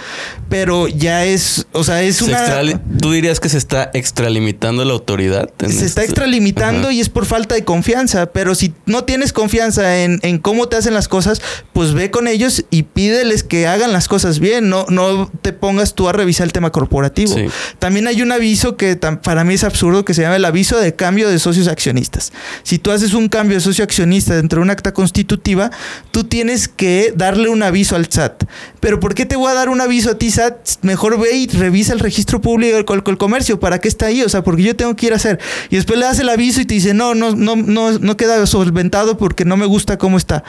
Pero 0.51 0.87
ya 0.87 1.25
es, 1.25 1.67
o 1.73 1.83
sea, 1.83 2.03
es 2.03 2.17
Se 2.17 2.25
una... 2.25 2.63
¿Tú 3.01 3.13
dirías 3.13 3.41
que 3.41 3.49
se 3.49 3.57
está 3.57 3.91
extralimitando 3.95 4.85
la 4.85 4.93
autoridad? 4.93 5.49
Se 5.61 5.67
está 5.67 6.03
este- 6.03 6.05
extralimitando 6.05 6.89
Ajá. 6.89 6.93
y 6.93 7.01
es 7.01 7.09
por 7.09 7.25
falta 7.25 7.55
de 7.55 7.65
confianza. 7.65 8.27
Pero 8.27 8.55
si 8.55 8.75
no 8.85 9.05
tienes 9.05 9.33
confianza 9.33 10.03
en, 10.03 10.21
en 10.23 10.37
cómo 10.39 10.69
te 10.69 10.77
hacen 10.77 10.93
las 10.93 11.09
cosas, 11.09 11.41
pues 11.73 11.95
ve 11.95 12.11
con 12.11 12.29
ellos 12.29 12.67
y 12.69 12.83
pídeles 12.83 13.45
que 13.45 13.67
hagan 13.67 13.95
las 13.95 14.09
cosas 14.09 14.41
bien. 14.41 14.69
No, 14.69 14.85
no 14.91 15.31
te 15.41 15.55
pongas 15.55 15.95
tú 15.95 16.07
a 16.07 16.13
revisar 16.13 16.34
revisar 16.35 16.47
el 16.47 16.53
tema 16.53 16.71
corporativo. 16.71 17.35
Sí. 17.35 17.47
También 17.79 18.07
hay 18.09 18.21
un 18.23 18.33
aviso 18.33 18.77
que 18.77 18.97
para 19.23 19.45
mí 19.45 19.55
es 19.55 19.65
absurdo 19.65 20.05
que 20.05 20.15
se 20.15 20.23
llama 20.23 20.37
el 20.37 20.45
aviso 20.45 20.79
de 20.79 20.95
cambio 20.97 21.29
de 21.29 21.39
socios 21.39 21.69
accionistas. 21.69 22.33
Si 22.65 22.79
tú 22.79 22.91
haces 22.91 23.15
un 23.15 23.29
cambio 23.29 23.57
de 23.57 23.61
socio 23.61 23.85
accionista 23.85 24.35
dentro 24.35 24.59
de 24.59 24.65
un 24.65 24.71
acta 24.71 24.93
constitutiva, 24.93 25.71
tú 26.11 26.25
tienes 26.25 26.69
que 26.69 27.13
darle 27.17 27.49
un 27.49 27.63
aviso 27.63 27.95
al 27.97 28.07
SAT. 28.11 28.45
Pero 28.81 29.01
¿por 29.01 29.15
qué 29.15 29.27
te 29.27 29.37
voy 29.37 29.51
a 29.51 29.55
dar 29.55 29.69
un 29.69 29.81
aviso 29.81 30.11
a 30.11 30.19
ti, 30.19 30.31
SAT? 30.31 30.57
Mejor 30.83 31.19
ve 31.21 31.37
y 31.37 31.47
revisa 31.47 31.93
el 31.93 32.01
registro 32.01 32.41
público 32.41 32.75
del 32.77 32.85
col- 32.85 33.03
comercio. 33.19 33.61
¿Para 33.61 33.79
qué 33.81 33.89
está 33.89 34.07
ahí? 34.07 34.23
O 34.23 34.29
sea, 34.29 34.43
porque 34.43 34.63
yo 34.63 34.75
tengo 34.77 34.95
que 34.97 35.07
ir 35.07 35.13
a 35.13 35.17
hacer. 35.17 35.39
Y 35.71 35.77
después 35.77 35.99
le 35.99 36.05
das 36.07 36.19
el 36.19 36.29
aviso 36.29 36.61
y 36.61 36.65
te 36.65 36.75
dice, 36.75 36.95
no, 36.95 37.15
no, 37.15 37.35
no, 37.37 37.57
no, 37.57 37.99
no 37.99 38.17
queda 38.17 38.45
solventado 38.47 39.17
porque 39.17 39.45
no 39.45 39.57
me 39.57 39.67
gusta 39.67 39.99
cómo 39.99 40.17
está. 40.19 40.43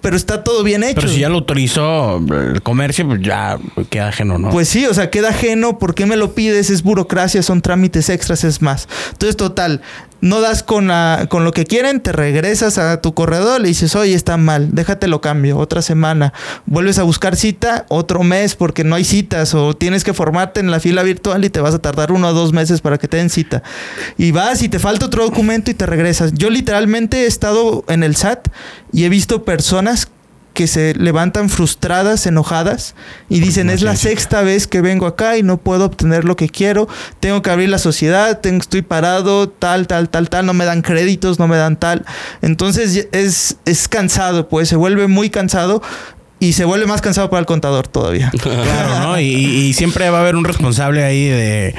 Pero 0.00 0.16
está 0.16 0.44
todo 0.44 0.62
bien 0.62 0.84
hecho. 0.84 1.00
Pero 1.00 1.08
si 1.08 1.20
ya 1.20 1.28
lo 1.28 1.36
autorizó 1.36 2.18
el 2.18 2.62
comercio, 2.62 3.06
pues 3.06 3.20
ya 3.22 3.58
queda 3.90 4.08
ajeno, 4.08 4.38
¿no? 4.38 4.50
Pues 4.50 4.68
sí, 4.68 4.86
o 4.86 4.94
sea, 4.94 5.10
queda 5.10 5.30
ajeno. 5.30 5.78
¿Por 5.78 5.94
qué 5.94 6.06
me 6.06 6.16
lo 6.16 6.34
pides? 6.34 6.70
Es 6.70 6.82
burocracia, 6.82 7.42
son 7.42 7.60
trámites 7.60 8.08
extras, 8.08 8.44
es 8.44 8.62
más. 8.62 8.88
Entonces, 9.10 9.36
total, 9.36 9.82
no 10.20 10.40
das 10.40 10.62
con, 10.62 10.88
la- 10.88 11.26
con 11.28 11.44
lo 11.44 11.52
que 11.52 11.64
quieren, 11.64 12.00
te 12.00 12.12
regresas 12.12 12.78
a 12.78 13.00
tu 13.00 13.14
corredor, 13.14 13.60
le 13.60 13.68
dices, 13.68 13.94
oye, 13.94 14.14
está 14.14 14.36
mal, 14.36 14.70
déjate 14.74 15.06
lo 15.08 15.20
cambio, 15.20 15.58
otra 15.58 15.80
semana. 15.82 16.32
Vuelves 16.66 16.98
a 16.98 17.04
buscar 17.04 17.36
cita, 17.36 17.86
otro 17.88 18.22
mes, 18.22 18.54
porque 18.56 18.84
no 18.84 18.94
hay 18.96 19.04
citas, 19.04 19.54
o 19.54 19.74
tienes 19.76 20.04
que 20.04 20.14
formarte 20.14 20.60
en 20.60 20.70
la 20.70 20.80
fila 20.80 21.02
virtual 21.02 21.44
y 21.44 21.50
te 21.50 21.60
vas 21.60 21.74
a 21.74 21.78
tardar 21.78 22.12
uno 22.12 22.28
o 22.28 22.32
dos 22.32 22.52
meses 22.52 22.80
para 22.80 22.98
que 22.98 23.08
te 23.08 23.16
den 23.18 23.30
cita. 23.30 23.62
Y 24.16 24.30
vas 24.32 24.62
y 24.62 24.68
te 24.68 24.78
falta 24.78 25.06
otro 25.06 25.24
documento 25.24 25.70
y 25.70 25.74
te 25.74 25.86
regresas. 25.86 26.32
Yo 26.34 26.50
literalmente 26.50 27.24
he 27.24 27.26
estado 27.26 27.84
en 27.88 28.02
el 28.02 28.16
SAT 28.16 28.48
y 28.92 29.04
he 29.04 29.08
visto 29.08 29.44
personas 29.44 30.08
que 30.58 30.66
se 30.66 30.92
levantan 30.94 31.50
frustradas, 31.50 32.26
enojadas 32.26 32.96
y 33.28 33.38
dicen, 33.38 33.68
no 33.68 33.72
es 33.74 33.80
la 33.80 33.92
tienen 33.92 33.96
cita". 33.96 34.10
sexta 34.10 34.42
vez 34.42 34.66
que 34.66 34.80
vengo 34.80 35.06
acá 35.06 35.36
y 35.36 35.44
no 35.44 35.58
puedo 35.58 35.84
obtener 35.84 36.24
lo 36.24 36.34
que 36.34 36.48
quiero, 36.48 36.88
tengo 37.20 37.42
que 37.42 37.50
abrir 37.50 37.68
la 37.68 37.78
sociedad, 37.78 38.40
tengo, 38.40 38.60
estoy 38.60 38.82
parado, 38.82 39.48
tal, 39.48 39.86
tal, 39.86 40.08
tal, 40.08 40.28
tal, 40.28 40.46
no 40.46 40.54
me 40.54 40.64
dan 40.64 40.82
créditos, 40.82 41.38
no 41.38 41.46
me 41.46 41.56
dan 41.56 41.76
tal. 41.76 42.04
Entonces 42.42 43.06
es, 43.12 43.58
es 43.66 43.86
cansado, 43.86 44.48
pues 44.48 44.68
se 44.68 44.74
vuelve 44.74 45.06
muy 45.06 45.30
cansado 45.30 45.80
y 46.40 46.52
se 46.52 46.64
vuelve 46.64 46.86
más 46.86 47.00
cansado 47.00 47.30
para 47.30 47.40
el 47.40 47.46
contador 47.46 47.88
todavía. 47.88 48.30
Claro, 48.42 49.00
¿no? 49.00 49.20
Y, 49.20 49.24
y 49.26 49.72
siempre 49.72 50.08
va 50.10 50.18
a 50.18 50.20
haber 50.20 50.36
un 50.36 50.44
responsable 50.44 51.02
ahí 51.04 51.26
de 51.26 51.74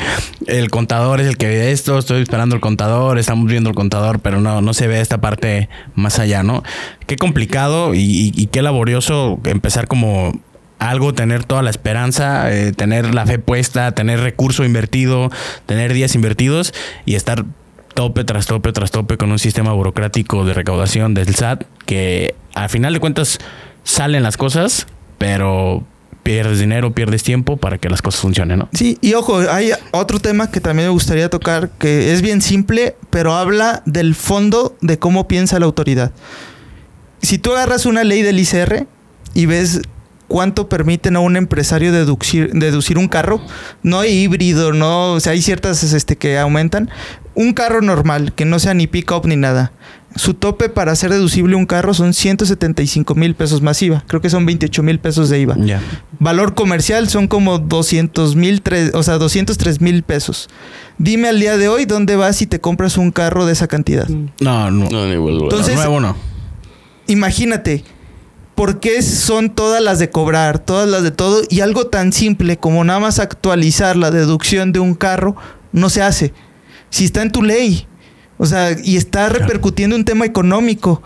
el 0.47 0.69
contador 0.69 1.21
es 1.21 1.27
el 1.27 1.37
que 1.37 1.47
ve 1.47 1.71
esto, 1.71 1.97
estoy 1.97 2.21
esperando 2.21 2.55
el 2.55 2.61
contador, 2.61 3.17
estamos 3.19 3.47
viendo 3.49 3.69
el 3.69 3.75
contador, 3.75 4.19
pero 4.19 4.41
no, 4.41 4.61
no 4.61 4.73
se 4.73 4.87
ve 4.87 4.99
esta 5.01 5.19
parte 5.21 5.69
más 5.95 6.19
allá, 6.19 6.43
¿no? 6.43 6.63
Qué 7.07 7.15
complicado 7.15 7.93
y, 7.93 7.99
y- 7.99 8.31
y 8.35 8.47
qué 8.47 8.61
laborioso 8.61 9.39
empezar 9.45 9.87
como 9.87 10.33
algo, 10.79 11.13
tener 11.13 11.43
toda 11.43 11.61
la 11.61 11.69
esperanza, 11.69 12.51
eh, 12.53 12.71
tener 12.71 13.13
la 13.13 13.25
fe 13.25 13.37
puesta, 13.37 13.91
tener 13.91 14.21
recurso 14.21 14.63
invertido, 14.63 15.29
tener 15.65 15.93
días 15.93 16.15
invertidos 16.15 16.73
y 17.05 17.15
estar 17.15 17.43
tope 17.93 18.23
tras 18.23 18.45
tope 18.45 18.71
tras 18.71 18.91
tope 18.91 19.17
con 19.17 19.29
un 19.31 19.39
sistema 19.39 19.73
burocrático 19.73 20.45
de 20.45 20.53
recaudación 20.53 21.13
del 21.13 21.35
SAT 21.35 21.63
que 21.85 22.33
al 22.55 22.69
final 22.69 22.93
de 22.93 22.99
cuentas 23.01 23.39
salen 23.83 24.23
las 24.23 24.37
cosas, 24.37 24.87
pero 25.17 25.83
pierdes 26.23 26.59
dinero, 26.59 26.93
pierdes 26.93 27.23
tiempo 27.23 27.57
para 27.57 27.77
que 27.77 27.89
las 27.89 28.01
cosas 28.01 28.21
funcionen, 28.21 28.59
¿no? 28.59 28.69
Sí, 28.73 28.97
y 29.01 29.13
ojo, 29.13 29.39
hay 29.49 29.71
otro 29.91 30.19
tema 30.19 30.51
que 30.51 30.61
también 30.61 30.87
me 30.87 30.91
gustaría 30.93 31.29
tocar, 31.29 31.71
que 31.71 32.13
es 32.13 32.21
bien 32.21 32.41
simple, 32.41 32.95
pero 33.09 33.33
habla 33.33 33.81
del 33.85 34.15
fondo 34.15 34.77
de 34.81 34.99
cómo 34.99 35.27
piensa 35.27 35.59
la 35.59 35.65
autoridad. 35.65 36.11
Si 37.21 37.37
tú 37.37 37.51
agarras 37.53 37.85
una 37.85 38.03
ley 38.03 38.21
del 38.21 38.39
ICR 38.39 38.85
y 39.33 39.45
ves 39.45 39.81
cuánto 40.27 40.69
permiten 40.69 41.15
a 41.15 41.19
un 41.19 41.35
empresario 41.35 41.91
deducir, 41.91 42.51
deducir 42.53 42.97
un 42.97 43.09
carro, 43.09 43.41
no 43.83 43.99
hay 43.99 44.11
híbrido, 44.11 44.71
no, 44.71 45.13
o 45.13 45.19
sea, 45.19 45.33
hay 45.33 45.41
ciertas 45.41 45.81
este, 45.83 46.17
que 46.17 46.37
aumentan. 46.37 46.89
Un 47.35 47.53
carro 47.53 47.81
normal, 47.81 48.33
que 48.33 48.45
no 48.45 48.59
sea 48.59 48.73
ni 48.73 48.87
pick-up 48.87 49.25
ni 49.25 49.35
nada. 49.35 49.73
Su 50.15 50.33
tope 50.33 50.69
para 50.69 50.91
hacer 50.91 51.11
deducible 51.11 51.55
un 51.55 51.65
carro 51.65 51.93
son 51.93 52.13
175 52.13 53.15
mil 53.15 53.35
pesos 53.35 53.61
más 53.61 53.81
IVA. 53.81 54.03
Creo 54.07 54.21
que 54.21 54.29
son 54.29 54.45
28 54.45 54.83
mil 54.83 54.99
pesos 54.99 55.29
de 55.29 55.39
IVA. 55.39 55.55
Valor 56.19 56.55
comercial 56.55 57.07
son 57.09 57.27
como 57.27 57.59
200 57.59 58.35
mil, 58.35 58.61
o 58.93 59.03
sea, 59.03 59.17
203 59.17 59.81
mil 59.81 60.03
pesos. 60.03 60.49
Dime 60.97 61.29
al 61.29 61.39
día 61.39 61.57
de 61.57 61.69
hoy 61.69 61.85
dónde 61.85 62.15
vas 62.15 62.41
y 62.41 62.47
te 62.47 62.59
compras 62.59 62.97
un 62.97 63.11
carro 63.11 63.45
de 63.45 63.53
esa 63.53 63.67
cantidad. 63.67 64.07
No, 64.07 64.71
no. 64.71 64.89
No, 64.89 65.05
ni 65.05 65.15
vuelvo. 65.15 65.43
Entonces- 65.45 65.75
nuevo 65.75 65.99
no. 65.99 66.15
Imagínate, 67.07 67.83
¿por 68.55 68.79
qué 68.79 69.01
son 69.01 69.49
todas 69.49 69.81
las 69.81 69.99
de 69.99 70.09
cobrar, 70.09 70.59
todas 70.59 70.87
las 70.89 71.03
de 71.03 71.11
todo? 71.11 71.41
Y 71.49 71.61
algo 71.61 71.87
tan 71.87 72.13
simple 72.13 72.57
como 72.57 72.83
nada 72.83 72.99
más 72.99 73.19
actualizar 73.19 73.95
la 73.95 74.11
deducción 74.11 74.71
de 74.71 74.79
un 74.79 74.95
carro 74.95 75.35
no 75.71 75.89
se 75.89 76.01
hace. 76.01 76.33
Si 76.89 77.05
está 77.05 77.21
en 77.21 77.31
tu 77.31 77.41
ley. 77.43 77.85
O 78.41 78.45
sea, 78.45 78.71
y 78.83 78.95
está 78.95 79.27
repercutiendo 79.27 79.97
un 79.97 80.05
tema 80.05 80.25
económico. 80.25 81.03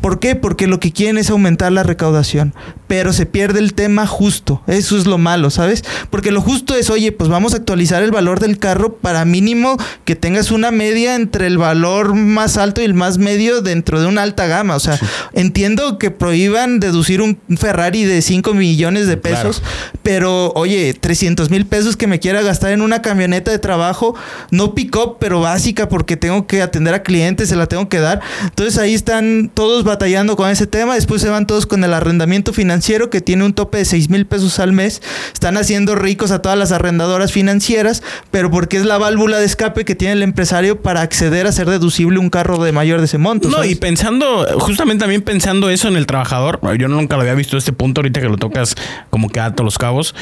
¿Por 0.00 0.18
qué? 0.18 0.34
Porque 0.34 0.66
lo 0.66 0.80
que 0.80 0.92
quieren 0.92 1.18
es 1.18 1.28
aumentar 1.28 1.70
la 1.70 1.82
recaudación, 1.82 2.54
pero 2.86 3.12
se 3.12 3.26
pierde 3.26 3.58
el 3.58 3.74
tema 3.74 4.06
justo. 4.06 4.62
Eso 4.66 4.96
es 4.96 5.06
lo 5.06 5.18
malo, 5.18 5.50
¿sabes? 5.50 5.84
Porque 6.08 6.32
lo 6.32 6.40
justo 6.40 6.74
es, 6.74 6.88
oye, 6.88 7.12
pues 7.12 7.28
vamos 7.28 7.52
a 7.52 7.58
actualizar 7.58 8.02
el 8.02 8.10
valor 8.10 8.40
del 8.40 8.58
carro 8.58 8.96
para 8.96 9.26
mínimo 9.26 9.76
que 10.06 10.16
tengas 10.16 10.50
una 10.50 10.70
media 10.70 11.16
entre 11.16 11.46
el 11.46 11.58
valor 11.58 12.14
más 12.14 12.56
alto 12.56 12.80
y 12.80 12.84
el 12.84 12.94
más 12.94 13.18
medio 13.18 13.60
dentro 13.60 14.00
de 14.00 14.06
una 14.06 14.22
alta 14.22 14.46
gama. 14.46 14.74
O 14.74 14.80
sea, 14.80 14.98
entiendo 15.34 15.98
que 15.98 16.10
prohíban 16.10 16.80
deducir 16.80 17.20
un 17.20 17.38
Ferrari 17.56 18.04
de 18.04 18.22
5 18.22 18.54
millones 18.54 19.06
de 19.06 19.18
pesos, 19.18 19.62
pero 20.02 20.50
oye, 20.54 20.94
300 20.94 21.50
mil 21.50 21.66
pesos 21.66 21.96
que 21.96 22.06
me 22.06 22.20
quiera 22.20 22.40
gastar 22.40 22.72
en 22.72 22.80
una 22.80 23.02
camioneta 23.02 23.50
de 23.50 23.58
trabajo, 23.58 24.14
no 24.50 24.74
pick-up, 24.74 25.18
pero 25.20 25.40
básica 25.40 25.90
porque 25.90 26.16
tengo 26.16 26.46
que 26.46 26.62
atender 26.62 26.94
a 26.94 27.02
clientes, 27.02 27.50
se 27.50 27.56
la 27.56 27.66
tengo 27.66 27.90
que 27.90 28.00
dar. 28.00 28.20
Entonces 28.44 28.78
ahí 28.78 28.94
están 28.94 29.50
todos 29.52 29.73
batallando 29.82 30.36
con 30.36 30.48
ese 30.48 30.68
tema. 30.68 30.94
Después 30.94 31.20
se 31.20 31.28
van 31.28 31.48
todos 31.48 31.66
con 31.66 31.82
el 31.82 31.92
arrendamiento 31.92 32.52
financiero 32.52 33.10
que 33.10 33.20
tiene 33.20 33.44
un 33.44 33.54
tope 33.54 33.78
de 33.78 33.84
6 33.84 34.10
mil 34.10 34.26
pesos 34.26 34.60
al 34.60 34.72
mes. 34.72 35.02
Están 35.32 35.56
haciendo 35.56 35.96
ricos 35.96 36.30
a 36.30 36.42
todas 36.42 36.56
las 36.56 36.70
arrendadoras 36.70 37.32
financieras, 37.32 38.02
pero 38.30 38.50
porque 38.50 38.76
es 38.76 38.84
la 38.84 38.98
válvula 38.98 39.38
de 39.38 39.46
escape 39.46 39.84
que 39.84 39.96
tiene 39.96 40.12
el 40.12 40.22
empresario 40.22 40.80
para 40.80 41.00
acceder 41.00 41.48
a 41.48 41.52
ser 41.52 41.68
deducible 41.68 42.20
un 42.20 42.30
carro 42.30 42.62
de 42.62 42.70
mayor 42.70 43.00
de 43.00 43.06
ese 43.06 43.18
monto. 43.18 43.48
No, 43.48 43.56
¿sabes? 43.56 43.72
y 43.72 43.74
pensando, 43.74 44.46
justamente 44.60 45.00
también 45.00 45.22
pensando 45.22 45.70
eso 45.70 45.88
en 45.88 45.96
el 45.96 46.06
trabajador, 46.06 46.60
yo 46.78 46.88
nunca 46.88 47.16
lo 47.16 47.22
había 47.22 47.34
visto 47.34 47.56
este 47.56 47.72
punto, 47.72 48.00
ahorita 48.00 48.20
que 48.20 48.28
lo 48.28 48.36
tocas 48.36 48.76
como 49.10 49.28
que 49.30 49.40
a 49.40 49.54
todos 49.54 49.64
los 49.64 49.78
cabos. 49.78 50.14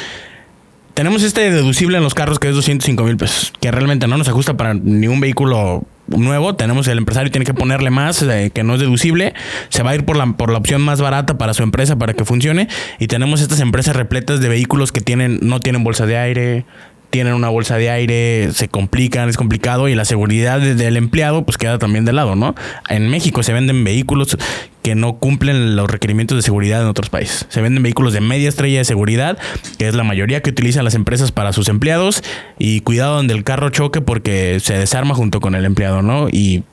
Tenemos 0.94 1.22
este 1.22 1.50
deducible 1.50 1.96
en 1.96 2.02
los 2.02 2.14
carros 2.14 2.38
que 2.38 2.48
es 2.48 2.54
205 2.54 3.02
mil 3.04 3.16
pesos, 3.16 3.52
que 3.60 3.70
realmente 3.70 4.06
no 4.06 4.18
nos 4.18 4.28
ajusta 4.28 4.56
para 4.56 4.74
ningún 4.74 5.20
vehículo 5.20 5.84
nuevo. 6.08 6.54
Tenemos 6.54 6.88
el 6.88 6.98
empresario 6.98 7.30
tiene 7.30 7.44
que 7.44 7.54
ponerle 7.54 7.90
más, 7.90 8.22
eh, 8.22 8.50
que 8.54 8.62
no 8.62 8.74
es 8.74 8.80
deducible. 8.80 9.34
Se 9.68 9.82
va 9.82 9.90
a 9.90 9.94
ir 9.94 10.04
por 10.04 10.16
la, 10.16 10.26
por 10.32 10.50
la 10.50 10.58
opción 10.58 10.82
más 10.82 11.00
barata 11.00 11.38
para 11.38 11.54
su 11.54 11.62
empresa 11.62 11.96
para 11.96 12.14
que 12.14 12.24
funcione. 12.24 12.68
Y 12.98 13.06
tenemos 13.06 13.40
estas 13.40 13.60
empresas 13.60 13.96
repletas 13.96 14.40
de 14.40 14.48
vehículos 14.48 14.92
que 14.92 15.00
tienen, 15.00 15.38
no 15.42 15.60
tienen 15.60 15.84
bolsa 15.84 16.06
de 16.06 16.18
aire, 16.18 16.64
tienen 17.10 17.34
una 17.34 17.50
bolsa 17.50 17.76
de 17.76 17.90
aire, 17.90 18.48
se 18.54 18.68
complican, 18.68 19.28
es 19.28 19.36
complicado 19.36 19.86
y 19.88 19.94
la 19.94 20.06
seguridad 20.06 20.60
de- 20.60 20.74
del 20.74 20.96
empleado 20.96 21.44
pues 21.44 21.58
queda 21.58 21.78
también 21.78 22.06
de 22.06 22.14
lado, 22.14 22.36
¿no? 22.36 22.54
En 22.88 23.08
México 23.10 23.42
se 23.42 23.52
venden 23.52 23.84
vehículos 23.84 24.38
que 24.82 24.94
no 24.94 25.14
cumplen 25.18 25.76
los 25.76 25.90
requerimientos 25.90 26.36
de 26.36 26.42
seguridad 26.42 26.82
en 26.82 26.88
otros 26.88 27.08
países. 27.08 27.46
Se 27.48 27.62
venden 27.62 27.82
vehículos 27.82 28.12
de 28.12 28.20
media 28.20 28.48
estrella 28.48 28.78
de 28.78 28.84
seguridad, 28.84 29.38
que 29.78 29.88
es 29.88 29.94
la 29.94 30.04
mayoría 30.04 30.42
que 30.42 30.50
utilizan 30.50 30.84
las 30.84 30.94
empresas 30.94 31.32
para 31.32 31.52
sus 31.52 31.68
empleados 31.68 32.22
y 32.58 32.80
cuidado 32.80 33.16
donde 33.16 33.34
el 33.34 33.44
carro 33.44 33.70
choque 33.70 34.00
porque 34.00 34.58
se 34.60 34.74
desarma 34.74 35.14
junto 35.14 35.40
con 35.40 35.54
el 35.54 35.64
empleado, 35.64 36.02
¿no? 36.02 36.28
Y 36.28 36.64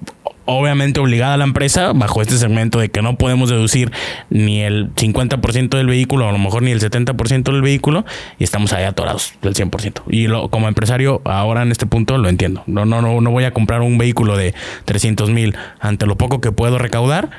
obviamente 0.46 1.00
obligada 1.00 1.36
a 1.36 1.38
la 1.38 1.44
empresa 1.44 1.94
bajo 1.94 2.22
este 2.22 2.38
segmento 2.38 2.80
de 2.80 2.90
que 2.90 3.04
no 3.04 3.18
podemos 3.18 3.50
deducir 3.50 3.92
ni 4.32 4.62
el 4.62 4.94
50% 4.96 5.78
del 5.78 5.88
vehículo, 5.88 6.28
a 6.28 6.32
lo 6.32 6.40
mejor 6.40 6.64
ni 6.64 6.72
el 6.72 6.82
70% 6.82 7.44
del 7.44 7.62
vehículo, 7.62 8.06
y 8.40 8.44
estamos 8.44 8.74
ahí 8.74 8.84
atorados 8.84 9.34
del 9.44 9.54
100%. 9.54 10.02
Y 10.10 10.28
lo, 10.28 10.50
como 10.50 10.68
empresario, 10.68 11.22
ahora 11.26 11.62
en 11.62 11.72
este 11.72 11.86
punto 11.86 12.18
lo 12.18 12.30
entiendo. 12.30 12.64
No, 12.66 12.86
no, 12.86 13.02
no, 13.02 13.22
no 13.22 13.32
voy 13.32 13.44
a 13.44 13.52
comprar 13.52 13.82
un 13.82 14.00
vehículo 14.00 14.38
de 14.38 14.56
300 14.86 15.30
mil 15.30 15.56
ante 15.80 16.08
lo 16.08 16.18
poco 16.18 16.42
que 16.42 16.52
puedo 16.52 16.80
recaudar 16.80 17.30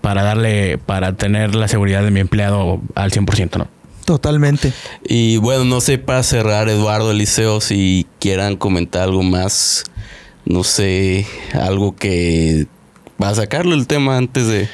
para 0.00 0.22
darle, 0.22 0.78
para 0.78 1.14
tener 1.16 1.54
la 1.54 1.68
seguridad 1.68 2.02
de 2.02 2.10
mi 2.10 2.20
empleado 2.20 2.80
al 2.94 3.10
100%, 3.10 3.56
¿no? 3.58 3.68
Totalmente. 4.04 4.72
Y 5.06 5.36
bueno, 5.36 5.64
no 5.64 5.80
sé, 5.80 5.98
para 5.98 6.22
cerrar, 6.22 6.68
Eduardo, 6.68 7.10
Eliseo, 7.10 7.60
si 7.60 8.06
quieran 8.20 8.56
comentar 8.56 9.02
algo 9.02 9.22
más, 9.22 9.84
no 10.46 10.64
sé, 10.64 11.26
algo 11.52 11.94
que 11.94 12.66
va 13.22 13.28
a 13.30 13.34
sacarlo 13.34 13.74
el 13.74 13.86
tema 13.86 14.16
antes 14.16 14.46
de... 14.46 14.68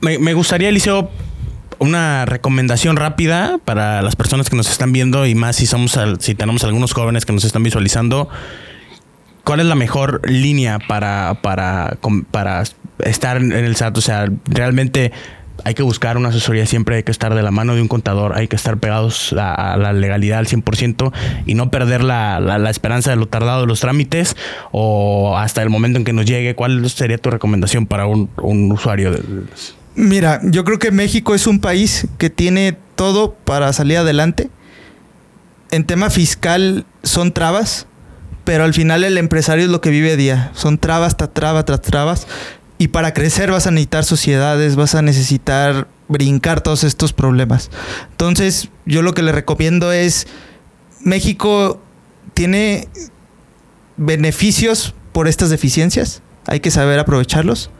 Me, 0.00 0.18
me 0.18 0.32
gustaría, 0.34 0.70
Eliseo, 0.70 1.10
una 1.78 2.24
recomendación 2.24 2.96
rápida 2.96 3.58
para 3.64 4.00
las 4.02 4.16
personas 4.16 4.48
que 4.48 4.56
nos 4.56 4.70
están 4.70 4.92
viendo 4.92 5.26
y 5.26 5.34
más 5.34 5.56
si 5.56 5.66
somos 5.66 5.96
al- 5.96 6.20
si 6.20 6.34
tenemos 6.34 6.64
algunos 6.64 6.92
jóvenes 6.94 7.26
que 7.26 7.32
nos 7.32 7.44
están 7.44 7.62
visualizando. 7.62 8.28
¿Cuál 9.44 9.60
es 9.60 9.66
la 9.66 9.74
mejor 9.74 10.22
línea 10.30 10.78
para, 10.78 11.38
para, 11.42 11.98
com- 12.00 12.24
para 12.24 12.62
estar 13.02 13.36
en 13.36 13.52
el 13.52 13.76
SAT? 13.76 13.98
O 13.98 14.00
sea, 14.00 14.26
realmente 14.46 15.12
hay 15.64 15.74
que 15.74 15.82
buscar 15.82 16.16
una 16.16 16.30
asesoría 16.30 16.66
siempre, 16.66 16.96
hay 16.96 17.02
que 17.02 17.12
estar 17.12 17.34
de 17.34 17.42
la 17.42 17.50
mano 17.50 17.74
de 17.74 17.82
un 17.82 17.88
contador, 17.88 18.36
hay 18.36 18.48
que 18.48 18.56
estar 18.56 18.78
pegados 18.78 19.34
a, 19.38 19.76
la 19.76 19.92
legalidad 19.92 20.38
al 20.38 20.46
100% 20.46 21.12
y 21.46 21.54
no 21.54 21.70
perder 21.70 22.02
la, 22.02 22.40
la, 22.40 22.70
esperanza 22.70 23.10
de 23.10 23.16
lo 23.16 23.26
tardado 23.26 23.62
de 23.62 23.66
los 23.66 23.80
trámites 23.80 24.36
o 24.72 25.36
hasta 25.36 25.62
el 25.62 25.70
momento 25.70 25.98
en 25.98 26.04
que 26.04 26.12
nos 26.12 26.26
llegue. 26.26 26.54
¿Cuál 26.54 26.88
sería 26.90 27.18
tu 27.18 27.30
recomendación 27.30 27.86
para 27.86 28.06
un, 28.06 28.30
un 28.38 28.72
usuario? 28.72 29.12
Mira, 29.94 30.40
yo 30.44 30.64
creo 30.64 30.78
que 30.78 30.90
México 30.90 31.34
es 31.34 31.46
un 31.46 31.60
país 31.60 32.06
que 32.18 32.30
tiene 32.30 32.76
todo 32.96 33.34
para 33.34 33.72
salir 33.72 33.98
adelante. 33.98 34.50
En 35.70 35.84
tema 35.84 36.10
fiscal 36.10 36.86
son 37.02 37.32
trabas, 37.32 37.86
pero 38.44 38.64
al 38.64 38.74
final 38.74 39.04
el 39.04 39.18
empresario 39.18 39.64
es 39.64 39.70
lo 39.70 39.80
que 39.80 39.90
vive 39.90 40.16
día. 40.16 40.50
Son 40.54 40.78
trabas 40.78 41.16
tras 41.16 41.32
trabas 41.32 41.64
tras 41.64 41.82
trabas. 41.82 42.26
Y 42.82 42.88
para 42.88 43.14
crecer 43.14 43.52
vas 43.52 43.68
a 43.68 43.70
necesitar 43.70 44.04
sociedades, 44.04 44.74
vas 44.74 44.96
a 44.96 45.02
necesitar 45.02 45.86
brincar 46.08 46.62
todos 46.62 46.82
estos 46.82 47.12
problemas. 47.12 47.70
Entonces, 48.10 48.70
yo 48.86 49.02
lo 49.02 49.14
que 49.14 49.22
le 49.22 49.30
recomiendo 49.30 49.92
es, 49.92 50.26
México 51.04 51.80
tiene 52.34 52.88
beneficios 53.96 54.96
por 55.12 55.28
estas 55.28 55.48
deficiencias, 55.48 56.22
hay 56.48 56.58
que 56.58 56.72
saber 56.72 56.98
aprovecharlos. 56.98 57.70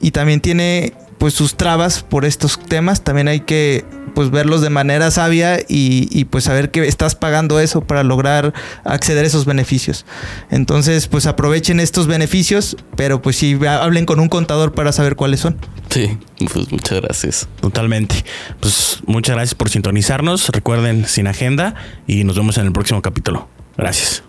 Y 0.00 0.10
también 0.10 0.40
tiene 0.40 0.94
pues 1.22 1.34
sus 1.34 1.54
trabas 1.54 2.02
por 2.02 2.24
estos 2.24 2.58
temas. 2.58 3.04
También 3.04 3.28
hay 3.28 3.38
que 3.38 3.84
pues 4.12 4.32
verlos 4.32 4.60
de 4.60 4.70
manera 4.70 5.08
sabia 5.12 5.60
y, 5.60 6.08
y, 6.10 6.24
pues 6.24 6.42
saber 6.42 6.72
que 6.72 6.84
estás 6.88 7.14
pagando 7.14 7.60
eso 7.60 7.80
para 7.80 8.02
lograr 8.02 8.52
acceder 8.82 9.22
a 9.22 9.28
esos 9.28 9.44
beneficios. 9.44 10.04
Entonces, 10.50 11.06
pues 11.06 11.26
aprovechen 11.26 11.78
estos 11.78 12.08
beneficios, 12.08 12.76
pero 12.96 13.22
pues 13.22 13.36
sí 13.36 13.56
hablen 13.64 14.04
con 14.04 14.18
un 14.18 14.28
contador 14.28 14.72
para 14.72 14.90
saber 14.90 15.14
cuáles 15.14 15.38
son. 15.38 15.56
Sí, 15.90 16.18
pues 16.52 16.72
muchas 16.72 17.00
gracias. 17.00 17.48
Totalmente. 17.60 18.24
Pues 18.58 18.98
muchas 19.06 19.36
gracias 19.36 19.54
por 19.54 19.70
sintonizarnos. 19.70 20.48
Recuerden 20.48 21.06
sin 21.06 21.28
agenda 21.28 21.76
y 22.08 22.24
nos 22.24 22.34
vemos 22.34 22.58
en 22.58 22.66
el 22.66 22.72
próximo 22.72 23.00
capítulo. 23.00 23.46
Gracias. 23.76 24.24